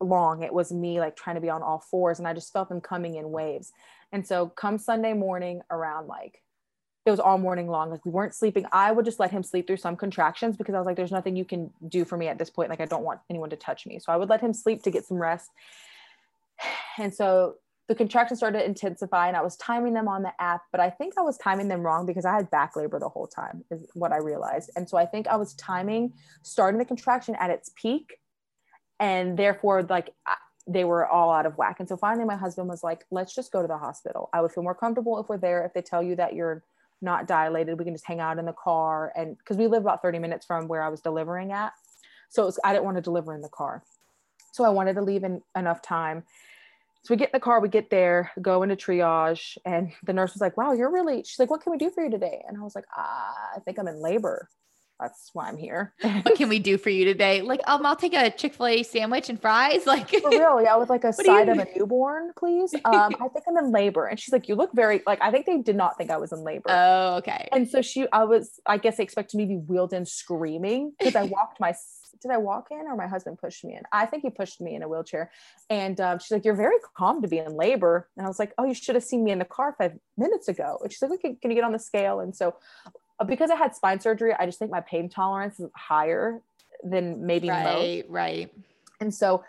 long, 0.00 0.42
it 0.42 0.52
was 0.52 0.72
me 0.72 1.00
like 1.00 1.16
trying 1.16 1.36
to 1.36 1.40
be 1.40 1.50
on 1.50 1.62
all 1.62 1.78
fours. 1.78 2.18
And 2.18 2.28
I 2.28 2.34
just 2.34 2.52
felt 2.52 2.68
them 2.68 2.80
coming 2.80 3.16
in 3.16 3.30
waves. 3.30 3.72
And 4.12 4.26
so 4.26 4.46
come 4.46 4.78
Sunday 4.78 5.12
morning 5.12 5.62
around 5.70 6.06
like 6.06 6.42
it 7.06 7.10
was 7.10 7.20
all 7.20 7.38
morning 7.38 7.68
long. 7.68 7.90
Like 7.90 8.04
we 8.04 8.10
weren't 8.10 8.34
sleeping. 8.34 8.66
I 8.72 8.90
would 8.90 9.04
just 9.04 9.20
let 9.20 9.30
him 9.30 9.44
sleep 9.44 9.68
through 9.68 9.76
some 9.76 9.96
contractions 9.96 10.56
because 10.56 10.74
I 10.74 10.78
was 10.78 10.86
like, 10.86 10.96
there's 10.96 11.12
nothing 11.12 11.36
you 11.36 11.44
can 11.44 11.70
do 11.88 12.04
for 12.04 12.16
me 12.16 12.26
at 12.26 12.36
this 12.36 12.50
point. 12.50 12.68
Like 12.68 12.80
I 12.80 12.84
don't 12.84 13.04
want 13.04 13.20
anyone 13.30 13.50
to 13.50 13.56
touch 13.56 13.86
me. 13.86 14.00
So 14.00 14.12
I 14.12 14.16
would 14.16 14.28
let 14.28 14.40
him 14.40 14.52
sleep 14.52 14.82
to 14.82 14.90
get 14.90 15.06
some 15.06 15.18
rest. 15.18 15.50
And 16.98 17.14
so 17.14 17.56
the 17.88 17.94
contractions 17.94 18.40
started 18.40 18.60
to 18.60 18.64
intensify 18.64 19.28
and 19.28 19.36
I 19.36 19.42
was 19.42 19.56
timing 19.56 19.92
them 19.92 20.08
on 20.08 20.22
the 20.22 20.32
app, 20.40 20.62
but 20.72 20.80
I 20.80 20.90
think 20.90 21.14
I 21.18 21.20
was 21.20 21.36
timing 21.38 21.68
them 21.68 21.82
wrong 21.82 22.06
because 22.06 22.24
I 22.24 22.34
had 22.34 22.50
back 22.50 22.74
labor 22.74 22.98
the 22.98 23.08
whole 23.08 23.26
time, 23.26 23.64
is 23.70 23.86
what 23.94 24.12
I 24.12 24.16
realized. 24.16 24.70
And 24.76 24.88
so 24.88 24.96
I 24.96 25.06
think 25.06 25.28
I 25.28 25.36
was 25.36 25.54
timing 25.54 26.14
starting 26.42 26.78
the 26.78 26.84
contraction 26.84 27.36
at 27.38 27.50
its 27.50 27.70
peak. 27.76 28.18
And 28.98 29.38
therefore, 29.38 29.82
like 29.82 30.10
they 30.66 30.84
were 30.84 31.06
all 31.06 31.30
out 31.30 31.46
of 31.46 31.56
whack. 31.56 31.76
And 31.78 31.88
so 31.88 31.96
finally, 31.96 32.24
my 32.24 32.36
husband 32.36 32.68
was 32.68 32.82
like, 32.82 33.04
let's 33.10 33.34
just 33.34 33.52
go 33.52 33.62
to 33.62 33.68
the 33.68 33.78
hospital. 33.78 34.28
I 34.32 34.40
would 34.40 34.50
feel 34.50 34.64
more 34.64 34.74
comfortable 34.74 35.20
if 35.20 35.28
we're 35.28 35.38
there. 35.38 35.64
If 35.64 35.74
they 35.74 35.82
tell 35.82 36.02
you 36.02 36.16
that 36.16 36.34
you're 36.34 36.64
not 37.00 37.28
dilated, 37.28 37.78
we 37.78 37.84
can 37.84 37.94
just 37.94 38.06
hang 38.06 38.20
out 38.20 38.38
in 38.38 38.46
the 38.46 38.52
car. 38.52 39.12
And 39.14 39.38
because 39.38 39.56
we 39.56 39.68
live 39.68 39.82
about 39.82 40.02
30 40.02 40.18
minutes 40.18 40.44
from 40.44 40.66
where 40.66 40.82
I 40.82 40.88
was 40.88 41.00
delivering 41.00 41.52
at. 41.52 41.72
So 42.30 42.46
was, 42.46 42.58
I 42.64 42.72
didn't 42.72 42.84
want 42.84 42.96
to 42.96 43.02
deliver 43.02 43.34
in 43.34 43.42
the 43.42 43.48
car. 43.48 43.84
So 44.52 44.64
I 44.64 44.70
wanted 44.70 44.94
to 44.94 45.02
leave 45.02 45.22
in 45.22 45.42
enough 45.54 45.82
time. 45.82 46.24
So 47.04 47.14
we 47.14 47.18
get 47.18 47.28
in 47.28 47.34
the 47.34 47.40
car, 47.40 47.60
we 47.60 47.68
get 47.68 47.90
there, 47.90 48.32
go 48.42 48.64
into 48.64 48.74
triage. 48.74 49.58
And 49.64 49.92
the 50.04 50.12
nurse 50.12 50.34
was 50.34 50.40
like, 50.40 50.56
wow, 50.56 50.72
you're 50.72 50.90
really, 50.90 51.22
she's 51.22 51.38
like, 51.38 51.50
what 51.50 51.60
can 51.60 51.70
we 51.70 51.78
do 51.78 51.90
for 51.90 52.02
you 52.02 52.10
today? 52.10 52.42
And 52.48 52.56
I 52.56 52.62
was 52.62 52.74
like, 52.74 52.86
ah, 52.96 53.34
I 53.54 53.60
think 53.60 53.78
I'm 53.78 53.86
in 53.86 54.02
labor 54.02 54.48
that's 54.98 55.30
why 55.32 55.48
I'm 55.48 55.56
here. 55.56 55.92
what 56.00 56.36
can 56.36 56.48
we 56.48 56.58
do 56.58 56.78
for 56.78 56.90
you 56.90 57.04
today? 57.04 57.42
Like, 57.42 57.60
um, 57.66 57.84
I'll 57.84 57.96
take 57.96 58.14
a 58.14 58.30
Chick 58.30 58.54
Fil 58.54 58.66
A 58.66 58.82
sandwich 58.82 59.28
and 59.28 59.40
fries. 59.40 59.84
Like, 59.96 60.10
for 60.10 60.30
real, 60.30 60.60
yeah, 60.60 60.76
with 60.76 60.90
like 60.90 61.04
a 61.04 61.12
side 61.12 61.48
of 61.48 61.58
a 61.58 61.66
newborn, 61.76 62.32
please. 62.36 62.74
Um, 62.84 63.14
I 63.20 63.28
think 63.28 63.44
I'm 63.48 63.56
in 63.56 63.72
labor, 63.72 64.06
and 64.06 64.18
she's 64.18 64.32
like, 64.32 64.48
"You 64.48 64.54
look 64.54 64.72
very 64.72 65.02
like." 65.06 65.20
I 65.20 65.30
think 65.30 65.46
they 65.46 65.58
did 65.58 65.76
not 65.76 65.96
think 65.96 66.10
I 66.10 66.16
was 66.18 66.32
in 66.32 66.40
labor. 66.44 66.66
Oh, 66.68 67.16
okay. 67.16 67.48
And 67.52 67.68
so 67.68 67.82
she, 67.82 68.06
I 68.12 68.24
was, 68.24 68.60
I 68.66 68.78
guess 68.78 68.98
they 68.98 69.02
expected 69.02 69.36
me 69.36 69.44
to 69.44 69.48
be 69.48 69.56
wheeled 69.56 69.92
in 69.92 70.06
screaming 70.06 70.92
because 70.98 71.16
I 71.16 71.24
walked 71.24 71.58
my. 71.60 71.74
Did 72.22 72.30
I 72.30 72.38
walk 72.38 72.68
in, 72.70 72.78
or 72.78 72.96
my 72.96 73.06
husband 73.06 73.38
pushed 73.38 73.64
me 73.64 73.74
in? 73.74 73.82
I 73.92 74.06
think 74.06 74.22
he 74.22 74.30
pushed 74.30 74.60
me 74.60 74.74
in 74.74 74.82
a 74.82 74.88
wheelchair. 74.88 75.30
And 75.68 76.00
um, 76.00 76.18
she's 76.18 76.30
like, 76.30 76.44
"You're 76.44 76.54
very 76.54 76.76
calm 76.96 77.22
to 77.22 77.28
be 77.28 77.38
in 77.38 77.56
labor." 77.56 78.08
And 78.16 78.24
I 78.24 78.28
was 78.28 78.38
like, 78.38 78.52
"Oh, 78.58 78.64
you 78.64 78.74
should 78.74 78.94
have 78.94 79.04
seen 79.04 79.24
me 79.24 79.32
in 79.32 79.38
the 79.38 79.44
car 79.44 79.74
five 79.76 79.98
minutes 80.16 80.48
ago." 80.48 80.78
And 80.82 80.92
she's 80.92 81.02
like, 81.02 81.12
"Okay, 81.12 81.36
can 81.40 81.50
you 81.50 81.56
get 81.56 81.64
on 81.64 81.72
the 81.72 81.78
scale?" 81.78 82.20
And 82.20 82.34
so 82.34 82.54
because 83.24 83.50
I 83.50 83.56
had 83.56 83.74
spine 83.74 84.00
surgery, 84.00 84.34
I 84.38 84.46
just 84.46 84.58
think 84.58 84.70
my 84.70 84.80
pain 84.80 85.08
tolerance 85.08 85.58
is 85.58 85.70
higher 85.74 86.42
than 86.82 87.24
maybe 87.24 87.48
right, 87.48 87.64
most. 87.64 88.10
Right. 88.10 88.52
And 89.00 89.14
so 89.14 89.44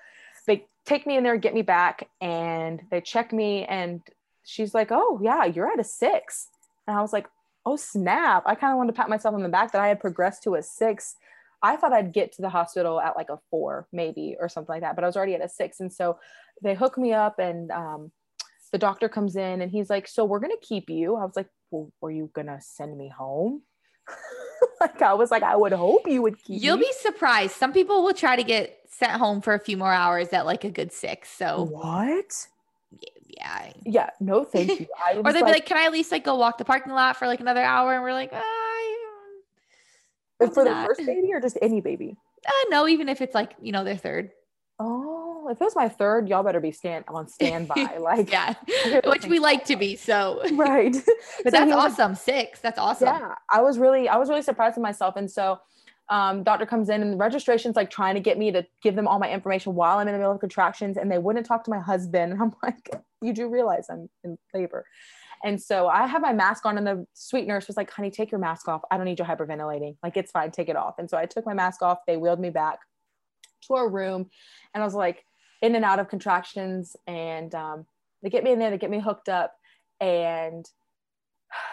they 0.46 0.66
take 0.86 1.06
me 1.06 1.18
in 1.18 1.24
there, 1.24 1.38
get 1.38 1.54
me 1.54 1.62
back, 1.62 2.08
and 2.22 2.82
they 2.90 3.02
check 3.02 3.34
me, 3.34 3.66
and 3.66 4.02
she's 4.44 4.74
like, 4.74 4.90
"Oh 4.92 5.20
yeah, 5.22 5.46
you're 5.46 5.72
at 5.72 5.80
a 5.80 5.84
six. 5.84 6.48
And 6.88 6.98
I 6.98 7.02
was 7.02 7.14
like, 7.14 7.28
"Oh 7.66 7.76
snap!" 7.76 8.44
I 8.46 8.56
kind 8.56 8.72
of 8.72 8.78
wanted 8.78 8.94
to 8.94 8.98
pat 8.98 9.10
myself 9.10 9.36
on 9.36 9.44
the 9.44 9.50
back 9.50 9.72
that 9.74 9.82
I 9.82 9.88
had 9.88 10.00
progressed 10.00 10.44
to 10.44 10.56
a 10.56 10.64
six. 10.64 11.16
I 11.62 11.76
thought 11.76 11.94
I'd 11.94 12.14
get 12.14 12.32
to 12.34 12.42
the 12.42 12.50
hospital 12.50 13.02
at 13.02 13.18
like 13.18 13.30
a 13.30 13.40
four, 13.50 13.88
maybe, 13.92 14.38
or 14.40 14.48
something 14.48 14.74
like 14.74 14.82
that, 14.82 14.96
but 14.96 15.04
I 15.04 15.08
was 15.08 15.18
already 15.18 15.36
at 15.36 15.44
a 15.44 15.50
six. 15.50 15.80
And 15.80 15.92
so 15.92 16.20
they 16.64 16.76
hook 16.76 16.98
me 16.98 17.14
up, 17.14 17.40
and 17.40 17.72
um, 17.72 18.12
the 18.72 18.78
doctor 18.78 19.10
comes 19.10 19.36
in, 19.36 19.62
and 19.62 19.72
he's 19.72 19.90
like, 19.90 20.08
"So 20.08 20.24
we're 20.26 20.40
gonna 20.40 20.56
keep 20.62 20.90
you." 20.90 21.16
I 21.16 21.26
was 21.26 21.36
like, 21.36 21.50
well, 21.72 21.92
were 22.02 22.12
you 22.12 22.30
gonna 22.34 22.60
send 22.62 22.98
me 22.98 23.10
home? 23.10 23.62
like 24.82 25.02
I 25.02 25.14
was 25.14 25.32
like, 25.32 25.44
I 25.44 25.56
would 25.56 25.74
hope 25.74 26.08
you 26.08 26.22
would 26.22 26.42
keep. 26.42 26.62
You'll 26.62 26.78
me. 26.78 26.86
be 26.86 26.94
surprised. 26.94 27.56
Some 27.56 27.74
people 27.74 28.04
will 28.04 28.14
try 28.14 28.36
to 28.36 28.44
get 28.44 28.80
sent 28.90 29.14
home 29.14 29.42
for 29.42 29.54
a 29.54 29.60
few 29.60 29.78
more 29.78 29.94
hours 29.94 30.30
at 30.30 30.46
like 30.46 30.64
a 30.64 30.70
good 30.70 30.92
six. 30.92 31.30
So 31.30 31.64
what? 31.64 32.48
Yeah. 33.38 33.72
Yeah. 33.86 34.10
No, 34.20 34.44
thank 34.44 34.80
you. 34.80 34.88
or 35.16 35.32
they'd 35.32 35.42
like, 35.42 35.46
be 35.46 35.52
like, 35.52 35.66
"Can 35.66 35.78
I 35.78 35.86
at 35.86 35.92
least 35.92 36.12
like 36.12 36.24
go 36.24 36.36
walk 36.36 36.58
the 36.58 36.66
parking 36.66 36.94
lot 36.94 37.18
for 37.18 37.28
like 37.28 37.40
another 37.40 37.64
hour?" 37.64 37.94
And 37.94 38.04
we're 38.04 38.14
like, 38.14 38.32
"I." 38.34 38.78
for 40.40 40.64
the 40.64 40.84
first 40.86 41.06
baby 41.06 41.34
or 41.34 41.42
just 41.42 41.58
any 41.62 41.82
baby? 41.82 42.16
Uh, 42.46 42.52
no, 42.70 42.88
even 42.88 43.10
if 43.10 43.22
it's 43.22 43.36
like 43.36 43.56
you 43.62 43.72
know 43.72 43.84
their 43.84 43.98
third. 43.98 44.32
If 45.50 45.62
it 45.62 45.64
was 45.64 45.76
my 45.76 45.90
third, 45.90 46.28
y'all 46.28 46.44
better 46.44 46.60
be 46.60 46.72
stand 46.72 47.06
on 47.08 47.28
standby. 47.28 47.98
Like, 48.00 48.32
yeah, 48.32 48.54
which 49.06 49.26
we 49.26 49.40
like 49.40 49.66
to 49.66 49.76
be. 49.76 49.96
So, 49.96 50.42
right. 50.54 50.94
but 51.44 51.52
so 51.52 51.52
that's 51.52 51.72
awesome. 51.72 52.12
Was, 52.12 52.22
Six. 52.22 52.60
That's 52.60 52.80
awesome. 52.80 53.08
Yeah. 53.08 53.36
I 53.52 53.62
was 53.62 53.78
really, 53.80 54.08
I 54.08 54.18
was 54.18 54.30
really 54.30 54.42
surprised 54.42 54.78
with 54.78 54.84
myself. 54.84 55.16
And 55.18 55.30
so, 55.30 55.60
um, 56.10 56.44
doctor 56.44 56.66
comes 56.66 56.90
in 56.90 57.02
and 57.02 57.14
the 57.14 57.18
registration's 57.18 57.76
like 57.76 57.90
trying 57.90 58.16
to 58.16 58.22
get 58.22 58.38
me 58.38 58.52
to 58.52 58.66
give 58.82 58.96
them 58.96 59.08
all 59.08 59.20
my 59.20 59.30
information 59.30 59.76
while 59.76 59.98
I'm 59.98 60.08
in 60.08 60.14
the 60.14 60.20
middle 60.20 60.32
of 60.32 60.40
contractions 60.40 60.96
and 60.96 61.12
they 61.12 61.18
wouldn't 61.18 61.46
talk 61.46 61.64
to 61.66 61.72
my 61.72 61.80
husband. 61.80 62.32
And 62.32 62.42
I'm 62.42 62.54
like, 62.64 62.90
you 63.22 63.34
do 63.34 63.50
realize 63.50 63.88
I'm 63.90 64.10
in 64.24 64.38
labor. 64.54 64.86
And 65.44 65.62
so 65.62 65.88
I 65.88 66.08
have 66.08 66.22
my 66.22 66.34
mask 66.34 66.66
on, 66.66 66.78
and 66.78 66.88
the 66.88 67.06
sweet 67.14 67.46
nurse 67.46 67.68
was 67.68 67.78
like, 67.78 67.92
honey, 67.92 68.10
take 68.10 68.32
your 68.32 68.40
mask 68.40 68.68
off. 68.68 68.82
I 68.90 68.98
don't 68.98 69.06
need 69.06 69.20
you 69.20 69.26
hyperventilating. 69.26 69.98
Like, 70.02 70.18
it's 70.18 70.32
fine, 70.32 70.52
take 70.52 70.70
it 70.70 70.76
off. 70.76 70.96
And 70.98 71.10
so 71.10 71.18
I 71.18 71.26
took 71.26 71.46
my 71.46 71.54
mask 71.54 71.82
off. 71.82 72.00
They 72.08 72.18
wheeled 72.18 72.40
me 72.40 72.50
back 72.50 72.80
to 73.68 73.76
our 73.76 73.88
room. 73.88 74.30
And 74.74 74.82
I 74.82 74.86
was 74.86 74.96
like, 74.96 75.24
in 75.62 75.76
and 75.76 75.86
out 75.86 76.00
of 76.00 76.08
contractions 76.08 76.96
and 77.08 77.54
um, 77.56 77.86
they 78.22 78.30
get 78.30 78.44
me 78.44 78.52
in 78.52 78.60
there 78.60 78.70
they 78.70 78.78
get 78.78 78.90
me 78.90 79.00
hooked 79.00 79.30
up 79.30 79.56
and 80.00 80.70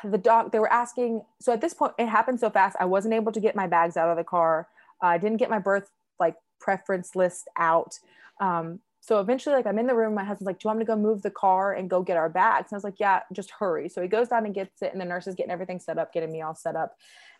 the 0.05 0.18
doc 0.18 0.53
they 0.53 0.59
were 0.59 0.73
asking 0.73 1.23
so 1.40 1.53
at 1.53 1.61
this 1.61 1.75
point 1.75 1.92
it 1.99 2.07
happened 2.07 2.38
so 2.38 2.49
fast 2.49 2.77
i 2.79 2.85
wasn't 2.85 3.12
able 3.12 3.33
to 3.33 3.40
get 3.40 3.57
my 3.57 3.66
bags 3.66 3.97
out 3.97 4.09
of 4.09 4.16
the 4.16 4.25
car. 4.25 4.68
Uh, 5.03 5.09
i 5.09 5.18
didn't 5.18 5.38
get 5.38 5.51
my 5.51 5.59
birth 5.59 5.90
like 6.20 6.37
preference 6.61 7.16
list 7.16 7.49
out. 7.59 7.99
Um, 8.40 8.81
so 9.01 9.20
eventually 9.20 9.55
like 9.55 9.66
i'm 9.66 9.79
in 9.79 9.87
the 9.87 9.94
room 9.94 10.14
my 10.14 10.25
husband's 10.25 10.47
like 10.47 10.59
do 10.59 10.64
you 10.64 10.68
want 10.68 10.79
me 10.79 10.85
to 10.85 10.92
go 10.92 10.97
move 10.97 11.23
the 11.23 11.31
car 11.31 11.75
and 11.75 11.90
go 11.90 12.03
get 12.03 12.16
our 12.16 12.31
bags? 12.31 12.70
And 12.70 12.77
i 12.77 12.79
was 12.79 12.85
like 12.85 13.01
yeah 13.01 13.20
just 13.33 13.51
hurry. 13.51 13.88
So 13.88 14.01
he 14.01 14.09
goes 14.09 14.29
down 14.29 14.47
and 14.47 14.55
gets 14.55 14.81
it 14.81 14.92
and 14.92 15.01
the 15.01 15.05
nurse 15.05 15.27
is 15.27 15.35
getting 15.35 15.53
everything 15.53 15.81
set 15.81 15.99
up 15.99 16.12
getting 16.12 16.33
me 16.33 16.42
all 16.42 16.55
set 16.55 16.77
up 16.77 16.97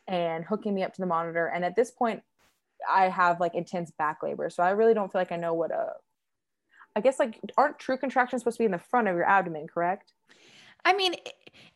and 0.07 0.45
hooking 0.45 0.75
me 0.75 0.83
up 0.83 0.93
to 0.93 1.01
the 1.01 1.07
monitor 1.07 1.47
and 1.47 1.65
at 1.65 1.77
this 1.77 1.91
point 1.91 2.23
I 2.89 3.09
have 3.09 3.41
like 3.41 3.55
intense 3.55 3.91
back 3.91 4.23
labor. 4.23 4.51
So 4.51 4.63
I 4.63 4.71
really 4.71 4.95
don't 4.95 5.11
feel 5.11 5.21
like 5.21 5.33
I 5.33 5.37
know 5.37 5.55
what 5.55 5.71
a 5.71 5.93
I 6.97 7.01
guess 7.01 7.19
like 7.19 7.41
aren't 7.57 7.79
true 7.79 7.97
contractions 7.97 8.43
supposed 8.43 8.57
to 8.57 8.63
be 8.63 8.67
in 8.67 8.73
the 8.73 8.79
front 8.79 9.09
of 9.09 9.15
your 9.15 9.25
abdomen, 9.25 9.67
correct? 9.67 10.13
I 10.85 10.93
mean, 10.93 11.15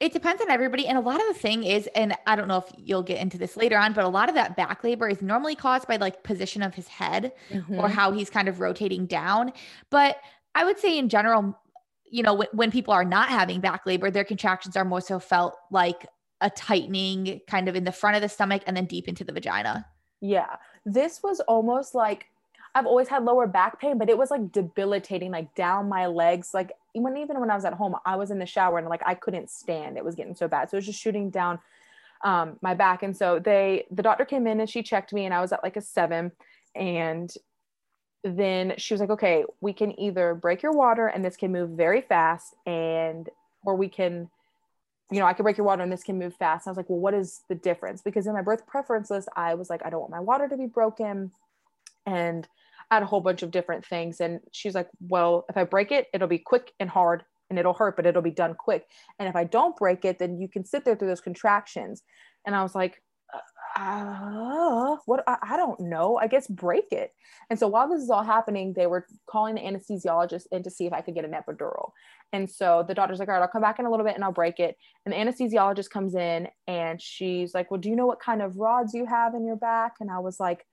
it 0.00 0.12
depends 0.12 0.42
on 0.42 0.50
everybody. 0.50 0.87
And 0.87 0.98
a 0.98 1.00
lot 1.00 1.20
of 1.20 1.26
the 1.28 1.40
thing 1.40 1.64
is, 1.64 1.88
and 1.94 2.14
I 2.26 2.37
don't 2.37 2.48
know 2.48 2.59
if 2.59 2.72
you'll 2.76 3.02
get 3.02 3.20
into 3.20 3.38
this 3.38 3.57
later 3.57 3.78
on, 3.78 3.92
but 3.92 4.04
a 4.04 4.09
lot 4.09 4.28
of 4.28 4.35
that 4.35 4.57
back 4.57 4.85
labor 4.85 5.09
is 5.09 5.22
normally 5.22 5.54
caused 5.54 5.88
by 5.88 5.96
like 5.96 6.22
position 6.22 6.62
of 6.62 6.74
his 6.74 6.88
head 6.88 7.33
mm-hmm. 7.50 7.78
or 7.78 7.88
how 7.88 8.12
he's 8.12 8.31
kind 8.31 8.48
of 8.48 8.61
rotating 8.61 9.07
down. 9.07 9.52
But 9.90 10.18
I 10.54 10.64
would 10.64 10.78
say 10.78 10.98
in 10.98 11.09
general, 11.09 11.59
you 12.11 12.22
know, 12.22 12.35
when, 12.35 12.48
when 12.52 12.70
people 12.70 12.92
are 12.94 13.04
not 13.04 13.28
having 13.28 13.61
back 13.61 13.87
labor, 13.87 14.11
their 14.11 14.24
contractions 14.24 14.76
are 14.76 14.85
more 14.85 15.00
so 15.00 15.18
felt 15.18 15.57
like 15.70 16.07
a 16.40 16.50
tightening 16.50 17.40
kind 17.48 17.68
of 17.68 17.74
in 17.74 17.85
the 17.85 17.92
front 17.92 18.16
of 18.16 18.22
the 18.22 18.28
stomach 18.28 18.62
and 18.66 18.76
then 18.76 18.87
deep 18.87 19.09
into 19.09 19.24
the 19.24 19.33
vagina. 19.33 19.87
Yeah. 20.20 20.57
This 20.85 21.22
was 21.22 21.40
almost 21.40 21.94
like 21.94 22.26
I've 22.79 22.87
always 22.87 23.09
had 23.09 23.25
lower 23.25 23.49
back 23.49 23.81
pain, 23.81 23.99
but 23.99 24.09
it 24.09 24.17
was 24.17 24.31
like 24.31 24.53
debilitating, 24.53 25.33
like 25.33 25.53
down 25.57 25.88
my 25.88 26.07
legs. 26.07 26.55
Like 26.55 26.73
when 26.93 27.17
even 27.17 27.41
when 27.41 27.51
I 27.51 27.57
was 27.57 27.64
at 27.64 27.73
home, 27.73 27.97
I 28.07 28.14
was 28.14 28.31
in 28.31 28.38
the 28.38 28.47
shower 28.47 28.79
and 28.79 28.87
like 28.88 29.03
I 29.05 29.14
couldn't 29.14 29.51
stand. 29.51 29.97
It 29.97 30.05
was 30.05 30.14
getting 30.14 30.37
so 30.37 30.47
bad. 30.47 30.71
So 30.71 30.77
it 30.77 30.79
was 30.79 30.87
just 30.87 31.01
shooting 31.01 31.29
down 31.29 31.59
um, 32.23 32.57
my 32.62 32.75
back. 32.75 33.03
And 33.03 33.17
so 33.17 33.41
they 33.41 33.85
the 33.91 34.03
doctor 34.03 34.25
came 34.25 34.47
in 34.47 34.61
and 34.61 34.71
she 34.71 34.85
checked 34.85 35.12
me 35.12 35.25
and 35.25 35.35
I 35.35 35.41
was 35.41 35.53
at 35.53 35.64
like 35.64 35.77
a 35.77 35.81
seven. 35.81 36.31
And 36.77 37.33
then 38.23 38.75
she 38.79 38.95
was 38.95 39.01
like, 39.01 39.11
okay, 39.11 39.45
we 39.61 39.73
can 39.73 39.99
either 39.99 40.37
break 40.37 40.62
your 40.62 40.73
water 40.73 41.09
and 41.09 41.25
this 41.25 41.37
can 41.37 41.51
move 41.51 41.71
very 41.71 42.01
fast 42.01 42.55
and 42.64 43.29
or 43.64 43.75
we 43.75 43.88
can 43.88 44.31
you 45.11 45.21
know, 45.21 45.27
I 45.27 45.33
can 45.33 45.43
break 45.43 45.57
your 45.57 45.64
water 45.64 45.83
and 45.83 45.91
this 45.91 46.03
can 46.05 46.19
move 46.19 46.37
fast. 46.37 46.67
And 46.67 46.71
I 46.71 46.73
was 46.73 46.77
like, 46.77 46.91
well, 46.91 46.99
what 46.99 47.14
is 47.14 47.41
the 47.49 47.55
difference? 47.55 48.03
Because 48.03 48.27
in 48.27 48.35
my 48.35 48.43
birth 48.43 48.67
preference 48.67 49.11
list, 49.11 49.29
I 49.35 49.55
was 49.55 49.71
like, 49.71 49.81
I 49.85 49.88
don't 49.88 50.01
want 50.01 50.12
my 50.12 50.21
water 50.21 50.47
to 50.49 50.57
be 50.57 50.67
broken. 50.67 51.31
And 52.09 52.49
had 52.90 53.03
a 53.03 53.07
whole 53.07 53.21
bunch 53.21 53.42
of 53.42 53.51
different 53.51 53.85
things. 53.85 54.21
And 54.21 54.40
she's 54.53 54.75
like, 54.75 54.88
well, 55.01 55.44
if 55.49 55.57
I 55.57 55.64
break 55.64 55.92
it, 55.92 56.07
it'll 56.14 56.29
be 56.29 56.38
quick 56.38 56.73
and 56.81 56.88
hard 56.88 57.25
and 57.51 57.59
it'll 57.59 57.75
hurt, 57.75 57.97
but 57.97 58.07
it'll 58.07 58.23
be 58.23 58.31
done 58.31 58.55
quick. 58.55 58.87
And 59.18 59.29
if 59.29 59.37
I 59.37 59.44
don't 59.44 59.77
break 59.77 60.05
it, 60.05 60.18
then 60.18 60.40
you 60.40 60.49
can 60.49 60.64
sit 60.64 60.85
there 60.85 60.97
through 60.97 61.09
those 61.09 61.21
contractions. 61.21 62.03
And 62.47 62.55
I 62.55 62.62
was 62.62 62.75
like, 62.75 63.03
uh, 63.77 64.97
what? 65.05 65.23
I, 65.27 65.37
I, 65.42 65.57
don't 65.57 65.79
know. 65.81 66.18
I 66.18 66.27
guess 66.27 66.47
break 66.49 66.90
it. 66.90 67.12
And 67.51 67.59
so 67.59 67.68
while 67.68 67.88
this 67.88 68.03
is 68.03 68.11
all 68.11 68.25
happening 68.25 68.73
they 68.73 68.87
were 68.87 69.07
calling 69.31 69.55
the 69.55 69.61
anesthesiologist 69.61 70.47
in 70.51 70.62
to 70.64 70.71
see 70.71 70.87
if 70.87 70.92
i 70.92 71.01
could 71.01 71.14
get 71.14 71.25
an 71.25 71.33
epidural. 71.33 71.90
And 72.33 72.51
so 72.51 72.85
the 72.87 72.94
doctor's 72.94 73.18
like 73.21 73.29
all 73.29 73.35
right 73.35 73.42
i'll 73.42 73.49
come 73.49 73.62
back 73.62 73.79
in 73.79 73.87
a 73.87 73.90
little 73.90 74.05
bit 74.05 74.16
and 74.16 74.25
i'll 74.25 74.33
break 74.33 74.59
it. 74.59 74.77
And 75.05 75.12
the 75.12 75.18
anesthesiologist 75.18 75.90
comes 75.90 76.14
in 76.14 76.49
and 76.66 77.01
she's 77.01 77.55
like 77.55 77.71
well 77.71 77.79
do 77.79 77.88
you 77.88 77.94
know 77.94 78.07
what 78.07 78.21
kind 78.21 78.42
of 78.42 78.57
rods 78.57 78.94
you 78.94 79.07
have 79.07 79.35
in 79.35 79.47
your 79.47 79.57
back? 79.57 79.94
And 80.01 80.11
i 80.11 80.18
was 80.18 80.40
like 80.40 80.66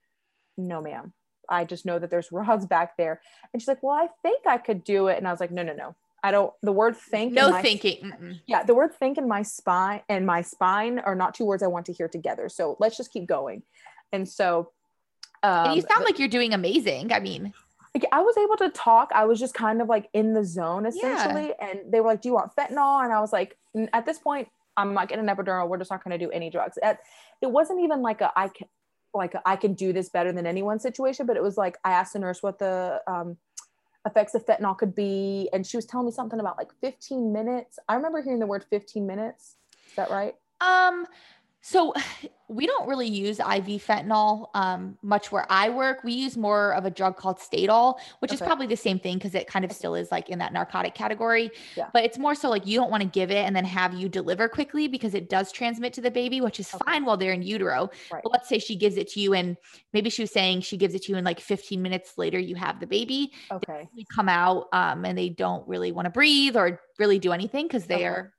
no 0.58 0.82
ma'am 0.82 1.13
i 1.49 1.63
just 1.63 1.86
know 1.86 1.99
that 1.99 2.10
there's 2.10 2.31
rods 2.31 2.65
back 2.65 2.97
there 2.97 3.21
and 3.53 3.62
she's 3.62 3.67
like 3.67 3.84
well 3.84 3.95
i 3.95 4.08
think 4.21 4.45
i 4.47 4.58
could 4.58 4.84
do 4.84 5.08
it 5.08 5.17
and 5.17 5.27
i 5.27 5.31
was 5.31 5.39
like 5.39 5.51
no 5.51 5.63
no 5.63 5.73
no 5.73 5.95
I 6.25 6.31
don't. 6.31 6.51
The 6.63 6.71
word 6.71 6.97
think. 6.97 7.34
No 7.34 7.51
my, 7.51 7.62
thinking. 7.62 7.97
Mm-mm. 8.03 8.39
Yeah, 8.47 8.63
the 8.63 8.73
word 8.73 8.95
think 8.95 9.19
and 9.19 9.27
my 9.27 9.43
spine 9.43 10.01
and 10.10 10.25
my 10.25 10.41
spine 10.41 10.97
are 10.97 11.13
not 11.13 11.36
two 11.36 11.45
words 11.45 11.62
I 11.62 11.67
want 11.67 11.86
to 11.86 11.93
hear 11.93 12.08
together. 12.08 12.49
So 12.49 12.77
let's 12.79 12.97
just 12.97 13.13
keep 13.13 13.27
going. 13.27 13.62
And 14.12 14.27
so, 14.27 14.71
um, 15.43 15.67
and 15.67 15.75
you 15.75 15.84
sound 15.84 16.03
like 16.03 16.17
you're 16.17 16.27
doing 16.27 16.55
amazing. 16.55 17.13
I 17.13 17.19
mean, 17.19 17.53
like 17.93 18.05
I 18.12 18.21
was 18.21 18.36
able 18.38 18.58
to 18.58 18.69
talk. 18.69 19.12
I 19.13 19.25
was 19.25 19.39
just 19.39 19.53
kind 19.53 19.84
of 19.84 19.88
like 19.88 20.10
in 20.13 20.34
the 20.34 20.43
zone 20.43 20.88
essentially. 20.88 21.53
Yeah. 21.60 21.69
And 21.69 21.93
they 21.93 21.99
were 21.99 22.08
like, 22.08 22.23
"Do 22.23 22.29
you 22.29 22.34
want 22.34 22.55
fentanyl?" 22.55 23.03
And 23.03 23.13
I 23.13 23.21
was 23.21 23.31
like, 23.31 23.55
"At 23.93 24.08
this 24.08 24.17
point, 24.17 24.47
I'm 24.75 24.95
not 24.95 25.10
getting 25.10 25.29
an 25.29 25.36
epidural. 25.36 25.69
We're 25.69 25.77
just 25.77 25.91
not 25.91 26.03
going 26.03 26.17
to 26.17 26.25
do 26.25 26.31
any 26.31 26.49
drugs." 26.49 26.79
It 26.81 26.97
wasn't 27.51 27.81
even 27.81 28.01
like 28.01 28.21
a 28.21 28.31
I 28.36 28.47
can 28.47 28.67
like 29.15 29.34
I 29.45 29.56
can 29.56 29.73
do 29.73 29.93
this 29.93 30.10
better 30.10 30.32
than 30.32 30.45
anyone 30.45 30.80
situation, 30.80 31.25
but 31.25 31.38
it 31.38 31.43
was 31.43 31.58
like 31.58 31.78
I 31.84 31.91
asked 31.91 32.13
the 32.13 32.19
nurse 32.19 32.43
what 32.43 32.60
the 32.60 33.01
um, 33.08 33.38
effects 34.06 34.36
of 34.36 34.45
fentanyl 34.45 34.78
could 34.78 34.93
be 34.93 35.49
and 35.51 35.65
she 35.65 35.78
was 35.78 35.86
telling 35.86 36.06
me 36.06 36.12
something 36.12 36.39
about 36.39 36.58
like 36.58 36.71
15 36.82 37.34
minutes. 37.34 37.80
I 37.89 37.95
remember 37.95 38.21
hearing 38.21 38.39
the 38.39 38.45
word 38.45 38.65
15 38.69 39.06
minutes. 39.06 39.56
Is 39.88 39.95
that 39.95 40.12
right? 40.12 40.36
Um 40.62 41.06
so 41.65 41.93
we 42.47 42.67
don't 42.67 42.88
really 42.88 43.08
use 43.08 43.39
IV 43.39 43.82
fentanyl 43.84 44.49
um, 44.54 44.99
much 45.01 45.32
where 45.32 45.47
I 45.49 45.69
work. 45.69 46.04
We 46.04 46.13
use 46.13 46.38
more 46.38 46.75
of 46.75 46.86
a 46.86 46.91
drug 46.91 47.17
called 47.17 47.39
Stadol, 47.39 47.97
which 48.19 48.30
okay. 48.30 48.36
is 48.36 48.41
probably 48.41 48.67
the 48.67 48.78
same 48.78 48.99
thing 48.99 49.17
because 49.17 49.34
it 49.34 49.47
kind 49.47 49.65
of 49.65 49.71
still 49.71 49.95
is 49.95 50.12
like 50.12 50.30
in 50.30 50.38
that 50.38 50.54
narcotic 50.54 50.93
category. 50.93 51.49
Yeah. 51.75 51.89
But 51.91 52.04
it's 52.04 52.19
more 52.19 52.36
so 52.36 52.51
like 52.51 52.67
you 52.67 52.78
don't 52.78 52.91
want 52.91 53.01
to 53.01 53.10
give 53.10 53.32
it 53.32 53.47
and 53.47 53.56
then 53.56 53.65
have 53.65 53.95
you 53.95 54.08
deliver 54.08 54.47
quickly 54.47 54.88
because 54.88 55.15
it 55.15 55.28
does 55.28 55.51
transmit 55.51 55.91
to 55.93 56.01
the 56.01 56.12
baby, 56.12 56.39
which 56.39 56.60
is 56.60 56.71
okay. 56.71 56.84
fine 56.86 57.04
while 57.04 57.17
they're 57.17 57.34
in 57.34 57.41
utero. 57.41 57.89
Right. 58.13 58.21
But 58.21 58.32
let's 58.32 58.47
say 58.47 58.60
she 58.60 58.75
gives 58.75 58.95
it 58.95 59.10
to 59.13 59.19
you 59.19 59.34
and 59.34 59.58
maybe 59.91 60.12
she 60.12 60.21
was 60.21 60.32
saying 60.32 60.62
she 60.62 60.78
gives 60.78 60.93
it 60.93 61.01
to 61.06 61.13
you 61.13 61.17
and 61.17 61.25
like 61.25 61.39
15 61.39 61.82
minutes 61.82 62.13
later 62.15 62.38
you 62.38 62.54
have 62.54 62.80
the 62.80 62.86
baby. 62.86 63.34
Okay. 63.51 63.89
They 63.97 64.06
come 64.13 64.30
out 64.30 64.67
um, 64.71 65.04
and 65.04 65.17
they 65.17 65.30
don't 65.30 65.67
really 65.67 65.91
want 65.91 66.06
to 66.06 66.12
breathe 66.12 66.56
or 66.56 66.80
really 66.99 67.17
do 67.17 67.32
anything 67.32 67.65
because 67.65 67.88
they 67.88 67.95
okay. 67.95 68.06
are 68.06 68.35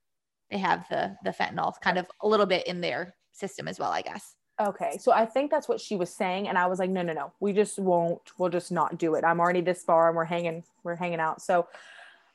they 0.51 0.59
have 0.59 0.87
the 0.89 1.17
the 1.25 1.31
fentanyl 1.31 1.73
kind 1.81 1.99
of 1.99 2.07
a 2.23 2.29
little 2.29 2.47
bit 2.47 2.67
in 2.67 2.81
their 2.81 3.15
system 3.33 3.69
as 3.69 3.79
well, 3.79 3.91
I 3.91 4.03
guess. 4.03 4.35
Okay. 4.59 4.97
So 4.99 5.13
I 5.13 5.27
think 5.27 5.51
that's 5.51 5.69
what 5.69 5.81
she 5.81 5.97
was 5.97 6.11
saying. 6.11 6.49
And 6.49 6.57
I 6.57 6.67
was 6.67 6.79
like, 6.79 6.89
no, 6.89 7.03
no, 7.03 7.13
no, 7.13 7.33
we 7.41 7.53
just 7.53 7.79
won't, 7.79 8.23
we'll 8.39 8.49
just 8.49 8.73
not 8.73 8.97
do 8.97 9.15
it. 9.15 9.25
I'm 9.25 9.39
already 9.39 9.61
this 9.61 9.85
far 9.85 10.09
and 10.09 10.17
we're 10.17 10.25
hanging, 10.25 10.65
we're 10.83 10.95
hanging 10.95 11.21
out. 11.21 11.43
So 11.43 11.69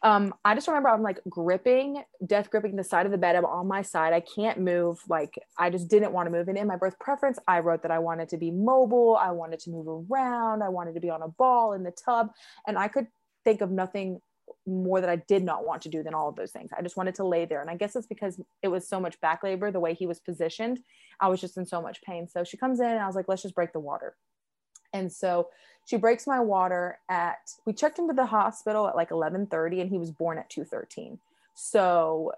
um, 0.03 0.33
I 0.45 0.53
just 0.53 0.67
remember 0.67 0.89
I'm 0.89 1.01
like 1.01 1.19
gripping, 1.27 2.03
death 2.25 2.51
gripping 2.51 2.75
the 2.75 2.83
side 2.83 3.07
of 3.07 3.11
the 3.11 3.17
bed. 3.17 3.35
I'm 3.35 3.45
on 3.45 3.67
my 3.67 3.81
side. 3.81 4.13
I 4.13 4.19
can't 4.19 4.59
move. 4.59 5.01
Like 5.09 5.37
I 5.57 5.71
just 5.71 5.87
didn't 5.87 6.11
want 6.11 6.27
to 6.27 6.31
move. 6.31 6.47
And 6.47 6.57
in 6.57 6.67
my 6.67 6.75
birth 6.75 6.97
preference, 6.99 7.39
I 7.47 7.59
wrote 7.59 7.81
that 7.83 7.91
I 7.91 7.99
wanted 7.99 8.29
to 8.29 8.37
be 8.37 8.51
mobile. 8.51 9.15
I 9.19 9.31
wanted 9.31 9.59
to 9.61 9.71
move 9.71 9.87
around. 10.11 10.61
I 10.61 10.69
wanted 10.69 10.93
to 10.95 11.01
be 11.01 11.09
on 11.09 11.23
a 11.23 11.27
ball 11.27 11.73
in 11.73 11.81
the 11.81 11.91
tub. 11.91 12.31
And 12.67 12.77
I 12.77 12.87
could 12.87 13.07
think 13.43 13.61
of 13.61 13.71
nothing 13.71 14.21
more 14.67 15.01
that 15.01 15.09
I 15.09 15.15
did 15.15 15.43
not 15.43 15.65
want 15.65 15.81
to 15.83 15.89
do 15.89 16.03
than 16.03 16.13
all 16.13 16.29
of 16.29 16.35
those 16.35 16.51
things. 16.51 16.69
I 16.77 16.81
just 16.81 16.97
wanted 16.97 17.15
to 17.15 17.23
lay 17.23 17.45
there. 17.45 17.61
And 17.61 17.69
I 17.69 17.75
guess 17.75 17.95
it's 17.95 18.07
because 18.07 18.39
it 18.61 18.67
was 18.67 18.87
so 18.87 18.99
much 18.99 19.19
back 19.21 19.43
labor, 19.43 19.71
the 19.71 19.79
way 19.79 19.93
he 19.93 20.05
was 20.05 20.19
positioned. 20.19 20.79
I 21.19 21.27
was 21.29 21.41
just 21.41 21.57
in 21.57 21.65
so 21.65 21.81
much 21.81 22.01
pain. 22.01 22.27
So 22.27 22.43
she 22.43 22.57
comes 22.57 22.79
in 22.79 22.85
and 22.85 22.99
I 22.99 23.07
was 23.07 23.15
like, 23.15 23.27
let's 23.27 23.41
just 23.41 23.55
break 23.55 23.73
the 23.73 23.79
water. 23.79 24.15
And 24.93 25.11
so 25.11 25.49
she 25.85 25.97
breaks 25.97 26.27
my 26.27 26.39
water 26.39 26.99
at 27.09 27.39
we 27.65 27.73
checked 27.73 27.99
into 27.99 28.13
the 28.13 28.25
hospital 28.25 28.87
at 28.87 28.95
like 28.95 29.09
11:30 29.09 29.81
and 29.81 29.89
he 29.89 29.97
was 29.97 30.11
born 30.11 30.37
at 30.37 30.49
2:13. 30.49 31.17
So 31.53 32.33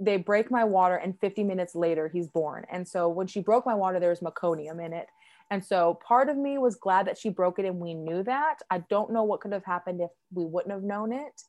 they 0.00 0.16
break 0.16 0.50
my 0.50 0.64
water 0.64 0.96
and 0.96 1.18
50 1.18 1.44
minutes 1.44 1.74
later 1.74 2.08
he's 2.08 2.28
born. 2.28 2.66
And 2.70 2.86
so 2.86 3.08
when 3.08 3.26
she 3.26 3.40
broke 3.40 3.64
my 3.64 3.74
water 3.74 4.00
there 4.00 4.10
was 4.10 4.20
meconium 4.20 4.84
in 4.84 4.92
it 4.92 5.08
and 5.50 5.64
so 5.64 5.98
part 6.06 6.28
of 6.28 6.36
me 6.36 6.58
was 6.58 6.76
glad 6.76 7.06
that 7.06 7.18
she 7.18 7.30
broke 7.30 7.58
it 7.58 7.64
and 7.64 7.78
we 7.78 7.94
knew 7.94 8.22
that. 8.24 8.56
I 8.70 8.78
don't 8.90 9.12
know 9.12 9.24
what 9.24 9.40
could 9.40 9.52
have 9.52 9.64
happened 9.64 10.00
if 10.00 10.10
we 10.32 10.44
wouldn't 10.44 10.72
have 10.72 10.82
known 10.82 11.12
it. 11.12 11.40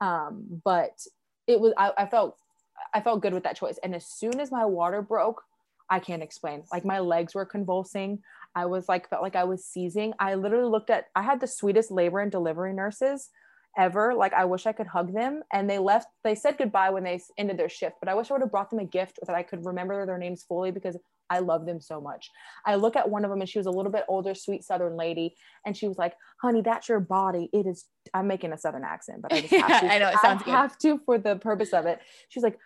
Um, 0.00 0.60
but 0.64 1.00
it 1.46 1.60
was, 1.60 1.72
I, 1.76 1.92
I 1.96 2.06
felt, 2.06 2.36
I 2.92 3.00
felt 3.00 3.22
good 3.22 3.32
with 3.32 3.44
that 3.44 3.56
choice. 3.56 3.78
And 3.82 3.94
as 3.94 4.06
soon 4.06 4.40
as 4.40 4.50
my 4.50 4.64
water 4.64 5.00
broke, 5.00 5.42
I 5.88 6.00
can't 6.00 6.22
explain. 6.22 6.64
Like 6.72 6.84
my 6.84 6.98
legs 6.98 7.34
were 7.34 7.46
convulsing. 7.46 8.18
I 8.56 8.66
was 8.66 8.88
like, 8.88 9.08
felt 9.08 9.22
like 9.22 9.36
I 9.36 9.44
was 9.44 9.64
seizing. 9.64 10.12
I 10.18 10.34
literally 10.34 10.68
looked 10.68 10.90
at, 10.90 11.06
I 11.14 11.22
had 11.22 11.40
the 11.40 11.46
sweetest 11.46 11.92
labor 11.92 12.18
and 12.18 12.32
delivery 12.32 12.72
nurses 12.72 13.30
ever. 13.78 14.12
Like 14.12 14.32
I 14.32 14.44
wish 14.46 14.66
I 14.66 14.72
could 14.72 14.88
hug 14.88 15.14
them. 15.14 15.42
And 15.52 15.70
they 15.70 15.78
left, 15.78 16.08
they 16.24 16.34
said 16.34 16.58
goodbye 16.58 16.90
when 16.90 17.04
they 17.04 17.20
ended 17.38 17.58
their 17.58 17.68
shift, 17.68 17.96
but 18.00 18.08
I 18.08 18.14
wish 18.14 18.28
I 18.30 18.34
would 18.34 18.42
have 18.42 18.50
brought 18.50 18.70
them 18.70 18.80
a 18.80 18.84
gift 18.84 19.20
that 19.24 19.36
I 19.36 19.44
could 19.44 19.64
remember 19.64 20.04
their 20.04 20.18
names 20.18 20.42
fully 20.42 20.72
because 20.72 20.96
I 21.30 21.40
love 21.40 21.66
them 21.66 21.80
so 21.80 22.00
much. 22.00 22.30
I 22.64 22.76
look 22.76 22.96
at 22.96 23.08
one 23.08 23.24
of 23.24 23.30
them 23.30 23.40
and 23.40 23.48
she 23.48 23.58
was 23.58 23.66
a 23.66 23.70
little 23.70 23.92
bit 23.92 24.04
older, 24.08 24.34
sweet 24.34 24.64
Southern 24.64 24.96
lady. 24.96 25.34
And 25.64 25.76
she 25.76 25.88
was 25.88 25.98
like, 25.98 26.14
honey, 26.40 26.62
that's 26.62 26.88
your 26.88 27.00
body. 27.00 27.48
It 27.52 27.66
is, 27.66 27.84
I'm 28.14 28.26
making 28.26 28.52
a 28.52 28.58
Southern 28.58 28.84
accent, 28.84 29.22
but 29.22 29.32
I 29.32 29.40
just 29.40 29.54
have 29.54 29.80
to. 29.80 29.92
I 29.92 29.98
know 29.98 30.08
it 30.08 30.18
sounds 30.20 30.42
I 30.42 30.44
good. 30.44 30.50
have 30.52 30.78
to 30.78 31.00
for 31.04 31.18
the 31.18 31.36
purpose 31.36 31.72
of 31.72 31.86
it. 31.86 32.00
She's 32.28 32.42
like, 32.42 32.58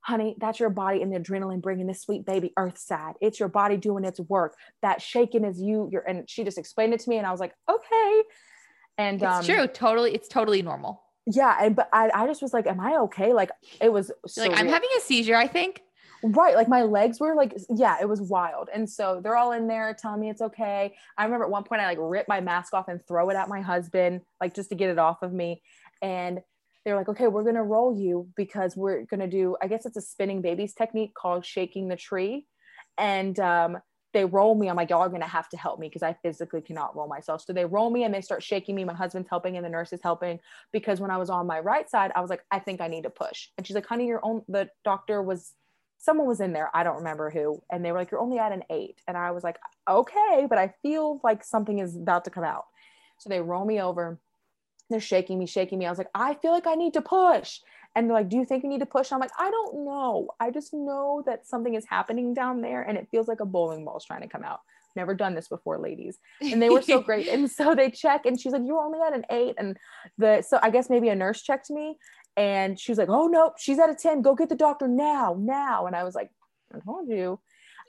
honey, 0.00 0.36
that's 0.38 0.58
your 0.58 0.70
body 0.70 1.02
and 1.02 1.12
the 1.12 1.18
adrenaline 1.18 1.60
bringing 1.60 1.86
this 1.86 2.02
sweet 2.02 2.24
baby 2.24 2.52
earth 2.56 2.78
side. 2.78 3.14
It's 3.20 3.38
your 3.38 3.48
body 3.48 3.76
doing 3.76 4.04
its 4.04 4.20
work. 4.20 4.56
That 4.82 5.02
shaking 5.02 5.44
is 5.44 5.60
you. 5.60 5.88
You're, 5.92 6.02
and 6.02 6.28
she 6.28 6.44
just 6.44 6.58
explained 6.58 6.94
it 6.94 7.00
to 7.00 7.10
me 7.10 7.18
and 7.18 7.26
I 7.26 7.30
was 7.30 7.40
like, 7.40 7.54
okay. 7.70 8.22
And 8.96 9.22
it's 9.22 9.24
um, 9.24 9.44
true. 9.44 9.66
Totally. 9.66 10.14
It's 10.14 10.28
totally 10.28 10.62
normal. 10.62 11.02
Yeah. 11.26 11.56
And, 11.60 11.76
but 11.76 11.88
I, 11.92 12.10
I 12.14 12.26
just 12.26 12.42
was 12.42 12.54
like, 12.54 12.66
am 12.66 12.80
I 12.80 12.96
okay? 13.02 13.32
Like 13.32 13.50
it 13.80 13.92
was 13.92 14.10
so 14.26 14.42
like, 14.42 14.58
I'm 14.58 14.68
having 14.68 14.88
a 14.96 15.00
seizure, 15.00 15.36
I 15.36 15.46
think. 15.46 15.82
Right. 16.22 16.56
Like 16.56 16.68
my 16.68 16.82
legs 16.82 17.20
were 17.20 17.34
like, 17.34 17.56
yeah, 17.70 17.96
it 18.00 18.08
was 18.08 18.20
wild. 18.20 18.68
And 18.72 18.88
so 18.88 19.20
they're 19.22 19.36
all 19.36 19.52
in 19.52 19.68
there 19.68 19.94
telling 19.94 20.20
me 20.20 20.30
it's 20.30 20.42
okay. 20.42 20.94
I 21.16 21.24
remember 21.24 21.44
at 21.44 21.50
one 21.50 21.64
point 21.64 21.80
I 21.80 21.86
like 21.86 21.98
rip 22.00 22.26
my 22.28 22.40
mask 22.40 22.74
off 22.74 22.88
and 22.88 23.04
throw 23.06 23.30
it 23.30 23.36
at 23.36 23.48
my 23.48 23.60
husband, 23.60 24.22
like 24.40 24.54
just 24.54 24.70
to 24.70 24.74
get 24.74 24.90
it 24.90 24.98
off 24.98 25.22
of 25.22 25.32
me. 25.32 25.62
And 26.02 26.40
they're 26.84 26.96
like, 26.96 27.08
okay, 27.08 27.28
we're 27.28 27.42
going 27.42 27.54
to 27.54 27.62
roll 27.62 27.96
you 27.96 28.28
because 28.36 28.76
we're 28.76 29.02
going 29.04 29.20
to 29.20 29.28
do, 29.28 29.56
I 29.62 29.68
guess 29.68 29.86
it's 29.86 29.96
a 29.96 30.00
spinning 30.00 30.42
babies 30.42 30.74
technique 30.74 31.14
called 31.14 31.44
shaking 31.44 31.88
the 31.88 31.96
tree. 31.96 32.46
And 32.96 33.38
um, 33.38 33.78
they 34.12 34.24
roll 34.24 34.54
me. 34.54 34.68
I'm 34.68 34.76
like, 34.76 34.90
y'all 34.90 35.00
are 35.00 35.08
going 35.08 35.20
to 35.20 35.28
have 35.28 35.48
to 35.50 35.56
help 35.56 35.78
me 35.78 35.88
because 35.88 36.02
I 36.02 36.14
physically 36.22 36.62
cannot 36.62 36.96
roll 36.96 37.06
myself. 37.06 37.42
So 37.42 37.52
they 37.52 37.64
roll 37.64 37.90
me 37.90 38.04
and 38.04 38.12
they 38.12 38.22
start 38.22 38.42
shaking 38.42 38.74
me. 38.74 38.84
My 38.84 38.94
husband's 38.94 39.28
helping 39.28 39.56
and 39.56 39.64
the 39.64 39.70
nurse 39.70 39.92
is 39.92 40.00
helping 40.02 40.40
because 40.72 41.00
when 41.00 41.10
I 41.10 41.18
was 41.18 41.30
on 41.30 41.46
my 41.46 41.60
right 41.60 41.88
side, 41.88 42.10
I 42.16 42.20
was 42.20 42.30
like, 42.30 42.42
I 42.50 42.58
think 42.58 42.80
I 42.80 42.88
need 42.88 43.04
to 43.04 43.10
push. 43.10 43.48
And 43.56 43.66
she's 43.66 43.76
like, 43.76 43.86
honey, 43.86 44.06
your 44.06 44.20
own, 44.24 44.42
the 44.48 44.70
doctor 44.84 45.22
was 45.22 45.52
someone 45.98 46.26
was 46.26 46.40
in 46.40 46.52
there. 46.52 46.70
I 46.74 46.84
don't 46.84 46.96
remember 46.96 47.28
who. 47.28 47.62
And 47.70 47.84
they 47.84 47.92
were 47.92 47.98
like, 47.98 48.10
You're 48.10 48.20
only 48.20 48.38
at 48.38 48.52
an 48.52 48.62
eight. 48.70 49.00
And 49.06 49.16
I 49.16 49.32
was 49.32 49.44
like, 49.44 49.58
Okay, 49.88 50.46
but 50.48 50.58
I 50.58 50.72
feel 50.82 51.20
like 51.22 51.44
something 51.44 51.80
is 51.80 51.96
about 51.96 52.24
to 52.24 52.30
come 52.30 52.44
out. 52.44 52.64
So 53.18 53.28
they 53.28 53.40
roll 53.40 53.64
me 53.64 53.80
over. 53.80 54.18
They're 54.90 55.00
shaking 55.00 55.38
me, 55.38 55.46
shaking 55.46 55.78
me. 55.78 55.86
I 55.86 55.90
was 55.90 55.98
like, 55.98 56.10
I 56.14 56.34
feel 56.34 56.52
like 56.52 56.66
I 56.66 56.74
need 56.74 56.94
to 56.94 57.02
push. 57.02 57.58
And 57.94 58.08
they're 58.08 58.16
like, 58.16 58.28
Do 58.28 58.36
you 58.36 58.44
think 58.44 58.62
you 58.62 58.68
need 58.68 58.80
to 58.80 58.86
push? 58.86 59.12
I'm 59.12 59.20
like, 59.20 59.32
I 59.38 59.50
don't 59.50 59.84
know. 59.84 60.30
I 60.40 60.50
just 60.50 60.72
know 60.72 61.22
that 61.26 61.46
something 61.46 61.74
is 61.74 61.84
happening 61.86 62.32
down 62.32 62.60
there 62.60 62.82
and 62.82 62.96
it 62.96 63.08
feels 63.10 63.28
like 63.28 63.40
a 63.40 63.46
bowling 63.46 63.84
ball 63.84 63.98
is 63.98 64.04
trying 64.04 64.22
to 64.22 64.28
come 64.28 64.44
out. 64.44 64.60
Never 64.96 65.14
done 65.14 65.34
this 65.34 65.48
before, 65.48 65.78
ladies. 65.78 66.18
And 66.40 66.60
they 66.60 66.70
were 66.70 66.82
so 66.82 67.00
great. 67.00 67.28
And 67.32 67.50
so 67.50 67.74
they 67.74 67.90
check 67.90 68.24
and 68.24 68.40
she's 68.40 68.52
like, 68.52 68.62
You're 68.64 68.80
only 68.80 69.00
at 69.06 69.14
an 69.14 69.24
eight. 69.30 69.54
And 69.58 69.76
the 70.16 70.42
so 70.42 70.58
I 70.62 70.70
guess 70.70 70.88
maybe 70.88 71.08
a 71.08 71.14
nurse 71.14 71.42
checked 71.42 71.70
me 71.70 71.98
and 72.38 72.78
she 72.78 72.92
was 72.92 72.98
like, 72.98 73.08
Oh 73.08 73.26
no, 73.26 73.52
she's 73.58 73.80
at 73.80 73.90
a 73.90 73.94
10. 73.96 74.22
Go 74.22 74.36
get 74.36 74.48
the 74.48 74.54
doctor 74.54 74.86
now, 74.86 75.36
now. 75.38 75.86
And 75.86 75.96
I 75.96 76.04
was 76.04 76.14
like, 76.14 76.30
I 76.72 76.78
told 76.78 77.08
you. 77.08 77.40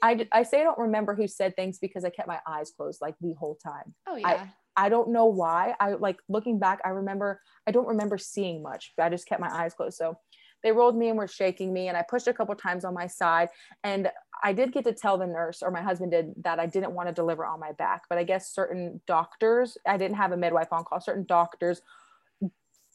I, 0.02 0.28
I 0.32 0.44
say 0.44 0.62
I 0.62 0.64
don't 0.64 0.80
remember 0.80 1.14
who 1.14 1.28
said 1.28 1.56
things 1.56 1.78
because 1.78 2.04
I 2.04 2.10
kept 2.10 2.28
my 2.28 2.40
eyes 2.48 2.72
closed 2.76 3.00
like 3.02 3.16
the 3.22 3.34
whole 3.34 3.60
time. 3.62 3.94
Oh 4.08 4.16
yeah. 4.16 4.48
I, 4.76 4.86
I 4.86 4.90
don't 4.90 5.10
know 5.10 5.26
why. 5.26 5.76
I 5.80 5.94
like 5.94 6.18
looking 6.30 6.58
back, 6.58 6.80
I 6.84 6.90
remember 6.90 7.42
I 7.68 7.72
don't 7.72 7.88
remember 7.88 8.18
seeing 8.18 8.64
much, 8.64 8.94
but 8.98 9.04
I 9.04 9.10
just 9.10 9.28
kept 9.28 9.40
my 9.40 9.54
eyes 9.54 9.74
closed. 9.76 9.98
So 9.98 10.18
they 10.64 10.72
rolled 10.72 10.98
me 10.98 11.10
and 11.10 11.18
were 11.18 11.28
shaking 11.28 11.72
me 11.72 11.88
and 11.88 11.96
I 11.96 12.04
pushed 12.10 12.28
a 12.28 12.34
couple 12.34 12.56
times 12.56 12.86
on 12.86 12.94
my 12.94 13.06
side. 13.06 13.50
And 13.84 14.10
I 14.44 14.54
did 14.54 14.72
get 14.72 14.86
to 14.86 14.94
tell 14.94 15.18
the 15.18 15.28
nurse 15.28 15.62
or 15.62 15.70
my 15.70 15.82
husband 15.82 16.12
did 16.12 16.34
that 16.44 16.60
I 16.60 16.66
didn't 16.66 16.94
want 16.94 17.08
to 17.08 17.14
deliver 17.14 17.46
on 17.46 17.60
my 17.60 17.74
back. 17.74 18.04
But 18.10 18.18
I 18.18 18.24
guess 18.24 18.52
certain 18.52 19.00
doctors, 19.06 19.78
I 19.86 19.98
didn't 19.98 20.18
have 20.18 20.32
a 20.32 20.38
midwife 20.38 20.74
on 20.74 20.86
call, 20.86 21.02
certain 21.02 21.26
doctors 21.26 21.82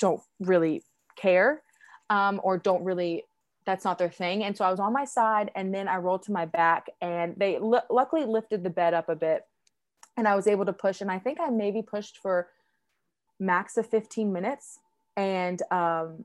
don't 0.00 0.20
really 0.40 0.82
care 1.16 1.62
um, 2.10 2.40
or 2.42 2.58
don't 2.58 2.84
really 2.84 3.24
that's 3.66 3.84
not 3.84 3.98
their 3.98 4.10
thing. 4.10 4.44
And 4.44 4.56
so 4.56 4.64
I 4.64 4.70
was 4.70 4.80
on 4.80 4.92
my 4.92 5.04
side 5.04 5.50
and 5.54 5.72
then 5.74 5.88
I 5.88 5.96
rolled 5.96 6.22
to 6.24 6.32
my 6.32 6.44
back 6.44 6.88
and 7.00 7.34
they 7.36 7.56
l- 7.56 7.84
luckily 7.90 8.24
lifted 8.24 8.62
the 8.62 8.70
bed 8.70 8.94
up 8.94 9.08
a 9.08 9.16
bit 9.16 9.42
and 10.16 10.28
I 10.28 10.36
was 10.36 10.46
able 10.46 10.66
to 10.66 10.72
push. 10.72 11.00
And 11.00 11.10
I 11.10 11.18
think 11.18 11.38
I 11.40 11.48
maybe 11.50 11.82
pushed 11.82 12.18
for 12.18 12.48
max 13.40 13.76
of 13.76 13.86
15 13.86 14.32
minutes 14.32 14.78
and 15.16 15.62
um, 15.70 16.24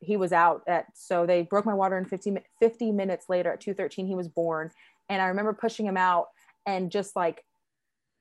he 0.00 0.16
was 0.16 0.32
out 0.32 0.62
at, 0.66 0.86
so 0.94 1.26
they 1.26 1.42
broke 1.42 1.64
my 1.64 1.74
water 1.74 1.96
in 1.96 2.04
50, 2.04 2.36
50 2.60 2.92
minutes 2.92 3.26
later 3.28 3.52
at 3.52 3.60
213, 3.60 4.06
he 4.06 4.14
was 4.14 4.28
born. 4.28 4.70
And 5.08 5.22
I 5.22 5.26
remember 5.26 5.52
pushing 5.52 5.86
him 5.86 5.96
out 5.96 6.28
and 6.66 6.90
just 6.90 7.16
like, 7.16 7.44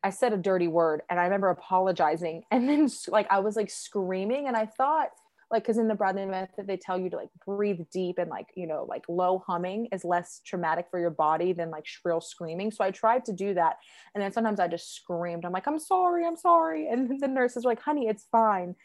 I 0.05 0.09
said 0.09 0.33
a 0.33 0.37
dirty 0.37 0.67
word 0.67 1.01
and 1.09 1.17
I 1.17 1.23
remember 1.23 1.49
apologizing 1.49 2.43
and 2.51 2.67
then 2.67 2.89
like 3.07 3.27
I 3.29 3.39
was 3.39 3.55
like 3.55 3.69
screaming 3.69 4.47
and 4.47 4.55
I 4.55 4.65
thought 4.65 5.09
like 5.53 5.63
because 5.63 5.77
in 5.77 5.87
the 5.87 5.95
Bradley 5.95 6.25
method 6.25 6.67
they 6.67 6.75
tell 6.75 6.99
you 6.99 7.09
to 7.11 7.15
like 7.15 7.29
breathe 7.45 7.79
deep 7.93 8.17
and 8.17 8.29
like 8.29 8.47
you 8.55 8.67
know 8.67 8.85
like 8.89 9.03
low 9.07 9.41
humming 9.47 9.87
is 9.93 10.03
less 10.03 10.41
traumatic 10.45 10.87
for 10.91 10.99
your 10.99 11.11
body 11.11 11.53
than 11.53 11.69
like 11.69 11.85
shrill 11.85 12.19
screaming 12.19 12.71
so 12.71 12.83
I 12.83 12.91
tried 12.91 13.23
to 13.25 13.33
do 13.33 13.53
that 13.53 13.77
and 14.13 14.21
then 14.21 14.33
sometimes 14.33 14.59
I 14.59 14.67
just 14.67 14.93
screamed 14.93 15.45
I'm 15.45 15.53
like 15.53 15.67
I'm 15.67 15.79
sorry 15.79 16.25
I'm 16.25 16.35
sorry 16.35 16.89
and 16.89 17.21
the 17.21 17.27
nurses 17.27 17.63
were 17.63 17.71
like 17.71 17.81
honey 17.81 18.07
it's 18.07 18.25
fine 18.31 18.75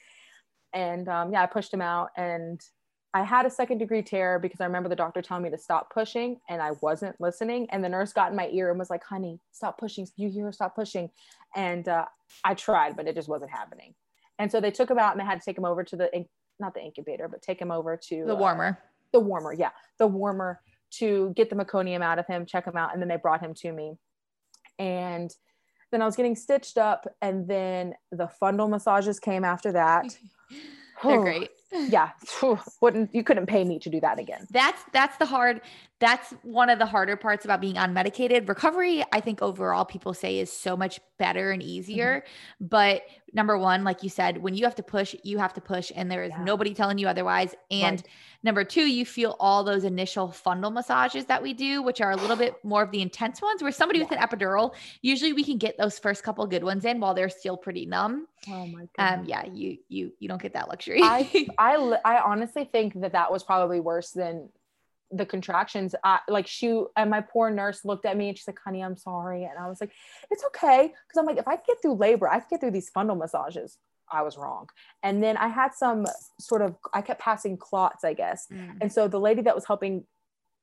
and 0.72 1.08
um, 1.08 1.32
yeah 1.32 1.42
I 1.42 1.46
pushed 1.46 1.74
him 1.74 1.80
out 1.80 2.10
and 2.16 2.60
I 3.14 3.22
had 3.22 3.46
a 3.46 3.50
second 3.50 3.78
degree 3.78 4.02
tear 4.02 4.38
because 4.38 4.60
I 4.60 4.66
remember 4.66 4.90
the 4.90 4.94
doctor 4.94 5.22
telling 5.22 5.42
me 5.42 5.50
to 5.50 5.58
stop 5.58 5.92
pushing 5.92 6.36
and 6.50 6.60
I 6.60 6.72
wasn't 6.82 7.18
listening. 7.18 7.66
And 7.70 7.82
the 7.82 7.88
nurse 7.88 8.12
got 8.12 8.30
in 8.30 8.36
my 8.36 8.48
ear 8.52 8.68
and 8.68 8.78
was 8.78 8.90
like, 8.90 9.02
honey, 9.02 9.40
stop 9.50 9.78
pushing. 9.78 10.06
You 10.16 10.28
hear 10.28 10.52
stop 10.52 10.76
pushing. 10.76 11.08
And 11.56 11.88
uh, 11.88 12.04
I 12.44 12.52
tried, 12.52 12.96
but 12.96 13.08
it 13.08 13.14
just 13.14 13.28
wasn't 13.28 13.50
happening. 13.50 13.94
And 14.38 14.52
so 14.52 14.60
they 14.60 14.70
took 14.70 14.90
him 14.90 14.98
out 14.98 15.12
and 15.12 15.20
they 15.20 15.24
had 15.24 15.40
to 15.40 15.44
take 15.44 15.58
him 15.58 15.64
over 15.64 15.82
to 15.84 15.96
the 15.96 16.14
not 16.60 16.74
the 16.74 16.80
incubator, 16.80 17.28
but 17.28 17.42
take 17.42 17.60
him 17.60 17.70
over 17.70 17.96
to 18.08 18.24
the 18.26 18.34
warmer. 18.34 18.78
Uh, 18.80 18.86
the 19.12 19.20
warmer, 19.20 19.52
yeah, 19.52 19.70
the 19.98 20.06
warmer 20.06 20.60
to 20.90 21.32
get 21.36 21.50
the 21.50 21.56
meconium 21.56 22.02
out 22.02 22.18
of 22.18 22.26
him, 22.26 22.46
check 22.46 22.66
him 22.66 22.76
out, 22.76 22.92
and 22.92 23.00
then 23.00 23.08
they 23.08 23.16
brought 23.16 23.40
him 23.40 23.54
to 23.54 23.72
me. 23.72 23.94
And 24.78 25.34
then 25.90 26.02
I 26.02 26.04
was 26.04 26.16
getting 26.16 26.36
stitched 26.36 26.78
up, 26.78 27.06
and 27.22 27.48
then 27.48 27.94
the 28.12 28.28
fundal 28.40 28.68
massages 28.68 29.18
came 29.18 29.44
after 29.44 29.72
that. 29.72 30.06
They're 31.02 31.20
great. 31.20 31.50
yeah, 31.88 32.10
wouldn't 32.80 33.14
you 33.14 33.22
couldn't 33.22 33.46
pay 33.46 33.64
me 33.64 33.78
to 33.80 33.90
do 33.90 34.00
that 34.00 34.18
again. 34.18 34.46
That's 34.50 34.82
that's 34.92 35.16
the 35.18 35.26
hard 35.26 35.60
that's 36.00 36.32
one 36.42 36.70
of 36.70 36.78
the 36.78 36.86
harder 36.86 37.16
parts 37.16 37.44
about 37.44 37.60
being 37.60 37.74
unmedicated. 37.74 38.48
Recovery, 38.48 39.04
I 39.12 39.20
think 39.20 39.42
overall 39.42 39.84
people 39.84 40.14
say 40.14 40.38
is 40.38 40.52
so 40.52 40.76
much 40.76 41.00
better 41.18 41.50
and 41.50 41.62
easier. 41.62 42.24
Mm-hmm. 42.24 42.66
But 42.68 43.02
number 43.32 43.58
one, 43.58 43.84
like 43.84 44.02
you 44.02 44.08
said, 44.08 44.38
when 44.38 44.54
you 44.54 44.64
have 44.64 44.74
to 44.76 44.82
push, 44.82 45.14
you 45.22 45.38
have 45.38 45.52
to 45.54 45.60
push, 45.60 45.92
and 45.94 46.10
there 46.10 46.22
is 46.22 46.30
yeah. 46.30 46.44
nobody 46.44 46.74
telling 46.74 46.98
you 46.98 47.08
otherwise. 47.08 47.54
And 47.70 47.98
right. 47.98 48.08
number 48.42 48.64
two, 48.64 48.86
you 48.86 49.04
feel 49.04 49.36
all 49.40 49.64
those 49.64 49.84
initial 49.84 50.28
fundal 50.28 50.72
massages 50.72 51.26
that 51.26 51.42
we 51.42 51.52
do, 51.52 51.82
which 51.82 52.00
are 52.00 52.10
a 52.10 52.16
little 52.16 52.36
bit 52.36 52.54
more 52.64 52.82
of 52.82 52.90
the 52.90 53.02
intense 53.02 53.42
ones, 53.42 53.62
where 53.62 53.72
somebody 53.72 53.98
yeah. 53.98 54.06
with 54.06 54.18
an 54.18 54.18
epidural, 54.18 54.74
usually 55.02 55.32
we 55.32 55.44
can 55.44 55.58
get 55.58 55.76
those 55.78 55.98
first 55.98 56.22
couple 56.22 56.46
good 56.46 56.64
ones 56.64 56.84
in 56.84 57.00
while 57.00 57.14
they're 57.14 57.28
still 57.28 57.56
pretty 57.56 57.86
numb. 57.86 58.26
Oh 58.48 58.66
my 58.66 58.88
god. 58.96 59.20
Um, 59.20 59.24
yeah, 59.24 59.44
you 59.46 59.78
you 59.88 60.12
you 60.18 60.28
don't 60.28 60.40
get 60.40 60.54
that 60.54 60.68
luxury. 60.68 61.00
I 61.02 61.48
I 61.58 61.76
I 62.04 62.20
honestly 62.20 62.64
think 62.64 63.00
that 63.00 63.12
that 63.12 63.30
was 63.30 63.42
probably 63.42 63.80
worse 63.80 64.10
than 64.10 64.48
the 65.10 65.24
contractions 65.24 65.94
I, 66.04 66.20
like 66.28 66.46
she 66.46 66.82
and 66.96 67.10
my 67.10 67.20
poor 67.20 67.50
nurse 67.50 67.84
looked 67.84 68.04
at 68.04 68.16
me 68.16 68.28
and 68.28 68.36
she's 68.36 68.46
like 68.46 68.58
honey 68.62 68.82
i'm 68.82 68.96
sorry. 68.96 69.44
And 69.44 69.58
i 69.58 69.68
was 69.68 69.80
like 69.80 69.92
it's 70.30 70.44
okay. 70.46 70.92
Because 71.06 71.18
i'm 71.18 71.26
like 71.26 71.38
if 71.38 71.48
i 71.48 71.56
get 71.56 71.80
through 71.80 71.94
labor 71.94 72.28
i 72.28 72.38
can 72.38 72.46
get 72.50 72.60
through 72.60 72.72
these 72.72 72.90
fundal 72.90 73.18
massages 73.18 73.78
i 74.10 74.22
was 74.22 74.36
wrong. 74.36 74.68
And 75.02 75.22
then 75.22 75.36
i 75.36 75.48
had 75.48 75.74
some 75.74 76.06
sort 76.38 76.62
of 76.62 76.76
i 76.92 77.00
kept 77.00 77.20
passing 77.20 77.56
clots 77.56 78.04
i 78.04 78.12
guess. 78.12 78.48
Mm. 78.52 78.78
and 78.80 78.92
so 78.92 79.08
the 79.08 79.20
lady 79.20 79.42
that 79.42 79.54
was 79.54 79.64
helping 79.66 80.04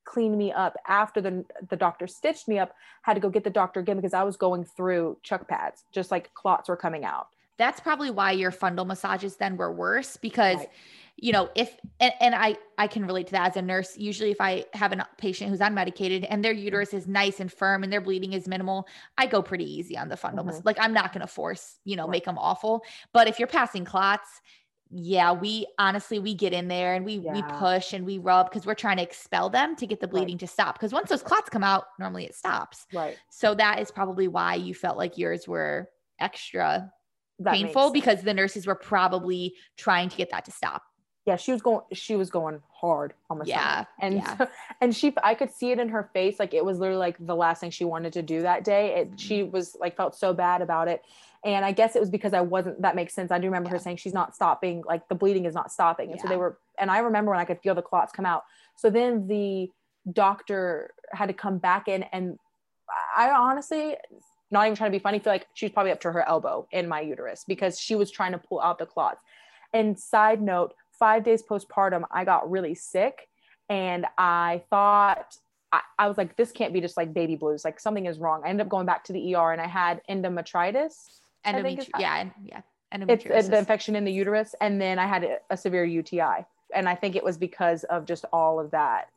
clean 0.03 0.37
me 0.37 0.51
up 0.51 0.75
after 0.87 1.19
the 1.19 1.43
the 1.69 1.75
doctor 1.75 2.05
stitched 2.05 2.47
me 2.47 2.59
up 2.59 2.75
had 3.01 3.15
to 3.15 3.19
go 3.19 3.29
get 3.29 3.43
the 3.43 3.49
doctor 3.49 3.79
again 3.79 3.95
because 3.95 4.13
i 4.13 4.21
was 4.21 4.37
going 4.37 4.63
through 4.63 5.17
chuck 5.23 5.47
pads 5.47 5.83
just 5.91 6.11
like 6.11 6.33
clots 6.33 6.69
were 6.69 6.77
coming 6.77 7.03
out. 7.03 7.27
That's 7.57 7.79
probably 7.79 8.11
why 8.11 8.31
your 8.33 8.51
fundal 8.51 8.85
massages 8.85 9.37
then 9.37 9.55
were 9.55 9.71
worse 9.71 10.17
because 10.17 10.57
right 10.57 10.69
you 11.18 11.32
know 11.32 11.49
if 11.55 11.78
and, 11.99 12.13
and 12.20 12.36
i 12.36 12.55
i 12.78 12.88
can 12.88 13.05
relate 13.05 13.28
to 13.28 13.32
that 13.32 13.49
as 13.49 13.57
a 13.57 13.61
nurse. 13.61 13.97
Usually 13.97 14.32
if 14.32 14.41
i 14.41 14.66
have 14.74 14.91
a 14.91 15.07
patient 15.18 15.49
who's 15.49 15.59
unmedicated 15.59 16.26
and 16.30 16.43
their 16.43 16.51
uterus 16.51 16.93
is 16.93 17.07
nice 17.07 17.39
and 17.39 17.51
firm 17.51 17.84
and 17.84 17.91
their 17.91 18.01
bleeding 18.01 18.34
is 18.34 18.47
minimal 18.47 18.88
i 19.18 19.26
go 19.26 19.41
pretty 19.41 19.66
easy 19.66 19.97
on 19.97 20.09
the 20.09 20.16
fundal 20.16 20.45
mm-hmm. 20.45 20.59
like 20.63 20.78
i'm 20.80 20.93
not 20.93 21.13
going 21.13 21.22
to 21.22 21.28
force 21.28 21.80
you 21.86 21.95
know 21.95 22.07
make 22.07 22.26
them 22.26 22.38
awful. 22.38 22.84
But 23.13 23.28
if 23.28 23.39
you're 23.39 23.47
passing 23.47 23.86
clots 23.86 24.41
yeah 24.91 25.32
we 25.32 25.66
honestly 25.80 26.20
we 26.20 26.34
get 26.36 26.53
in 26.53 26.68
there 26.68 26.93
and 26.93 27.03
we 27.03 27.16
yeah. 27.16 27.34
we 27.34 27.41
push 27.57 27.93
and 27.93 28.05
we 28.05 28.18
rub 28.18 28.49
because 28.49 28.66
we're 28.66 28.76
trying 28.76 28.97
to 28.97 29.03
expel 29.03 29.49
them 29.49 29.76
to 29.76 29.88
get 29.88 29.99
the 29.99 30.07
bleeding 30.07 30.36
right. 30.36 30.41
to 30.41 30.47
stop. 30.47 30.76
Because 30.76 30.93
once 30.93 31.09
those 31.09 31.24
clots 31.24 31.49
come 31.49 31.63
out 31.63 31.86
normally 31.99 32.26
it 32.26 32.36
stops. 32.36 32.86
Right. 32.93 33.18
So 33.30 33.55
that 33.55 33.80
is 33.80 33.89
probably 33.89 34.28
why 34.28 34.55
you 34.55 34.74
felt 34.74 34.97
like 34.97 35.18
yours 35.18 35.47
were 35.47 35.89
extra 36.20 36.91
that 37.39 37.53
painful 37.53 37.91
because 37.91 38.22
the 38.22 38.34
nurses 38.34 38.68
were 38.68 38.76
probably 38.76 39.55
trying 39.76 40.09
to 40.09 40.18
get 40.18 40.30
that 40.32 40.45
to 40.45 40.51
stop 40.51 40.84
yeah, 41.26 41.38
she 41.38 41.51
was 41.51 41.61
going 41.61 41.82
she 41.91 42.15
was 42.15 42.30
going 42.30 42.61
hard 42.71 43.13
on 43.30 43.39
my 43.39 43.45
yeah, 43.45 43.71
stomach. 43.71 43.88
And 43.99 44.15
yeah. 44.15 44.38
So, 44.38 44.47
and 44.82 44.95
she 44.95 45.13
I 45.23 45.34
could 45.34 45.51
see 45.51 45.71
it 45.71 45.80
in 45.80 45.89
her 45.89 46.09
face 46.13 46.39
like 46.39 46.53
it 46.53 46.63
was 46.63 46.78
literally 46.80 46.99
like 46.99 47.17
the 47.19 47.36
last 47.36 47.61
thing 47.61 47.71
she 47.71 47.84
wanted 47.84 48.13
to 48.13 48.21
do 48.21 48.43
that 48.43 48.63
day. 48.63 48.95
It 48.95 49.07
mm-hmm. 49.07 49.17
she 49.17 49.43
was 49.43 49.76
like 49.80 49.97
felt 49.97 50.15
so 50.15 50.34
bad 50.34 50.61
about 50.61 50.88
it. 50.88 51.03
And 51.43 51.65
I 51.65 51.71
guess 51.71 51.95
it 51.95 51.99
was 51.99 52.09
because 52.09 52.34
I 52.34 52.41
wasn't 52.41 52.82
that 52.84 52.95
makes 52.95 53.13
sense. 53.13 53.32
I 53.32 53.39
do 53.39 53.47
remember 53.47 53.69
yeah. 53.69 53.73
her 53.73 53.80
saying 53.80 53.97
she's 53.97 54.13
not 54.13 54.36
stopping, 54.36 54.84
like 54.88 55.07
the 55.09 55.15
bleeding 55.15 55.45
is 55.45 55.55
not 55.55 55.71
stopping. 55.71 56.11
And 56.11 56.17
yeah. 56.17 56.23
so 56.23 56.30
they 56.30 56.38
were 56.38 56.59
and 56.78 56.91
I 56.91 56.99
remember 56.99 57.32
when 57.32 57.39
I 57.39 57.45
could 57.45 57.59
feel 57.61 57.73
the 57.73 57.82
clots 57.82 58.11
come 58.11 58.26
out. 58.26 58.43
So 58.76 58.91
then 58.91 59.28
the 59.28 59.71
doctor 60.11 60.91
had 61.11 61.28
to 61.28 61.34
come 61.34 61.57
back 61.57 61.88
in 61.88 62.03
and 62.13 62.38
I 63.17 63.32
honestly 63.32 63.95
not 64.51 64.67
even 64.67 64.76
trying 64.76 64.91
to 64.91 64.97
be 64.97 65.01
funny, 65.01 65.17
feel 65.17 65.34
like 65.34 65.47
she 65.55 65.65
was 65.65 65.71
probably 65.71 65.91
up 65.91 66.01
to 66.01 66.11
her 66.11 66.28
elbow 66.28 66.67
in 66.71 66.88
my 66.88 67.01
uterus 67.01 67.43
because 67.47 67.80
she 67.80 67.95
was 67.95 68.11
trying 68.11 68.32
to 68.34 68.38
pull 68.38 68.61
out 68.61 68.78
the 68.78 68.86
clots. 68.86 69.21
And 69.73 69.99
side 69.99 70.41
note, 70.41 70.73
five 70.99 71.23
days 71.23 71.43
postpartum, 71.43 72.03
I 72.11 72.25
got 72.25 72.49
really 72.49 72.75
sick 72.75 73.27
and 73.69 74.05
I 74.17 74.63
thought, 74.69 75.37
I, 75.71 75.81
I, 75.97 76.07
was 76.07 76.17
like, 76.17 76.35
this 76.35 76.51
can't 76.51 76.73
be 76.73 76.81
just 76.81 76.97
like 76.97 77.13
baby 77.13 77.35
blues. 77.35 77.65
Like 77.65 77.79
something 77.79 78.05
is 78.05 78.19
wrong. 78.19 78.41
I 78.45 78.49
ended 78.49 78.65
up 78.65 78.69
going 78.69 78.85
back 78.85 79.03
to 79.05 79.13
the 79.13 79.35
ER 79.35 79.51
and 79.51 79.61
I 79.61 79.67
had 79.67 80.01
endometritis. 80.09 81.09
Endometri- 81.45 81.89
yeah. 81.99 82.29
Yeah. 82.43 82.61
It's, 82.91 83.25
it's 83.25 83.49
the 83.49 83.57
infection 83.57 83.95
in 83.95 84.05
the 84.05 84.11
uterus. 84.11 84.55
And 84.61 84.79
then 84.79 84.99
I 84.99 85.05
had 85.05 85.39
a, 85.49 85.57
severe 85.57 85.83
UTI. 85.83 86.45
And 86.73 86.87
I 86.87 86.95
think 86.95 87.15
it 87.15 87.23
was 87.23 87.37
because 87.37 87.83
of 87.85 88.05
just 88.05 88.25
all 88.31 88.59
of 88.59 88.71
that 88.71 89.09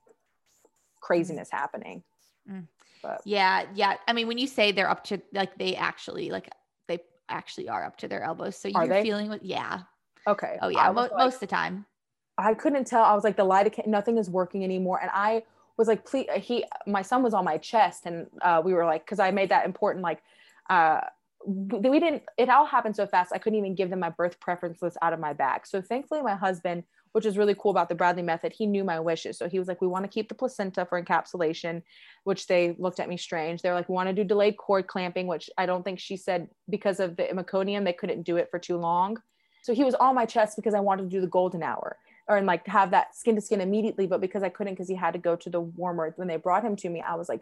craziness 1.00 1.48
mm. 1.48 1.58
happening. 1.58 2.02
Mm. 2.50 2.66
But. 3.02 3.20
Yeah. 3.24 3.66
Yeah. 3.74 3.96
I 4.08 4.12
mean, 4.12 4.26
when 4.26 4.38
you 4.38 4.46
say 4.46 4.72
they're 4.72 4.90
up 4.90 5.04
to 5.04 5.20
like, 5.32 5.56
they 5.58 5.76
actually, 5.76 6.30
like, 6.30 6.50
they 6.88 7.00
actually 7.28 7.68
are 7.68 7.84
up 7.84 7.98
to 7.98 8.08
their 8.08 8.22
elbows. 8.22 8.56
So 8.56 8.68
you're 8.68 9.02
feeling 9.02 9.28
with, 9.28 9.42
yeah. 9.42 9.82
Okay. 10.28 10.58
Oh 10.62 10.68
yeah, 10.68 10.88
like, 10.90 11.10
most 11.16 11.34
of 11.34 11.40
the 11.40 11.46
time. 11.46 11.86
I 12.36 12.54
couldn't 12.54 12.86
tell. 12.86 13.02
I 13.02 13.14
was 13.14 13.24
like, 13.24 13.36
the 13.36 13.44
light, 13.44 13.86
nothing 13.86 14.16
is 14.16 14.30
working 14.30 14.62
anymore, 14.62 15.00
and 15.00 15.10
I 15.12 15.42
was 15.76 15.88
like, 15.88 16.04
please. 16.04 16.26
He, 16.36 16.64
my 16.86 17.02
son 17.02 17.22
was 17.22 17.34
on 17.34 17.44
my 17.44 17.58
chest, 17.58 18.06
and 18.06 18.26
uh, 18.42 18.62
we 18.64 18.74
were 18.74 18.84
like, 18.84 19.04
because 19.04 19.18
I 19.18 19.30
made 19.32 19.48
that 19.48 19.64
important 19.64 20.04
like 20.04 20.22
uh, 20.70 21.00
we 21.46 22.00
didn't 22.00 22.22
it 22.36 22.48
all 22.48 22.66
happened 22.66 22.96
so 22.96 23.06
fast 23.06 23.32
i 23.32 23.38
couldn't 23.38 23.58
even 23.58 23.74
give 23.74 23.90
them 23.90 24.00
my 24.00 24.10
birth 24.10 24.40
preference 24.40 24.82
list 24.82 24.96
out 25.02 25.12
of 25.12 25.20
my 25.20 25.32
bag 25.32 25.66
so 25.66 25.80
thankfully 25.80 26.20
my 26.20 26.34
husband 26.34 26.82
which 27.12 27.24
is 27.24 27.38
really 27.38 27.54
cool 27.54 27.70
about 27.70 27.88
the 27.88 27.94
bradley 27.94 28.22
method 28.22 28.52
he 28.52 28.66
knew 28.66 28.82
my 28.82 28.98
wishes 28.98 29.38
so 29.38 29.48
he 29.48 29.58
was 29.58 29.68
like 29.68 29.80
we 29.80 29.86
want 29.86 30.04
to 30.04 30.10
keep 30.10 30.28
the 30.28 30.34
placenta 30.34 30.84
for 30.84 31.00
encapsulation 31.00 31.80
which 32.24 32.48
they 32.48 32.74
looked 32.78 32.98
at 32.98 33.08
me 33.08 33.16
strange 33.16 33.62
they're 33.62 33.74
like 33.74 33.88
we 33.88 33.94
want 33.94 34.08
to 34.08 34.12
do 34.12 34.24
delayed 34.24 34.56
cord 34.56 34.88
clamping 34.88 35.26
which 35.26 35.48
i 35.56 35.64
don't 35.64 35.84
think 35.84 35.98
she 35.98 36.16
said 36.16 36.48
because 36.68 36.98
of 36.98 37.16
the 37.16 37.24
meconium 37.32 37.84
they 37.84 37.92
couldn't 37.92 38.22
do 38.22 38.36
it 38.36 38.48
for 38.50 38.58
too 38.58 38.76
long 38.76 39.16
so 39.62 39.74
he 39.74 39.84
was 39.84 39.94
on 39.94 40.14
my 40.14 40.24
chest 40.24 40.56
because 40.56 40.74
i 40.74 40.80
wanted 40.80 41.02
to 41.02 41.08
do 41.08 41.20
the 41.20 41.26
golden 41.26 41.62
hour 41.62 41.96
or 42.28 42.36
and 42.36 42.46
like 42.46 42.66
have 42.66 42.90
that 42.90 43.14
skin 43.14 43.34
to 43.34 43.40
skin 43.40 43.60
immediately 43.60 44.06
but 44.06 44.20
because 44.20 44.42
i 44.42 44.48
couldn't 44.48 44.74
because 44.74 44.88
he 44.88 44.94
had 44.94 45.12
to 45.12 45.18
go 45.18 45.36
to 45.36 45.50
the 45.50 45.60
warmer 45.60 46.12
when 46.16 46.28
they 46.28 46.36
brought 46.36 46.64
him 46.64 46.76
to 46.76 46.88
me 46.88 47.02
i 47.02 47.14
was 47.14 47.28
like 47.28 47.40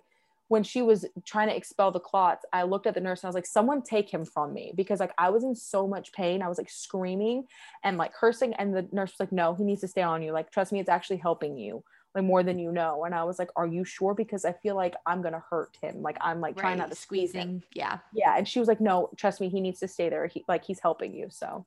when 0.48 0.62
she 0.62 0.82
was 0.82 1.04
trying 1.24 1.48
to 1.48 1.56
expel 1.56 1.90
the 1.90 2.00
clots, 2.00 2.44
I 2.52 2.62
looked 2.62 2.86
at 2.86 2.94
the 2.94 3.00
nurse 3.00 3.22
and 3.22 3.26
I 3.26 3.30
was 3.30 3.34
like, 3.34 3.46
someone 3.46 3.82
take 3.82 4.08
him 4.08 4.24
from 4.24 4.54
me 4.54 4.72
because 4.76 5.00
like 5.00 5.12
I 5.18 5.30
was 5.30 5.42
in 5.42 5.56
so 5.56 5.88
much 5.88 6.12
pain. 6.12 6.40
I 6.42 6.48
was 6.48 6.58
like 6.58 6.70
screaming 6.70 7.44
and 7.82 7.96
like 7.96 8.14
cursing. 8.14 8.54
And 8.54 8.74
the 8.74 8.88
nurse 8.92 9.12
was 9.12 9.20
like, 9.20 9.32
no, 9.32 9.54
he 9.54 9.64
needs 9.64 9.80
to 9.80 9.88
stay 9.88 10.02
on 10.02 10.22
you. 10.22 10.32
Like, 10.32 10.52
trust 10.52 10.72
me, 10.72 10.78
it's 10.78 10.88
actually 10.88 11.16
helping 11.16 11.58
you 11.58 11.82
like 12.14 12.24
more 12.24 12.44
than 12.44 12.58
you 12.58 12.70
know. 12.70 13.04
And 13.04 13.14
I 13.14 13.24
was 13.24 13.38
like, 13.38 13.50
are 13.56 13.66
you 13.66 13.84
sure? 13.84 14.14
Because 14.14 14.44
I 14.44 14.52
feel 14.52 14.76
like 14.76 14.94
I'm 15.04 15.20
going 15.20 15.34
to 15.34 15.42
hurt 15.50 15.76
him. 15.82 16.00
Like 16.00 16.16
I'm 16.20 16.40
like 16.40 16.56
right. 16.56 16.62
trying 16.62 16.78
not 16.78 16.90
to 16.90 16.96
squeezing. 16.96 17.64
Yeah. 17.74 17.98
Yeah. 18.14 18.36
And 18.36 18.46
she 18.46 18.60
was 18.60 18.68
like, 18.68 18.80
no, 18.80 19.10
trust 19.16 19.40
me, 19.40 19.48
he 19.48 19.60
needs 19.60 19.80
to 19.80 19.88
stay 19.88 20.08
there. 20.08 20.28
He 20.28 20.44
like, 20.46 20.64
he's 20.64 20.80
helping 20.80 21.12
you. 21.12 21.26
So. 21.30 21.66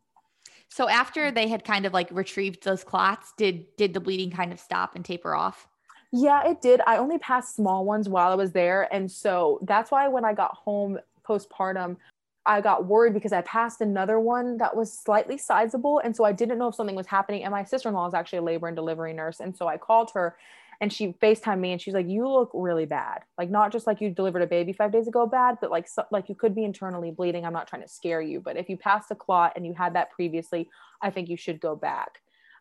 So 0.70 0.88
after 0.88 1.32
they 1.32 1.47
had 1.47 1.63
kind 1.63 1.86
of 1.86 1.93
like 1.93 2.09
retrieved 2.11 2.63
those 2.63 2.84
clots, 2.84 3.34
did 3.38 3.76
did 3.76 3.93
the 3.93 3.99
bleeding 3.99 4.32
kind 4.32 4.53
of 4.53 4.59
stop 4.59 4.95
and 4.95 5.03
taper 5.03 5.36
off? 5.36 5.67
Yeah, 6.11 6.47
it 6.47 6.61
did. 6.61 6.82
I 6.88 6.97
only 6.97 7.20
passed 7.20 7.55
small 7.55 7.86
ones 7.86 8.09
while 8.09 8.32
I 8.32 8.36
was 8.36 8.51
there. 8.51 8.91
And 8.93 9.11
so 9.11 9.59
that's 9.63 9.91
why 9.91 10.07
when 10.07 10.26
I 10.26 10.34
got 10.34 10.55
home 10.55 10.97
postpartum, 11.28 11.97
I 12.45 12.61
got 12.61 12.86
worried 12.86 13.13
because 13.13 13.32
I 13.32 13.41
passed 13.41 13.82
another 13.82 14.20
one 14.20 14.57
that 14.57 14.76
was 14.76 14.91
slightly 14.91 15.38
sizable. 15.38 15.99
And 16.03 16.15
so 16.15 16.24
I 16.24 16.32
didn't 16.32 16.57
know 16.57 16.70
if 16.70 16.76
something 16.76 16.95
was 16.95 17.05
happening. 17.05 17.43
And 17.43 17.51
my 17.51 17.63
sister 17.63 17.89
in 17.89 17.95
law 17.95 18.07
is 18.07 18.15
actually 18.15 18.39
a 18.39 18.43
labor 18.43 18.67
and 18.67 18.76
delivery 18.76 19.13
nurse. 19.13 19.39
And 19.39 19.55
so 19.55 19.67
I 19.67 19.78
called 19.78 20.11
her 20.15 20.36
and 20.82 20.93
she 20.93 21.13
FaceTimed 21.21 21.59
me 21.59 21.71
and 21.71 21.82
she's 21.82 21.93
like, 21.93 22.07
You 22.07 22.27
look 22.27 22.51
really 22.53 22.86
bad. 22.86 23.23
Like, 23.38 23.49
not 23.49 23.71
just 23.71 23.88
like 23.88 24.01
you 24.01 24.09
delivered 24.09 24.41
a 24.41 24.47
baby 24.47 24.73
five 24.73 24.91
days 24.91 25.07
ago 25.07 25.25
bad, 25.25 25.57
but 25.61 25.71
like, 25.71 25.88
so, 25.88 26.03
like 26.11 26.30
you 26.30 26.36
could 26.36 26.55
be 26.55 26.63
internally 26.63 27.11
bleeding. 27.11 27.45
I'm 27.45 27.53
not 27.53 27.67
trying 27.67 27.82
to 27.82 27.88
scare 27.88 28.21
you, 28.21 28.39
but 28.39 28.57
if 28.57 28.69
you 28.69 28.77
passed 28.77 29.11
a 29.11 29.15
clot 29.15 29.53
and 29.55 29.65
you 29.65 29.73
had 29.73 29.95
that 29.95 30.11
previously, 30.11 30.69
I 31.01 31.09
think 31.09 31.30
you 31.30 31.38
should 31.38 31.59
go 31.59 31.75
back. 31.75 32.19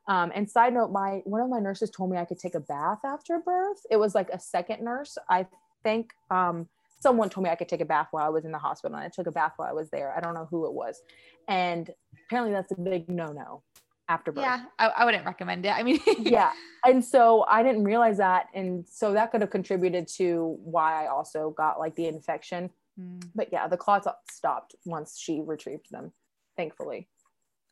Um, 0.09 0.33
and 0.35 0.51
side 0.51 0.75
note, 0.75 0.91
my 0.91 1.21
one 1.25 1.41
of 1.41 1.51
my 1.51 1.61
nurses 1.61 1.91
told 1.91 2.11
me 2.11 2.17
I 2.17 2.25
could 2.25 2.39
take 2.39 2.55
a 2.55 2.61
bath 2.61 3.01
after 3.05 3.39
birth. 3.39 3.83
It 3.91 3.99
was 3.99 4.15
like 4.15 4.31
a 4.31 4.41
second 4.41 4.83
nurse. 4.83 5.19
I 5.29 5.47
think 5.85 6.13
um, 6.31 6.67
someone 7.01 7.29
told 7.29 7.45
me 7.45 7.51
I 7.51 7.57
could 7.57 7.69
take 7.69 7.83
a 7.83 7.85
bath 7.85 8.09
while 8.11 8.25
I 8.25 8.31
was 8.31 8.47
in 8.47 8.51
the 8.53 8.59
hospital, 8.59 8.97
and 8.97 9.05
I 9.05 9.11
took 9.11 9.27
a 9.27 9.33
bath 9.33 9.53
while 9.57 9.69
I 9.69 9.73
was 9.75 9.91
there. 9.91 10.15
I 10.17 10.21
don't 10.21 10.35
know 10.35 10.49
who 10.51 10.67
it 10.67 10.73
was, 10.73 11.03
and 11.47 11.91
apparently 12.27 12.55
that's 12.55 12.73
a 12.73 12.81
big 12.81 13.09
no-no 13.11 13.63
after 14.09 14.33
birth. 14.33 14.43
Yeah, 14.43 14.63
I, 14.79 14.89
I 14.89 15.05
wouldn't 15.05 15.25
recommend 15.25 15.67
it. 15.67 15.71
I 15.71 15.83
mean, 15.83 16.01
yeah, 16.19 16.53
and 16.85 17.05
so 17.05 17.45
I 17.49 17.63
didn't 17.63 17.85
realize 17.85 18.19
that, 18.19 18.47
and 18.55 18.87
so 18.89 19.13
that 19.13 19.31
could 19.31 19.41
have 19.41 19.51
contributed 19.51 20.09
to 20.17 20.59
why 20.63 21.05
I 21.05 21.09
also 21.09 21.51
got 21.51 21.79
like 21.79 21.95
the 21.95 22.07
infection. 22.07 22.71
Mm. 22.99 23.23
But 23.35 23.49
yeah, 23.53 23.69
the 23.69 23.77
clots 23.77 24.09
stopped 24.31 24.75
once 24.85 25.19
she 25.19 25.43
retrieved 25.45 25.91
them, 25.91 26.13
thankfully. 26.57 27.09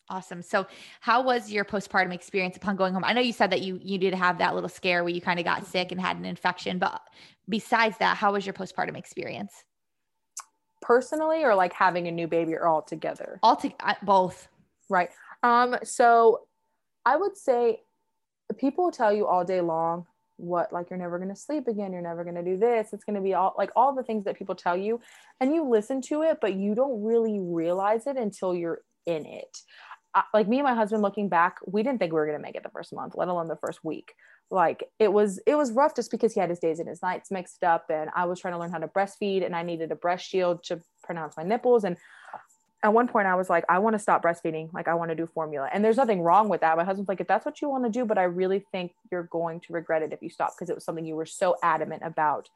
Awesome. 0.08 0.40
So, 0.40 0.66
how 1.00 1.22
was 1.22 1.50
your 1.50 1.64
postpartum 1.64 2.14
experience 2.14 2.56
upon 2.56 2.76
going 2.76 2.94
home? 2.94 3.02
I 3.04 3.12
know 3.12 3.20
you 3.20 3.32
said 3.32 3.50
that 3.50 3.62
you 3.62 3.80
you 3.82 3.98
did 3.98 4.14
have 4.14 4.38
that 4.38 4.54
little 4.54 4.68
scare 4.68 5.02
where 5.02 5.12
you 5.12 5.20
kind 5.20 5.40
of 5.40 5.44
got 5.44 5.66
sick 5.66 5.90
and 5.90 6.00
had 6.00 6.16
an 6.16 6.24
infection, 6.24 6.78
but 6.78 7.00
besides 7.48 7.98
that, 7.98 8.16
how 8.16 8.32
was 8.32 8.46
your 8.46 8.52
postpartum 8.52 8.96
experience? 8.96 9.64
Personally, 10.80 11.42
or 11.42 11.56
like 11.56 11.72
having 11.72 12.06
a 12.06 12.12
new 12.12 12.28
baby, 12.28 12.54
or 12.54 12.66
all 12.66 12.82
together? 12.82 13.40
All 13.42 13.56
to 13.56 13.72
uh, 13.80 13.94
both. 14.02 14.46
Right. 14.88 15.10
Um. 15.46 15.76
So, 15.84 16.46
I 17.04 17.16
would 17.16 17.36
say 17.36 17.80
people 18.58 18.90
tell 18.90 19.12
you 19.12 19.26
all 19.26 19.44
day 19.44 19.60
long 19.60 20.06
what 20.38 20.70
like 20.70 20.90
you're 20.90 20.98
never 20.98 21.18
going 21.18 21.30
to 21.30 21.36
sleep 21.36 21.66
again 21.66 21.94
you're 21.94 22.02
never 22.02 22.22
going 22.22 22.36
to 22.36 22.44
do 22.44 22.58
this 22.58 22.92
it's 22.92 23.04
going 23.04 23.16
to 23.16 23.22
be 23.22 23.32
all 23.32 23.54
like 23.56 23.70
all 23.74 23.94
the 23.94 24.02
things 24.02 24.24
that 24.24 24.36
people 24.36 24.54
tell 24.54 24.76
you 24.76 25.00
and 25.40 25.54
you 25.54 25.66
listen 25.66 26.02
to 26.02 26.22
it 26.22 26.36
but 26.42 26.52
you 26.54 26.74
don't 26.74 27.02
really 27.02 27.40
realize 27.40 28.06
it 28.06 28.18
until 28.18 28.54
you're 28.54 28.82
in 29.06 29.24
it 29.24 29.62
like 30.32 30.48
me 30.48 30.58
and 30.58 30.64
my 30.64 30.74
husband 30.74 31.02
looking 31.02 31.28
back, 31.28 31.58
we 31.66 31.82
didn't 31.82 31.98
think 31.98 32.12
we 32.12 32.18
were 32.18 32.26
going 32.26 32.38
to 32.38 32.42
make 32.42 32.54
it 32.54 32.62
the 32.62 32.70
first 32.70 32.92
month, 32.94 33.14
let 33.16 33.28
alone 33.28 33.48
the 33.48 33.56
first 33.56 33.84
week. 33.84 34.12
Like 34.50 34.84
it 34.98 35.12
was, 35.12 35.40
it 35.46 35.56
was 35.56 35.72
rough 35.72 35.96
just 35.96 36.10
because 36.10 36.32
he 36.32 36.40
had 36.40 36.50
his 36.50 36.60
days 36.60 36.78
and 36.78 36.88
his 36.88 37.02
nights 37.02 37.30
mixed 37.30 37.64
up, 37.64 37.86
and 37.90 38.10
I 38.14 38.26
was 38.26 38.40
trying 38.40 38.54
to 38.54 38.60
learn 38.60 38.70
how 38.70 38.78
to 38.78 38.88
breastfeed, 38.88 39.44
and 39.44 39.56
I 39.56 39.62
needed 39.62 39.90
a 39.90 39.96
breast 39.96 40.26
shield 40.26 40.62
to 40.64 40.80
pronounce 41.02 41.36
my 41.36 41.42
nipples. 41.42 41.84
And 41.84 41.96
at 42.82 42.92
one 42.92 43.08
point, 43.08 43.26
I 43.26 43.34
was 43.34 43.48
like, 43.48 43.64
I 43.68 43.78
want 43.78 43.94
to 43.94 43.98
stop 43.98 44.22
breastfeeding. 44.22 44.72
Like 44.72 44.86
I 44.86 44.94
want 44.94 45.10
to 45.10 45.14
do 45.14 45.26
formula, 45.26 45.68
and 45.72 45.84
there's 45.84 45.96
nothing 45.96 46.20
wrong 46.20 46.48
with 46.48 46.60
that. 46.60 46.76
My 46.76 46.84
husband's 46.84 47.08
like, 47.08 47.20
if 47.20 47.26
that's 47.26 47.44
what 47.44 47.60
you 47.60 47.68
want 47.68 47.84
to 47.84 47.90
do, 47.90 48.04
but 48.04 48.18
I 48.18 48.24
really 48.24 48.64
think 48.72 48.94
you're 49.10 49.24
going 49.24 49.60
to 49.60 49.72
regret 49.72 50.02
it 50.02 50.12
if 50.12 50.22
you 50.22 50.30
stop 50.30 50.52
because 50.56 50.70
it 50.70 50.74
was 50.74 50.84
something 50.84 51.04
you 51.04 51.16
were 51.16 51.26
so 51.26 51.56
adamant 51.62 52.02
about 52.04 52.48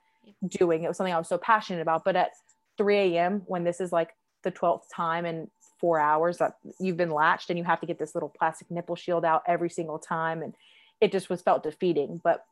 doing. 0.47 0.85
It 0.85 0.89
was 0.89 0.97
something 0.97 1.15
I 1.15 1.19
was 1.19 1.29
so 1.29 1.39
passionate 1.39 1.81
about. 1.81 2.05
But 2.05 2.17
at 2.17 2.31
3 2.79 2.97
a.m. 2.97 3.43
when 3.47 3.65
this 3.65 3.81
is 3.81 3.93
like 3.93 4.15
the 4.43 4.51
12th 4.51 4.83
time 4.95 5.25
and 5.25 5.49
four 5.81 5.99
hours 5.99 6.39
that 6.39 6.57
you've 6.79 6.97
been 6.97 7.11
latched 7.11 7.51
and 7.51 7.59
you 7.59 7.65
have 7.65 7.81
to 7.81 7.87
get 7.87 7.99
this 7.99 8.15
little 8.15 8.29
plastic 8.29 8.71
nipple 8.71 8.97
shield 8.97 9.25
out 9.25 9.43
every 9.47 9.71
single 9.71 9.99
time 9.99 10.43
and 10.43 10.55
it 11.01 11.11
just 11.11 11.31
was 11.31 11.41
felt 11.41 11.63
defeating 11.63 12.21
but 12.23 12.45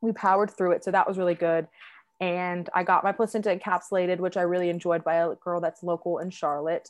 we 0.00 0.12
powered 0.12 0.50
through 0.50 0.70
it 0.70 0.84
so 0.84 0.90
that 0.92 1.06
was 1.06 1.18
really 1.18 1.34
good 1.34 1.66
and 2.20 2.70
i 2.74 2.84
got 2.84 3.02
my 3.02 3.10
placenta 3.10 3.54
encapsulated 3.54 4.18
which 4.18 4.36
i 4.36 4.42
really 4.42 4.68
enjoyed 4.68 5.02
by 5.02 5.16
a 5.16 5.34
girl 5.36 5.60
that's 5.60 5.82
local 5.82 6.18
in 6.18 6.30
charlotte 6.30 6.88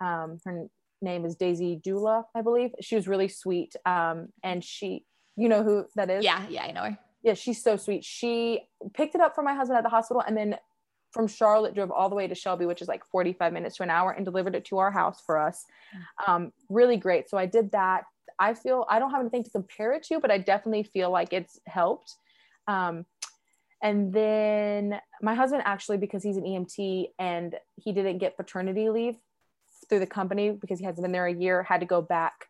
um, 0.00 0.38
her 0.44 0.66
name 1.02 1.24
is 1.24 1.34
daisy 1.36 1.76
dula 1.82 2.24
i 2.34 2.40
believe 2.40 2.70
she 2.80 2.94
was 2.94 3.06
really 3.06 3.28
sweet 3.28 3.74
um, 3.84 4.28
and 4.42 4.64
she 4.64 5.04
you 5.36 5.48
know 5.48 5.62
who 5.62 5.84
that 5.96 6.10
is 6.10 6.24
yeah 6.24 6.44
yeah 6.48 6.64
i 6.64 6.70
know 6.70 6.82
her 6.82 6.98
yeah 7.22 7.34
she's 7.34 7.62
so 7.62 7.76
sweet 7.76 8.04
she 8.04 8.60
picked 8.94 9.14
it 9.14 9.20
up 9.20 9.34
for 9.34 9.42
my 9.42 9.54
husband 9.54 9.76
at 9.76 9.82
the 9.82 9.90
hospital 9.90 10.22
and 10.26 10.36
then 10.36 10.56
from 11.14 11.28
Charlotte, 11.28 11.76
drove 11.76 11.92
all 11.92 12.08
the 12.08 12.16
way 12.16 12.26
to 12.26 12.34
Shelby, 12.34 12.66
which 12.66 12.82
is 12.82 12.88
like 12.88 13.06
45 13.06 13.52
minutes 13.52 13.76
to 13.76 13.84
an 13.84 13.90
hour, 13.90 14.10
and 14.10 14.24
delivered 14.24 14.56
it 14.56 14.64
to 14.66 14.78
our 14.78 14.90
house 14.90 15.22
for 15.24 15.38
us. 15.38 15.64
Mm. 15.94 16.28
Um, 16.28 16.52
really 16.68 16.96
great. 16.96 17.30
So 17.30 17.38
I 17.38 17.46
did 17.46 17.70
that. 17.70 18.02
I 18.40 18.52
feel 18.52 18.84
I 18.90 18.98
don't 18.98 19.12
have 19.12 19.20
anything 19.20 19.44
to 19.44 19.50
compare 19.50 19.92
it 19.92 20.02
to, 20.08 20.18
but 20.18 20.32
I 20.32 20.38
definitely 20.38 20.82
feel 20.82 21.10
like 21.10 21.32
it's 21.32 21.60
helped. 21.66 22.16
Um, 22.66 23.06
and 23.80 24.12
then 24.12 24.98
my 25.22 25.34
husband 25.34 25.62
actually, 25.64 25.98
because 25.98 26.24
he's 26.24 26.36
an 26.36 26.42
EMT 26.42 27.10
and 27.20 27.54
he 27.76 27.92
didn't 27.92 28.18
get 28.18 28.36
paternity 28.36 28.90
leave 28.90 29.14
through 29.88 30.00
the 30.00 30.06
company 30.06 30.50
because 30.50 30.78
he 30.78 30.84
hasn't 30.84 31.02
been 31.02 31.12
there 31.12 31.26
a 31.26 31.34
year, 31.34 31.62
had 31.62 31.80
to 31.80 31.86
go 31.86 32.02
back. 32.02 32.46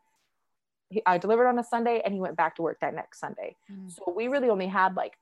He, 0.91 1.03
I 1.07 1.18
delivered 1.18 1.47
on 1.49 1.59
a 1.59 1.64
Sunday 1.64 2.03
and 2.05 2.14
he 2.14 2.20
went 2.20 2.37
back 2.37 2.57
to 2.57 2.62
work 2.62 2.78
that 2.80 2.95
next 2.95 3.20
Sunday. 3.20 3.57
Mm. 3.70 3.91
So 3.91 4.12
we 4.14 4.28
really 4.28 4.49
only 4.49 4.66
had 4.66 4.97
like 4.97 5.18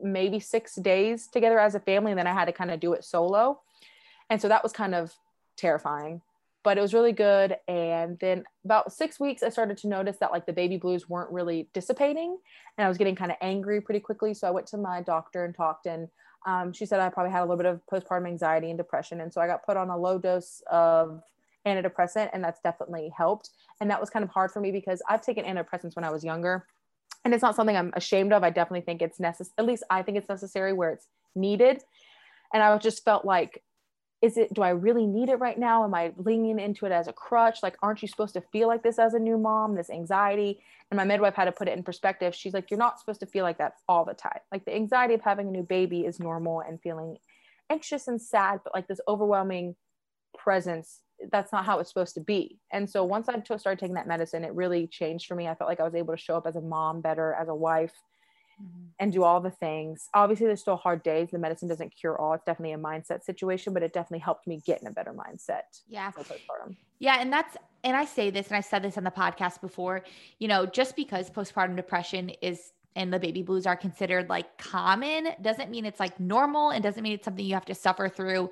maybe 0.00 0.40
six 0.40 0.74
days 0.76 1.26
together 1.26 1.58
as 1.58 1.74
a 1.74 1.80
family 1.80 2.12
and 2.12 2.18
then 2.18 2.26
i 2.26 2.32
had 2.32 2.46
to 2.46 2.52
kind 2.52 2.70
of 2.70 2.80
do 2.80 2.92
it 2.92 3.04
solo 3.04 3.60
and 4.30 4.40
so 4.40 4.48
that 4.48 4.62
was 4.62 4.72
kind 4.72 4.94
of 4.94 5.14
terrifying 5.56 6.20
but 6.62 6.78
it 6.78 6.80
was 6.80 6.94
really 6.94 7.12
good 7.12 7.56
and 7.68 8.18
then 8.18 8.44
about 8.64 8.92
six 8.92 9.20
weeks 9.20 9.42
i 9.42 9.48
started 9.48 9.76
to 9.76 9.88
notice 9.88 10.16
that 10.18 10.32
like 10.32 10.46
the 10.46 10.52
baby 10.52 10.76
blues 10.76 11.08
weren't 11.08 11.30
really 11.30 11.68
dissipating 11.72 12.36
and 12.76 12.84
i 12.84 12.88
was 12.88 12.98
getting 12.98 13.14
kind 13.14 13.30
of 13.30 13.36
angry 13.40 13.80
pretty 13.80 14.00
quickly 14.00 14.34
so 14.34 14.48
i 14.48 14.50
went 14.50 14.66
to 14.66 14.76
my 14.76 15.00
doctor 15.00 15.44
and 15.44 15.54
talked 15.54 15.86
and 15.86 16.08
um, 16.46 16.72
she 16.72 16.86
said 16.86 17.00
i 17.00 17.08
probably 17.08 17.32
had 17.32 17.40
a 17.40 17.46
little 17.46 17.56
bit 17.56 17.66
of 17.66 17.80
postpartum 17.90 18.26
anxiety 18.26 18.70
and 18.70 18.78
depression 18.78 19.20
and 19.20 19.32
so 19.32 19.40
i 19.40 19.46
got 19.46 19.64
put 19.64 19.76
on 19.76 19.90
a 19.90 19.96
low 19.96 20.18
dose 20.18 20.62
of 20.70 21.22
antidepressant 21.66 22.28
and 22.32 22.44
that's 22.44 22.60
definitely 22.60 23.10
helped 23.16 23.50
and 23.80 23.90
that 23.90 23.98
was 24.00 24.10
kind 24.10 24.22
of 24.22 24.30
hard 24.30 24.50
for 24.50 24.60
me 24.60 24.70
because 24.70 25.02
i've 25.08 25.22
taken 25.22 25.44
antidepressants 25.44 25.96
when 25.96 26.04
i 26.04 26.10
was 26.10 26.22
younger 26.22 26.66
and 27.24 27.32
it's 27.32 27.42
not 27.42 27.56
something 27.56 27.76
I'm 27.76 27.92
ashamed 27.94 28.32
of. 28.32 28.44
I 28.44 28.50
definitely 28.50 28.82
think 28.82 29.00
it's 29.00 29.18
necessary. 29.18 29.54
At 29.58 29.64
least 29.64 29.82
I 29.90 30.02
think 30.02 30.18
it's 30.18 30.28
necessary 30.28 30.72
where 30.72 30.90
it's 30.90 31.08
needed. 31.34 31.82
And 32.52 32.62
I 32.62 32.76
just 32.78 33.04
felt 33.04 33.24
like, 33.24 33.62
is 34.24 34.38
it, 34.38 34.54
do 34.54 34.62
I 34.62 34.70
really 34.70 35.06
need 35.06 35.28
it 35.28 35.36
right 35.36 35.58
now? 35.58 35.84
Am 35.84 35.94
I 35.94 36.12
leaning 36.16 36.58
into 36.58 36.86
it 36.86 36.92
as 36.92 37.08
a 37.08 37.12
crutch? 37.12 37.62
Like, 37.62 37.76
aren't 37.82 38.00
you 38.00 38.08
supposed 38.08 38.32
to 38.34 38.40
feel 38.40 38.68
like 38.68 38.82
this 38.82 38.98
as 38.98 39.12
a 39.12 39.18
new 39.18 39.36
mom, 39.36 39.74
this 39.74 39.90
anxiety? 39.90 40.60
And 40.90 40.96
my 40.96 41.04
midwife 41.04 41.34
had 41.34 41.44
to 41.44 41.52
put 41.52 41.68
it 41.68 41.76
in 41.76 41.84
perspective. 41.84 42.34
She's 42.34 42.54
like, 42.54 42.70
you're 42.70 42.78
not 42.78 42.98
supposed 42.98 43.20
to 43.20 43.26
feel 43.26 43.44
like 43.44 43.58
that 43.58 43.74
all 43.86 44.06
the 44.06 44.14
time. 44.14 44.40
Like, 44.50 44.64
the 44.64 44.74
anxiety 44.74 45.12
of 45.12 45.20
having 45.20 45.48
a 45.48 45.50
new 45.50 45.62
baby 45.62 46.06
is 46.06 46.18
normal 46.18 46.60
and 46.60 46.80
feeling 46.80 47.18
anxious 47.68 48.08
and 48.08 48.20
sad, 48.20 48.60
but 48.64 48.74
like 48.74 48.88
this 48.88 49.00
overwhelming 49.06 49.76
presence 50.36 51.00
that's 51.30 51.52
not 51.52 51.64
how 51.64 51.78
it's 51.78 51.88
supposed 51.88 52.14
to 52.14 52.20
be. 52.20 52.58
And 52.72 52.88
so 52.88 53.04
once 53.04 53.28
I 53.28 53.40
started 53.56 53.78
taking 53.78 53.94
that 53.94 54.08
medicine, 54.08 54.44
it 54.44 54.52
really 54.52 54.86
changed 54.86 55.26
for 55.26 55.34
me. 55.34 55.48
I 55.48 55.54
felt 55.54 55.68
like 55.68 55.80
I 55.80 55.84
was 55.84 55.94
able 55.94 56.14
to 56.14 56.20
show 56.20 56.36
up 56.36 56.46
as 56.46 56.56
a 56.56 56.60
mom 56.60 57.00
better, 57.00 57.34
as 57.40 57.48
a 57.48 57.54
wife, 57.54 57.92
mm-hmm. 58.60 58.86
and 58.98 59.12
do 59.12 59.22
all 59.22 59.40
the 59.40 59.50
things. 59.50 60.08
Obviously, 60.14 60.46
there's 60.46 60.60
still 60.60 60.76
hard 60.76 61.02
days. 61.02 61.30
The 61.30 61.38
medicine 61.38 61.68
doesn't 61.68 61.94
cure 61.94 62.18
all. 62.18 62.34
It's 62.34 62.44
definitely 62.44 62.72
a 62.72 62.78
mindset 62.78 63.24
situation, 63.24 63.72
but 63.72 63.82
it 63.82 63.92
definitely 63.92 64.20
helped 64.20 64.46
me 64.46 64.60
get 64.64 64.80
in 64.80 64.88
a 64.88 64.90
better 64.90 65.12
mindset. 65.12 65.62
Yeah. 65.88 66.10
Yeah. 66.98 67.16
And 67.20 67.32
that's, 67.32 67.56
and 67.82 67.96
I 67.96 68.04
say 68.04 68.30
this, 68.30 68.48
and 68.48 68.56
I 68.56 68.60
said 68.60 68.82
this 68.82 68.96
on 68.96 69.04
the 69.04 69.10
podcast 69.10 69.60
before, 69.60 70.02
you 70.38 70.48
know, 70.48 70.66
just 70.66 70.96
because 70.96 71.30
postpartum 71.30 71.76
depression 71.76 72.30
is 72.42 72.72
and 72.96 73.12
the 73.12 73.18
baby 73.18 73.42
blues 73.42 73.66
are 73.66 73.76
considered 73.76 74.28
like 74.28 74.56
common 74.56 75.30
doesn't 75.42 75.68
mean 75.68 75.84
it's 75.84 75.98
like 75.98 76.20
normal 76.20 76.70
and 76.70 76.80
doesn't 76.80 77.02
mean 77.02 77.14
it's 77.14 77.24
something 77.24 77.44
you 77.44 77.54
have 77.54 77.64
to 77.64 77.74
suffer 77.74 78.08
through 78.08 78.48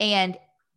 and 0.00 0.36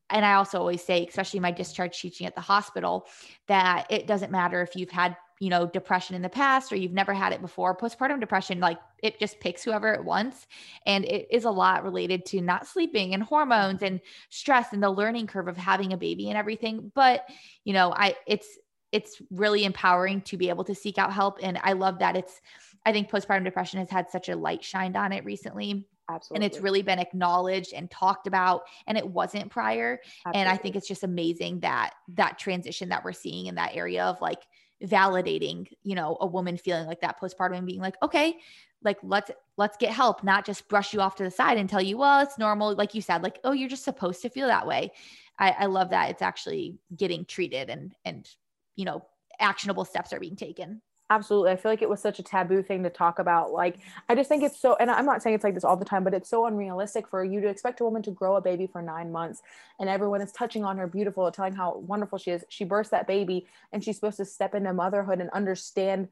and 0.09 0.25
I 0.25 0.33
also 0.33 0.59
always 0.59 0.83
say, 0.83 1.05
especially 1.05 1.39
my 1.39 1.51
discharge 1.51 1.99
teaching 1.99 2.25
at 2.25 2.35
the 2.35 2.41
hospital, 2.41 3.07
that 3.47 3.85
it 3.89 4.07
doesn't 4.07 4.31
matter 4.31 4.61
if 4.61 4.75
you've 4.75 4.89
had, 4.89 5.15
you 5.39 5.49
know, 5.49 5.65
depression 5.65 6.15
in 6.15 6.21
the 6.21 6.29
past 6.29 6.71
or 6.71 6.75
you've 6.75 6.91
never 6.91 7.13
had 7.13 7.31
it 7.31 7.41
before. 7.41 7.75
Postpartum 7.75 8.19
depression, 8.19 8.59
like 8.59 8.77
it 9.01 9.19
just 9.19 9.39
picks 9.39 9.63
whoever 9.63 9.93
it 9.93 10.03
wants. 10.03 10.45
And 10.85 11.05
it 11.05 11.27
is 11.31 11.45
a 11.45 11.51
lot 11.51 11.83
related 11.83 12.25
to 12.27 12.41
not 12.41 12.67
sleeping 12.67 13.13
and 13.13 13.23
hormones 13.23 13.81
and 13.81 14.01
stress 14.29 14.73
and 14.73 14.83
the 14.83 14.91
learning 14.91 15.27
curve 15.27 15.47
of 15.47 15.55
having 15.55 15.93
a 15.93 15.97
baby 15.97 16.29
and 16.29 16.37
everything. 16.37 16.91
But, 16.93 17.25
you 17.63 17.73
know, 17.73 17.93
I, 17.95 18.15
it's, 18.27 18.47
it's 18.91 19.21
really 19.31 19.63
empowering 19.63 20.21
to 20.23 20.35
be 20.35 20.49
able 20.49 20.65
to 20.65 20.75
seek 20.75 20.97
out 20.97 21.13
help. 21.13 21.39
And 21.41 21.57
I 21.63 21.73
love 21.73 21.99
that 21.99 22.17
it's, 22.17 22.41
I 22.85 22.91
think 22.91 23.09
postpartum 23.09 23.45
depression 23.45 23.79
has 23.79 23.89
had 23.89 24.09
such 24.09 24.27
a 24.27 24.35
light 24.35 24.63
shined 24.63 24.97
on 24.97 25.13
it 25.13 25.23
recently 25.23 25.87
Absolutely. 26.09 26.45
and 26.45 26.51
it's 26.53 26.61
really 26.61 26.81
been 26.81 26.99
acknowledged 26.99 27.73
and 27.73 27.89
talked 27.89 28.27
about 28.27 28.63
and 28.87 28.97
it 28.97 29.07
wasn't 29.07 29.51
prior 29.51 29.99
Absolutely. 30.25 30.41
and 30.41 30.49
i 30.49 30.57
think 30.57 30.75
it's 30.75 30.87
just 30.87 31.03
amazing 31.03 31.59
that 31.59 31.91
that 32.15 32.39
transition 32.39 32.89
that 32.89 33.03
we're 33.03 33.13
seeing 33.13 33.45
in 33.45 33.55
that 33.55 33.75
area 33.75 34.05
of 34.05 34.19
like 34.21 34.41
validating 34.83 35.67
you 35.83 35.95
know 35.95 36.17
a 36.21 36.25
woman 36.25 36.57
feeling 36.57 36.87
like 36.87 37.01
that 37.01 37.19
postpartum 37.19 37.57
and 37.57 37.67
being 37.67 37.81
like 37.81 37.95
okay 38.01 38.37
like 38.83 38.97
let's 39.03 39.29
let's 39.57 39.77
get 39.77 39.91
help 39.91 40.23
not 40.23 40.45
just 40.45 40.67
brush 40.69 40.93
you 40.93 41.01
off 41.01 41.15
to 41.15 41.23
the 41.23 41.31
side 41.31 41.57
and 41.57 41.69
tell 41.69 41.81
you 41.81 41.97
well 41.97 42.21
it's 42.21 42.37
normal 42.37 42.73
like 42.75 42.95
you 42.95 43.01
said 43.01 43.21
like 43.21 43.39
oh 43.43 43.51
you're 43.51 43.69
just 43.69 43.83
supposed 43.83 44.21
to 44.21 44.29
feel 44.29 44.47
that 44.47 44.67
way. 44.67 44.91
I, 45.37 45.51
I 45.59 45.65
love 45.67 45.91
that 45.91 46.09
it's 46.09 46.21
actually 46.21 46.77
getting 46.95 47.25
treated 47.25 47.69
and 47.69 47.93
and 48.05 48.29
you 48.75 48.85
know 48.85 49.05
actionable 49.39 49.85
steps 49.85 50.11
are 50.11 50.19
being 50.19 50.35
taken 50.35 50.81
Absolutely. 51.11 51.49
I 51.51 51.55
feel 51.55 51.71
like 51.71 51.81
it 51.81 51.89
was 51.89 51.99
such 51.99 52.19
a 52.19 52.23
taboo 52.23 52.61
thing 52.61 52.83
to 52.83 52.89
talk 52.91 53.17
about. 53.17 53.51
Like, 53.51 53.79
I 54.07 54.13
just 54.13 54.29
think 54.29 54.43
it's 54.43 54.59
so, 54.59 54.75
and 54.79 54.91
I'm 54.91 55.07
not 55.07 55.23
saying 55.23 55.33
it's 55.35 55.43
like 55.43 55.55
this 55.55 55.63
all 55.63 55.75
the 55.75 55.83
time, 55.85 56.03
but 56.03 56.13
it's 56.13 56.29
so 56.29 56.45
unrealistic 56.45 57.07
for 57.07 57.23
you 57.23 57.41
to 57.41 57.47
expect 57.47 57.81
a 57.81 57.83
woman 57.83 58.03
to 58.03 58.11
grow 58.11 58.35
a 58.35 58.41
baby 58.41 58.67
for 58.67 58.79
nine 58.81 59.11
months 59.11 59.41
and 59.79 59.89
everyone 59.89 60.21
is 60.21 60.31
touching 60.31 60.63
on 60.63 60.77
her 60.77 60.85
beautiful, 60.85 61.31
telling 61.31 61.53
how 61.55 61.79
wonderful 61.79 62.19
she 62.19 62.29
is. 62.29 62.43
She 62.49 62.63
births 62.63 62.89
that 62.89 63.07
baby 63.07 63.47
and 63.73 63.83
she's 63.83 63.95
supposed 63.95 64.17
to 64.17 64.25
step 64.25 64.53
into 64.53 64.71
motherhood 64.71 65.19
and 65.19 65.31
understand 65.31 66.09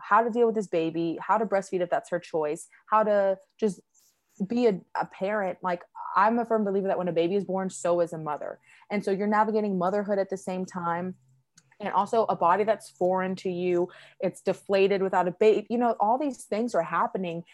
how 0.00 0.22
to 0.22 0.30
deal 0.30 0.46
with 0.46 0.54
this 0.54 0.66
baby, 0.66 1.18
how 1.20 1.36
to 1.36 1.44
breastfeed 1.44 1.82
if 1.82 1.90
that's 1.90 2.08
her 2.08 2.18
choice, 2.18 2.68
how 2.86 3.02
to 3.02 3.36
just 3.60 3.80
be 4.46 4.66
a, 4.66 4.80
a 4.98 5.04
parent. 5.06 5.58
Like, 5.62 5.82
I'm 6.16 6.38
a 6.38 6.46
firm 6.46 6.64
believer 6.64 6.88
that 6.88 6.96
when 6.98 7.08
a 7.08 7.12
baby 7.12 7.34
is 7.34 7.44
born, 7.44 7.68
so 7.68 8.00
is 8.00 8.14
a 8.14 8.18
mother. 8.18 8.60
And 8.90 9.04
so 9.04 9.10
you're 9.10 9.26
navigating 9.26 9.76
motherhood 9.76 10.18
at 10.18 10.30
the 10.30 10.38
same 10.38 10.64
time 10.64 11.16
and 11.80 11.92
also 11.92 12.24
a 12.28 12.36
body 12.36 12.64
that's 12.64 12.90
foreign 12.90 13.36
to 13.36 13.50
you 13.50 13.88
it's 14.20 14.40
deflated 14.40 15.02
without 15.02 15.28
a 15.28 15.30
baby 15.32 15.66
you 15.70 15.78
know 15.78 15.96
all 16.00 16.18
these 16.18 16.44
things 16.44 16.74
are 16.74 16.82
happening. 16.82 17.44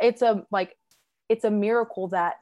It's 0.00 0.22
a 0.22 0.46
like 0.50 0.76
it's 1.28 1.44
a 1.44 1.50
miracle 1.50 2.08
that 2.08 2.36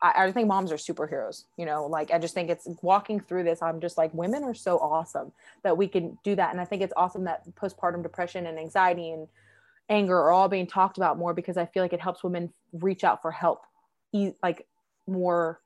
I, 0.00 0.26
I 0.26 0.32
think 0.32 0.48
moms 0.48 0.72
are 0.72 0.76
superheroes 0.76 1.44
you 1.56 1.66
know 1.66 1.86
like 1.86 2.12
i 2.12 2.18
just 2.18 2.34
think 2.34 2.50
it's 2.50 2.68
walking 2.82 3.20
through 3.20 3.44
this 3.44 3.62
i'm 3.62 3.80
just 3.80 3.98
like 3.98 4.12
women 4.14 4.44
are 4.44 4.54
so 4.54 4.78
awesome 4.78 5.32
that 5.62 5.76
we 5.76 5.88
can 5.88 6.18
do 6.24 6.34
that. 6.36 6.50
And 6.52 6.60
i 6.60 6.64
think 6.64 6.82
it's 6.82 6.92
awesome 6.96 7.24
that 7.24 7.42
postpartum 7.54 8.02
depression 8.02 8.46
and 8.46 8.58
anxiety 8.58 9.10
and 9.10 9.28
anger 9.88 10.16
are 10.16 10.30
all 10.30 10.48
being 10.48 10.66
talked 10.66 10.96
about 10.96 11.18
more 11.18 11.34
because 11.34 11.56
i 11.56 11.66
feel 11.66 11.82
like 11.82 11.92
it 11.92 12.00
helps 12.00 12.22
women 12.22 12.52
reach 12.72 13.04
out 13.04 13.20
for 13.20 13.30
help 13.30 13.64
like 14.42 14.66
more 15.06 15.60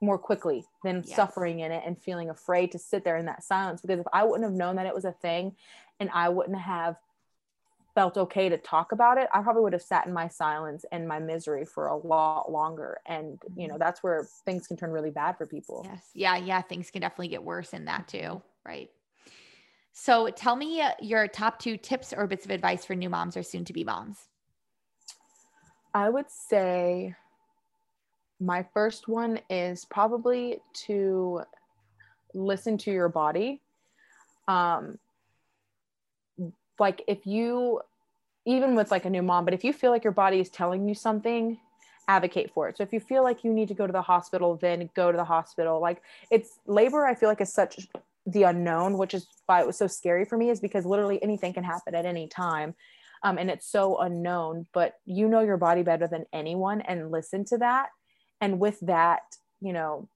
more 0.00 0.18
quickly 0.18 0.64
than 0.82 1.02
yes. 1.06 1.14
suffering 1.14 1.60
in 1.60 1.72
it 1.72 1.82
and 1.86 2.00
feeling 2.00 2.30
afraid 2.30 2.72
to 2.72 2.78
sit 2.78 3.04
there 3.04 3.16
in 3.16 3.26
that 3.26 3.44
silence 3.44 3.80
because 3.80 4.00
if 4.00 4.06
I 4.12 4.24
wouldn't 4.24 4.44
have 4.44 4.56
known 4.56 4.76
that 4.76 4.86
it 4.86 4.94
was 4.94 5.04
a 5.04 5.12
thing 5.12 5.54
and 5.98 6.08
I 6.12 6.30
wouldn't 6.30 6.58
have 6.58 6.96
felt 7.94 8.16
okay 8.16 8.48
to 8.48 8.56
talk 8.56 8.92
about 8.92 9.18
it, 9.18 9.28
I 9.34 9.42
probably 9.42 9.62
would 9.62 9.72
have 9.72 9.82
sat 9.82 10.06
in 10.06 10.12
my 10.12 10.28
silence 10.28 10.84
and 10.92 11.06
my 11.06 11.18
misery 11.18 11.64
for 11.64 11.88
a 11.88 11.96
lot 11.96 12.50
longer. 12.50 13.00
And, 13.06 13.40
you 13.56 13.68
know, 13.68 13.74
mm-hmm. 13.74 13.80
that's 13.80 14.02
where 14.02 14.26
things 14.44 14.66
can 14.66 14.76
turn 14.76 14.90
really 14.90 15.10
bad 15.10 15.36
for 15.36 15.46
people. 15.46 15.82
Yes. 15.84 16.10
Yeah. 16.14 16.36
Yeah. 16.36 16.62
Things 16.62 16.90
can 16.90 17.02
definitely 17.02 17.28
get 17.28 17.42
worse 17.42 17.74
in 17.74 17.86
that 17.86 18.08
too. 18.08 18.40
Right. 18.64 18.90
So 19.92 20.30
tell 20.30 20.56
me 20.56 20.80
uh, 20.80 20.92
your 21.00 21.26
top 21.28 21.58
two 21.58 21.76
tips 21.76 22.12
or 22.12 22.26
bits 22.26 22.44
of 22.44 22.50
advice 22.50 22.84
for 22.84 22.94
new 22.94 23.10
moms 23.10 23.36
or 23.36 23.42
soon 23.42 23.64
to 23.66 23.72
be 23.72 23.84
moms. 23.84 24.18
I 25.92 26.08
would 26.08 26.30
say 26.30 27.16
my 28.40 28.64
first 28.72 29.06
one 29.06 29.38
is 29.50 29.84
probably 29.84 30.60
to 30.86 31.42
listen 32.32 32.78
to 32.78 32.90
your 32.90 33.08
body. 33.08 33.60
Um, 34.48 34.98
like 36.78 37.02
if 37.06 37.26
you, 37.26 37.80
even 38.46 38.74
with 38.74 38.90
like 38.90 39.04
a 39.04 39.10
new 39.10 39.22
mom, 39.22 39.44
but 39.44 39.52
if 39.52 39.62
you 39.62 39.72
feel 39.72 39.90
like 39.90 40.04
your 40.04 40.14
body 40.14 40.40
is 40.40 40.48
telling 40.48 40.88
you 40.88 40.94
something, 40.94 41.58
advocate 42.08 42.50
for 42.54 42.68
it. 42.68 42.78
So 42.78 42.82
if 42.82 42.92
you 42.92 42.98
feel 42.98 43.22
like 43.22 43.44
you 43.44 43.52
need 43.52 43.68
to 43.68 43.74
go 43.74 43.86
to 43.86 43.92
the 43.92 44.02
hospital, 44.02 44.56
then 44.56 44.88
go 44.96 45.12
to 45.12 45.16
the 45.16 45.24
hospital. 45.24 45.80
Like 45.80 46.02
it's 46.30 46.58
labor, 46.66 47.06
I 47.06 47.14
feel 47.14 47.28
like 47.28 47.42
is 47.42 47.52
such 47.52 47.86
the 48.26 48.44
unknown, 48.44 48.96
which 48.96 49.12
is 49.12 49.26
why 49.46 49.60
it 49.60 49.66
was 49.66 49.76
so 49.76 49.86
scary 49.86 50.24
for 50.24 50.38
me, 50.38 50.48
is 50.48 50.60
because 50.60 50.86
literally 50.86 51.22
anything 51.22 51.52
can 51.52 51.64
happen 51.64 51.94
at 51.94 52.06
any 52.06 52.26
time. 52.26 52.74
Um, 53.22 53.36
and 53.36 53.50
it's 53.50 53.70
so 53.70 53.98
unknown, 53.98 54.66
but 54.72 54.94
you 55.04 55.28
know 55.28 55.40
your 55.40 55.58
body 55.58 55.82
better 55.82 56.08
than 56.08 56.24
anyone 56.32 56.80
and 56.80 57.10
listen 57.10 57.44
to 57.46 57.58
that 57.58 57.90
and 58.40 58.58
with 58.58 58.78
that 58.80 59.36
you 59.60 59.72
know 59.72 60.08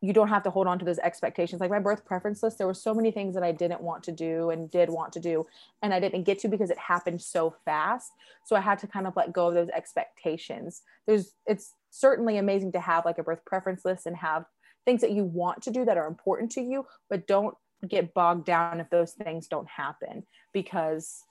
you 0.00 0.12
don't 0.12 0.28
have 0.28 0.42
to 0.42 0.50
hold 0.50 0.66
on 0.66 0.78
to 0.78 0.84
those 0.84 0.98
expectations. 0.98 1.62
Like 1.62 1.70
my 1.70 1.78
birth 1.78 2.04
preference 2.04 2.42
list 2.42 2.58
there 2.58 2.66
were 2.66 2.74
so 2.74 2.92
many 2.92 3.10
things 3.10 3.34
that 3.34 3.42
i 3.42 3.52
didn't 3.52 3.80
want 3.80 4.02
to 4.04 4.12
do 4.12 4.50
and 4.50 4.70
did 4.70 4.90
want 4.90 5.14
to 5.14 5.20
do 5.20 5.46
and 5.82 5.94
i 5.94 6.00
didn't 6.00 6.24
get 6.24 6.38
to 6.40 6.48
because 6.48 6.70
it 6.70 6.78
happened 6.78 7.22
so 7.22 7.54
fast. 7.64 8.10
So 8.44 8.54
i 8.54 8.60
had 8.60 8.78
to 8.80 8.86
kind 8.86 9.06
of 9.06 9.16
let 9.16 9.32
go 9.32 9.48
of 9.48 9.54
those 9.54 9.70
expectations. 9.70 10.82
There's 11.06 11.32
it's 11.46 11.74
certainly 11.90 12.38
amazing 12.38 12.72
to 12.72 12.80
have 12.80 13.04
like 13.04 13.18
a 13.18 13.22
birth 13.22 13.44
preference 13.46 13.84
list 13.84 14.06
and 14.06 14.16
have 14.16 14.44
things 14.84 15.00
that 15.00 15.12
you 15.12 15.24
want 15.24 15.62
to 15.62 15.70
do 15.70 15.84
that 15.86 15.96
are 15.96 16.06
important 16.06 16.52
to 16.52 16.60
you 16.60 16.84
but 17.08 17.26
don't 17.26 17.56
get 17.88 18.14
bogged 18.14 18.44
down 18.44 18.80
if 18.80 18.90
those 18.90 19.12
things 19.12 19.46
don't 19.46 19.68
happen 19.68 20.24
because 20.52 21.22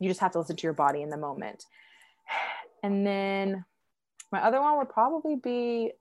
you 0.00 0.08
just 0.08 0.20
have 0.20 0.32
to 0.32 0.38
listen 0.38 0.56
to 0.56 0.66
your 0.66 0.72
body 0.72 1.02
in 1.02 1.10
the 1.10 1.16
moment. 1.16 1.64
And 2.82 3.06
then 3.06 3.64
my 4.34 4.42
other 4.42 4.60
one 4.60 4.76
would 4.78 4.88
probably 4.88 5.36
be 5.36 5.92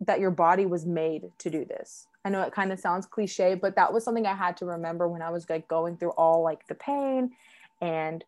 that 0.00 0.18
your 0.18 0.32
body 0.32 0.66
was 0.66 0.84
made 0.84 1.30
to 1.38 1.50
do 1.50 1.64
this. 1.64 2.08
I 2.24 2.30
know 2.30 2.42
it 2.42 2.52
kind 2.52 2.72
of 2.72 2.80
sounds 2.80 3.06
cliche, 3.06 3.54
but 3.54 3.76
that 3.76 3.92
was 3.92 4.04
something 4.04 4.26
I 4.26 4.34
had 4.34 4.56
to 4.56 4.66
remember 4.66 5.06
when 5.06 5.22
I 5.22 5.30
was 5.30 5.48
like 5.48 5.68
going 5.68 5.96
through 5.96 6.10
all 6.10 6.42
like 6.42 6.66
the 6.66 6.74
pain 6.74 7.30
and 7.80 8.24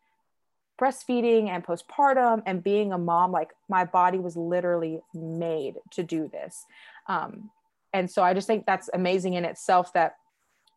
breastfeeding 0.80 1.48
and 1.48 1.64
postpartum 1.64 2.42
and 2.46 2.62
being 2.62 2.92
a 2.92 2.98
mom 2.98 3.32
like 3.32 3.50
my 3.68 3.84
body 3.84 4.18
was 4.18 4.36
literally 4.36 5.00
made 5.12 5.74
to 5.90 6.02
do 6.02 6.28
this 6.28 6.64
um, 7.08 7.50
and 7.92 8.10
so 8.10 8.24
i 8.24 8.34
just 8.34 8.48
think 8.48 8.66
that's 8.66 8.90
amazing 8.92 9.34
in 9.34 9.44
itself 9.44 9.92
that 9.92 10.16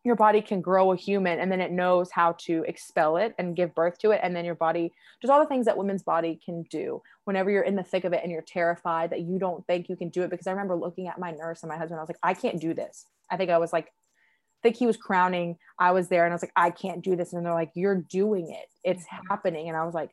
your 0.08 0.16
body 0.16 0.40
can 0.40 0.60
grow 0.60 0.92
a 0.92 0.96
human 0.96 1.38
and 1.38 1.52
then 1.52 1.60
it 1.60 1.70
knows 1.70 2.10
how 2.10 2.32
to 2.32 2.64
expel 2.66 3.16
it 3.18 3.34
and 3.38 3.54
give 3.54 3.74
birth 3.74 3.98
to 3.98 4.10
it. 4.10 4.20
And 4.22 4.34
then 4.34 4.44
your 4.44 4.54
body 4.54 4.92
just 5.20 5.30
all 5.30 5.38
the 5.38 5.46
things 5.46 5.66
that 5.66 5.76
women's 5.76 6.02
body 6.02 6.40
can 6.44 6.62
do 6.64 7.02
whenever 7.24 7.50
you're 7.50 7.62
in 7.62 7.76
the 7.76 7.82
thick 7.82 8.04
of 8.04 8.12
it 8.12 8.22
and 8.22 8.32
you're 8.32 8.42
terrified 8.42 9.10
that 9.10 9.20
you 9.20 9.38
don't 9.38 9.66
think 9.66 9.88
you 9.88 9.96
can 9.96 10.08
do 10.08 10.22
it. 10.22 10.30
Because 10.30 10.46
i 10.46 10.50
remember 10.50 10.74
looking 10.74 11.08
at 11.08 11.18
my 11.18 11.30
nurse 11.30 11.62
and 11.62 11.68
my 11.68 11.76
husband 11.76 11.98
i 11.98 12.02
was 12.02 12.08
like 12.08 12.18
i 12.22 12.34
can't 12.34 12.60
do 12.60 12.74
this. 12.74 13.06
I 13.30 13.36
think 13.36 13.50
i 13.50 13.58
was 13.58 13.72
like 13.72 13.86
I 13.86 14.60
think 14.62 14.76
he 14.76 14.86
was 14.86 14.96
crowning 14.96 15.56
i 15.78 15.92
was 15.92 16.08
there 16.08 16.24
and 16.24 16.32
i 16.32 16.34
was 16.34 16.42
like 16.42 16.52
i 16.56 16.70
can't 16.70 17.04
do 17.04 17.14
this. 17.14 17.32
And 17.32 17.44
they're 17.44 17.52
like 17.52 17.72
you're 17.74 17.94
doing 17.94 18.50
it. 18.50 18.68
It's 18.82 19.04
mm-hmm. 19.04 19.26
happening. 19.28 19.68
And 19.68 19.76
i 19.76 19.84
was 19.84 19.94
like 19.94 20.10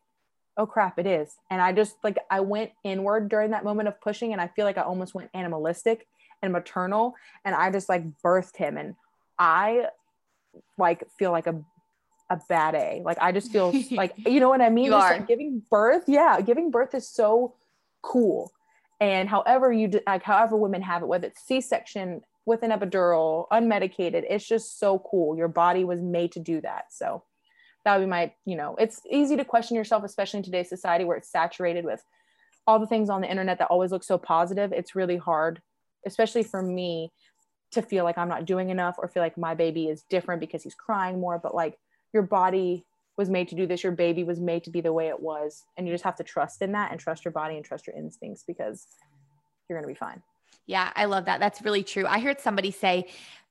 oh 0.57 0.65
crap 0.65 0.99
it 0.99 1.07
is. 1.07 1.33
And 1.49 1.61
i 1.61 1.71
just 1.71 1.95
like 2.03 2.17
i 2.29 2.41
went 2.41 2.71
inward 2.83 3.29
during 3.29 3.51
that 3.51 3.63
moment 3.63 3.87
of 3.87 3.99
pushing 4.01 4.33
and 4.33 4.41
i 4.41 4.47
feel 4.49 4.65
like 4.65 4.77
i 4.77 4.81
almost 4.81 5.15
went 5.15 5.29
animalistic 5.33 6.05
and 6.41 6.53
maternal 6.53 7.15
and 7.43 7.55
i 7.55 7.71
just 7.71 7.89
like 7.89 8.03
birthed 8.21 8.57
him 8.57 8.77
and 8.77 8.95
I 9.37 9.87
like 10.77 11.03
feel 11.17 11.31
like 11.31 11.47
a 11.47 11.61
a 12.29 12.39
bad 12.49 12.75
A. 12.75 13.01
Like 13.03 13.17
I 13.21 13.31
just 13.31 13.51
feel 13.51 13.73
like 13.91 14.13
you 14.17 14.39
know 14.39 14.49
what 14.49 14.61
I 14.61 14.69
mean. 14.69 14.93
Are. 14.93 15.11
Like 15.11 15.27
giving 15.27 15.61
birth, 15.69 16.03
yeah, 16.07 16.41
giving 16.41 16.71
birth 16.71 16.93
is 16.95 17.07
so 17.07 17.55
cool. 18.01 18.51
And 18.99 19.27
however 19.27 19.71
you 19.73 19.87
do, 19.89 19.99
like 20.07 20.23
however 20.23 20.55
women 20.55 20.81
have 20.81 21.01
it, 21.01 21.07
whether 21.07 21.27
it's 21.27 21.41
C-section 21.45 22.21
with 22.45 22.63
an 22.63 22.71
epidural, 22.71 23.47
unmedicated, 23.51 24.23
it's 24.29 24.47
just 24.47 24.79
so 24.79 24.99
cool. 24.99 25.35
Your 25.35 25.47
body 25.47 25.83
was 25.83 26.01
made 26.01 26.31
to 26.33 26.39
do 26.39 26.61
that. 26.61 26.85
So 26.91 27.23
that 27.83 27.97
would 27.97 28.05
be 28.05 28.09
my, 28.09 28.31
you 28.45 28.55
know, 28.55 28.75
it's 28.79 29.01
easy 29.09 29.35
to 29.35 29.45
question 29.45 29.75
yourself, 29.75 30.03
especially 30.03 30.37
in 30.39 30.43
today's 30.43 30.69
society 30.69 31.03
where 31.03 31.17
it's 31.17 31.29
saturated 31.29 31.85
with 31.85 32.03
all 32.67 32.79
the 32.79 32.87
things 32.87 33.09
on 33.09 33.21
the 33.21 33.29
internet 33.29 33.59
that 33.59 33.67
always 33.69 33.91
look 33.91 34.03
so 34.03 34.17
positive. 34.17 34.71
It's 34.71 34.95
really 34.95 35.17
hard, 35.17 35.61
especially 36.05 36.43
for 36.43 36.61
me, 36.61 37.11
to 37.71 37.81
feel 37.81 38.03
like 38.03 38.17
I'm 38.17 38.29
not 38.29 38.45
doing 38.45 38.69
enough 38.69 38.95
or 38.97 39.07
feel 39.07 39.23
like 39.23 39.37
my 39.37 39.55
baby 39.55 39.87
is 39.87 40.03
different 40.03 40.39
because 40.39 40.63
he's 40.63 40.75
crying 40.75 41.19
more. 41.19 41.39
But 41.39 41.55
like 41.55 41.77
your 42.13 42.23
body 42.23 42.85
was 43.17 43.29
made 43.29 43.47
to 43.49 43.55
do 43.55 43.65
this, 43.65 43.83
your 43.83 43.91
baby 43.91 44.23
was 44.23 44.39
made 44.39 44.63
to 44.65 44.69
be 44.69 44.81
the 44.81 44.93
way 44.93 45.07
it 45.07 45.19
was. 45.19 45.63
And 45.77 45.87
you 45.87 45.93
just 45.93 46.03
have 46.03 46.15
to 46.17 46.23
trust 46.23 46.61
in 46.61 46.71
that 46.73 46.91
and 46.91 46.99
trust 46.99 47.25
your 47.25 47.31
body 47.31 47.55
and 47.55 47.65
trust 47.65 47.87
your 47.87 47.95
instincts 47.95 48.43
because 48.45 48.87
you're 49.67 49.79
going 49.79 49.87
to 49.87 49.93
be 49.93 49.97
fine. 49.97 50.21
Yeah, 50.67 50.91
I 50.95 51.05
love 51.05 51.25
that. 51.25 51.39
That's 51.39 51.61
really 51.61 51.83
true. 51.83 52.05
I 52.05 52.19
heard 52.19 52.39
somebody 52.39 52.71
say, 52.71 53.07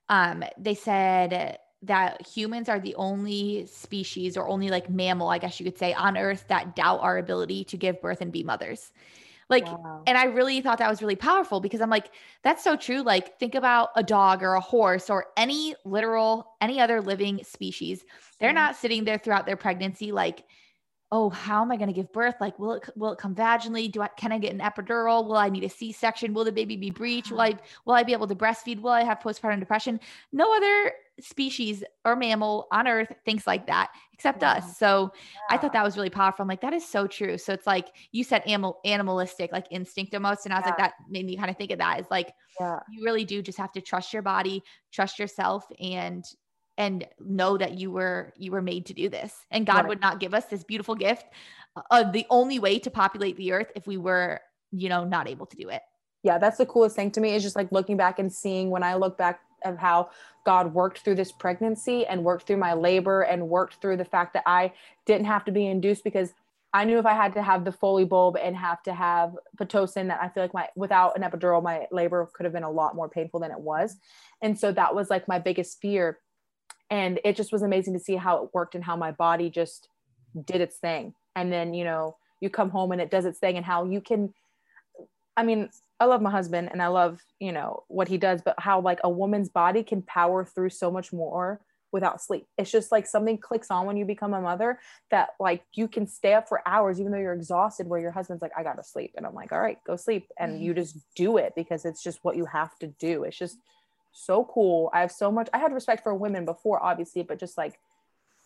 um, 0.09 0.45
they 0.59 0.75
said 0.75 1.59
that 1.83 2.27
humans 2.27 2.69
are 2.69 2.81
the 2.81 2.95
only 2.95 3.67
species 3.67 4.37
or 4.37 4.49
only 4.49 4.69
like 4.69 4.91
mammal, 4.91 5.29
I 5.29 5.39
guess 5.39 5.61
you 5.61 5.65
could 5.65 5.79
say, 5.79 5.93
on 5.93 6.17
earth 6.17 6.45
that 6.49 6.75
doubt 6.75 7.01
our 7.01 7.19
ability 7.19 7.65
to 7.65 7.77
give 7.77 8.01
birth 8.01 8.21
and 8.21 8.33
be 8.33 8.43
mothers. 8.43 8.91
Like, 9.51 9.67
wow. 9.67 10.03
and 10.07 10.17
I 10.17 10.25
really 10.25 10.61
thought 10.61 10.79
that 10.79 10.91
was 10.91 11.03
really 11.03 11.17
powerful 11.17 11.61
because 11.61 11.81
I'm 11.81 11.91
like, 11.91 12.11
that's 12.43 12.65
so 12.65 12.77
true. 12.77 13.03
Like, 13.03 13.39
think 13.39 13.55
about 13.55 13.91
a 13.97 14.03
dog 14.03 14.43
or 14.43 14.55
a 14.55 14.61
horse 14.61 15.11
or 15.11 15.27
any 15.37 15.75
literal, 15.85 16.55
any 16.61 16.81
other 16.81 17.01
living 17.01 17.43
species. 17.45 18.05
They're 18.39 18.51
mm-hmm. 18.51 18.57
not 18.57 18.77
sitting 18.77 19.05
there 19.05 19.19
throughout 19.19 19.47
their 19.47 19.57
pregnancy, 19.57 20.13
like, 20.13 20.45
oh, 21.13 21.31
how 21.31 21.63
am 21.63 21.71
I 21.71 21.77
going 21.77 21.89
to 21.89 21.95
give 21.95 22.13
birth? 22.13 22.35
Like, 22.41 22.59
will 22.59 22.73
it 22.73 22.89
will 22.97 23.13
it 23.13 23.19
come 23.19 23.35
vaginally? 23.37 23.91
Do 23.91 24.03
I 24.03 24.09
can 24.09 24.33
I 24.33 24.39
get 24.39 24.53
an 24.53 24.59
epidural? 24.61 25.25
Will 25.25 25.37
I 25.37 25.49
need 25.49 25.63
a 25.63 25.69
C 25.69 25.93
section? 25.93 26.35
Will 26.35 26.45
the 26.45 26.51
baby 26.51 26.77
be 26.77 26.91
breech? 26.91 27.31
Will 27.31 27.41
I 27.41 27.55
will 27.85 27.95
I 27.95 28.03
be 28.03 28.13
able 28.13 28.27
to 28.27 28.35
breastfeed? 28.35 28.81
Will 28.81 28.91
I 28.91 29.05
have 29.05 29.21
postpartum 29.21 29.61
depression? 29.61 30.01
No 30.33 30.53
other 30.55 30.93
species 31.21 31.85
or 32.05 32.17
mammal 32.17 32.67
on 32.73 32.89
Earth 32.89 33.13
thinks 33.25 33.47
like 33.47 33.67
that 33.67 33.91
except 34.13 34.43
yeah. 34.43 34.53
us. 34.53 34.79
So 34.79 35.13
yeah. 35.15 35.57
I 35.57 35.59
thought 35.59 35.73
that 35.73 35.85
was 35.85 35.97
really 35.97 36.11
powerful. 36.11 36.43
I'm 36.43 36.49
like, 36.49 36.61
that 36.61 36.73
is 36.73 36.87
so 36.87 37.07
true. 37.07 37.39
So 37.39 37.53
it's 37.53 37.67
like 37.67 37.89
you 38.13 38.25
said, 38.25 38.43
animal 38.47 38.81
animalistic, 38.85 39.53
like 39.53 39.67
instinct 39.71 40.15
almost, 40.15 40.47
and 40.47 40.53
I 40.53 40.59
was 40.59 40.65
yeah. 40.65 40.71
like, 40.71 40.79
that 40.79 40.93
made 41.09 41.27
me 41.27 41.37
kind 41.37 41.51
of 41.51 41.57
think 41.57 41.71
of 41.71 41.79
that. 41.79 42.01
Is 42.01 42.07
like, 42.11 42.33
you 42.91 43.05
really 43.05 43.25
do 43.25 43.43
just 43.43 43.59
have 43.59 43.73
to 43.73 43.81
trust 43.81 44.13
your 44.13 44.23
body, 44.23 44.63
trust 44.93 45.19
yourself, 45.19 45.67
and 45.81 46.25
and 46.77 47.07
know 47.21 47.57
that 47.57 47.79
you 47.79 47.91
were 47.91 48.33
you 48.37 48.51
were 48.51 48.63
made 48.63 48.87
to 48.87 48.95
do 48.95 49.09
this 49.09 49.33
and 49.51 49.67
god 49.67 49.77
right. 49.77 49.89
would 49.89 50.01
not 50.01 50.21
give 50.21 50.35
us 50.35 50.47
this 50.47 50.65
beautiful 50.65 50.95
gift 50.95 51.25
of 51.91 52.13
the 52.13 52.27
only 52.31 52.59
way 52.59 52.79
to 52.79 52.91
populate 52.91 53.37
the 53.37 53.53
earth 53.53 53.71
if 53.77 53.87
we 53.87 53.97
were 53.97 54.41
you 54.73 54.89
know 54.89 55.05
not 55.05 55.29
able 55.29 55.47
to 55.47 55.57
do 55.57 55.69
it 55.69 55.83
yeah 56.23 56.39
that's 56.39 56.59
the 56.59 56.67
coolest 56.67 56.97
thing 56.97 57.11
to 57.11 57.21
me 57.21 57.35
is 57.35 57.43
just 57.43 57.57
like 57.57 57.71
looking 57.71 57.97
back 57.97 58.19
and 58.19 58.33
seeing 58.33 58.71
when 58.71 58.83
i 58.83 58.95
look 58.95 59.17
back 59.17 59.41
of 59.65 59.79
how 59.79 60.11
god 60.45 60.73
worked 60.73 61.01
through 61.01 61.15
this 61.15 61.33
pregnancy 61.33 62.07
and 62.07 62.23
worked 62.23 62.47
through 62.47 62.57
my 62.57 62.73
labor 62.73 63.23
and 63.23 63.49
worked 63.49 63.81
through 63.81 63.97
the 63.97 64.05
fact 64.05 64.35
that 64.35 64.43
i 64.47 64.73
didn't 65.07 65.27
have 65.27 65.45
to 65.45 65.53
be 65.53 65.67
induced 65.67 66.05
because 66.05 66.33
I 66.77 66.83
knew 66.85 66.99
if 66.99 67.07
I 67.07 67.15
had 67.15 67.35
to 67.35 67.43
have 67.43 67.65
the 67.65 67.71
Foley 67.71 68.05
bulb 68.05 68.37
and 68.37 68.57
have 68.57 68.83
to 68.83 68.93
have 68.93 69.37
Pitocin 69.57 70.09
that 70.09 70.21
I 70.21 70.29
feel 70.29 70.43
like 70.43 70.53
my 70.53 70.69
without 70.75 71.17
an 71.17 71.23
epidural, 71.23 71.63
my 71.63 71.87
labor 71.93 72.29
could 72.35 72.43
have 72.43 72.53
been 72.53 72.65
a 72.65 72.71
lot 72.71 72.97
more 72.97 73.09
painful 73.09 73.39
than 73.39 73.53
it 73.53 73.61
was. 73.61 73.97
And 74.43 74.59
so 74.59 74.73
that 74.73 74.93
was 74.93 75.09
like 75.09 75.29
my 75.29 75.39
biggest 75.39 75.81
fear 75.81 76.19
and 76.91 77.19
it 77.25 77.37
just 77.37 77.53
was 77.53 77.63
amazing 77.63 77.95
to 77.95 77.99
see 77.99 78.17
how 78.17 78.45
it 78.45 78.51
worked 78.53 78.75
and 78.75 78.85
how 78.85 78.97
my 78.97 79.11
body 79.11 79.51
just 79.51 79.89
did 80.45 80.61
its 80.61 80.77
thing 80.77 81.15
and 81.37 81.53
then 81.53 81.75
you 81.75 81.85
know 81.85 82.17
you 82.41 82.51
come 82.51 82.71
home 82.71 82.93
and 82.93 83.01
it 83.01 83.11
does 83.11 83.25
its 83.25 83.39
thing 83.39 83.57
and 83.57 83.65
how 83.65 83.85
you 83.85 84.01
can 84.01 84.33
i 85.37 85.43
mean 85.43 85.69
i 86.01 86.05
love 86.05 86.21
my 86.21 86.31
husband 86.31 86.69
and 86.73 86.83
i 86.83 86.87
love 86.87 87.21
you 87.39 87.53
know 87.53 87.83
what 87.89 88.09
he 88.09 88.19
does 88.19 88.43
but 88.43 88.55
how 88.59 88.81
like 88.81 89.01
a 89.05 89.11
woman's 89.11 89.49
body 89.49 89.83
can 89.83 90.03
power 90.03 90.45
through 90.45 90.71
so 90.71 90.91
much 90.91 91.13
more 91.13 91.61
without 91.93 92.21
sleep 92.21 92.47
it's 92.59 92.73
just 92.73 92.91
like 92.91 93.07
something 93.07 93.39
clicks 93.39 93.71
on 93.71 93.87
when 93.87 93.97
you 93.97 94.05
become 94.05 94.35
a 94.35 94.41
mother 94.41 94.81
that 95.11 95.31
like 95.39 95.63
you 95.75 95.87
can 95.87 96.07
stay 96.07 96.35
up 96.35 96.49
for 96.49 96.61
hours 96.67 96.99
even 96.99 97.13
though 97.13 97.19
you're 97.19 97.33
exhausted 97.33 97.87
where 97.87 98.01
your 98.01 98.11
husband's 98.11 98.43
like 98.43 98.51
i 98.57 98.65
gotta 98.65 98.83
sleep 98.83 99.13
and 99.17 99.25
i'm 99.25 99.35
like 99.35 99.53
all 99.53 99.61
right 99.61 99.79
go 99.87 99.95
sleep 99.95 100.27
and 100.39 100.59
mm. 100.59 100.61
you 100.61 100.75
just 100.75 100.97
do 101.15 101.37
it 101.37 101.53
because 101.55 101.85
it's 101.85 102.03
just 102.03 102.19
what 102.23 102.37
you 102.37 102.45
have 102.47 102.77
to 102.79 102.89
do 102.99 103.23
it's 103.23 103.39
just 103.39 103.59
so 104.15 104.45
cool. 104.45 104.91
I 104.95 105.01
have 105.01 105.13
so 105.13 105.31
much, 105.31 105.49
I 105.53 105.59
had 105.59 105.73
respect 105.73 106.03
for 106.03 106.15
women 106.15 106.45
before, 106.45 106.83
obviously, 106.83 107.23
but 107.23 107.39
just 107.39 107.59
like 107.59 107.79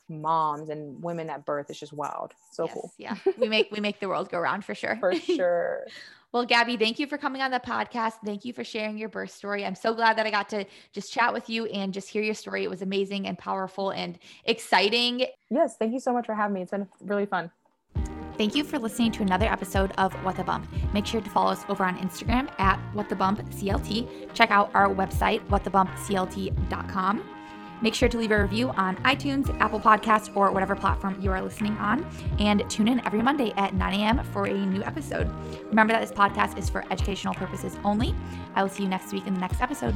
moms 0.08 0.70
and 0.70 1.00
women 1.02 1.28
at 1.28 1.44
birth 1.44 1.70
is 1.70 1.78
just 1.78 1.92
wild. 1.92 2.32
So 2.50 2.64
yes, 2.64 2.74
cool. 2.74 2.92
Yeah. 2.98 3.16
We 3.36 3.48
make, 3.48 3.70
we 3.70 3.80
make 3.80 4.00
the 4.00 4.08
world 4.08 4.30
go 4.30 4.38
round 4.40 4.64
for 4.64 4.74
sure. 4.74 4.96
For 4.98 5.14
sure. 5.20 5.86
Well, 6.32 6.44
Gabby, 6.44 6.76
thank 6.76 6.98
you 6.98 7.06
for 7.06 7.16
coming 7.16 7.40
on 7.40 7.50
the 7.50 7.60
podcast. 7.60 8.14
Thank 8.24 8.44
you 8.44 8.52
for 8.52 8.62
sharing 8.62 8.98
your 8.98 9.08
birth 9.08 9.30
story. 9.30 9.64
I'm 9.64 9.74
so 9.74 9.94
glad 9.94 10.18
that 10.18 10.26
I 10.26 10.30
got 10.30 10.48
to 10.50 10.66
just 10.92 11.12
chat 11.12 11.32
with 11.32 11.48
you 11.48 11.66
and 11.66 11.92
just 11.92 12.08
hear 12.08 12.22
your 12.22 12.34
story. 12.34 12.64
It 12.64 12.70
was 12.70 12.82
amazing 12.82 13.26
and 13.26 13.38
powerful 13.38 13.90
and 13.90 14.18
exciting. 14.44 15.26
Yes. 15.50 15.76
Thank 15.78 15.94
you 15.94 16.00
so 16.00 16.12
much 16.12 16.26
for 16.26 16.34
having 16.34 16.54
me. 16.54 16.62
It's 16.62 16.70
been 16.70 16.86
really 17.02 17.26
fun. 17.26 17.50
Thank 18.36 18.54
you 18.54 18.62
for 18.62 18.78
listening 18.78 19.10
to 19.12 19.22
another 19.22 19.46
episode 19.46 19.92
of 19.98 20.12
What 20.24 20.36
the 20.36 20.44
Bump. 20.44 20.68
Make 20.92 21.06
sure 21.06 21.20
to 21.20 21.30
follow 21.30 21.50
us 21.50 21.64
over 21.68 21.84
on 21.84 21.98
Instagram 21.98 22.48
at 22.60 22.78
What 22.94 23.08
the 23.08 23.16
Bump 23.16 23.40
CLT. 23.50 24.32
Check 24.32 24.50
out 24.52 24.70
our 24.74 24.88
website, 24.94 25.44
whatthebumpclt.com. 25.48 27.37
Make 27.82 27.94
sure 27.94 28.08
to 28.08 28.18
leave 28.18 28.30
a 28.30 28.40
review 28.40 28.70
on 28.70 28.96
iTunes, 28.98 29.48
Apple 29.60 29.80
Podcasts, 29.80 30.34
or 30.36 30.50
whatever 30.50 30.74
platform 30.74 31.16
you 31.20 31.30
are 31.30 31.40
listening 31.40 31.76
on. 31.78 32.06
And 32.38 32.68
tune 32.68 32.88
in 32.88 33.04
every 33.06 33.22
Monday 33.22 33.52
at 33.56 33.74
9 33.74 33.94
a.m. 34.00 34.24
for 34.32 34.46
a 34.46 34.54
new 34.54 34.82
episode. 34.82 35.30
Remember 35.66 35.92
that 35.92 36.00
this 36.00 36.12
podcast 36.12 36.58
is 36.58 36.68
for 36.68 36.84
educational 36.90 37.34
purposes 37.34 37.76
only. 37.84 38.14
I 38.54 38.62
will 38.62 38.70
see 38.70 38.84
you 38.84 38.88
next 38.88 39.12
week 39.12 39.26
in 39.26 39.34
the 39.34 39.40
next 39.40 39.60
episode. 39.60 39.94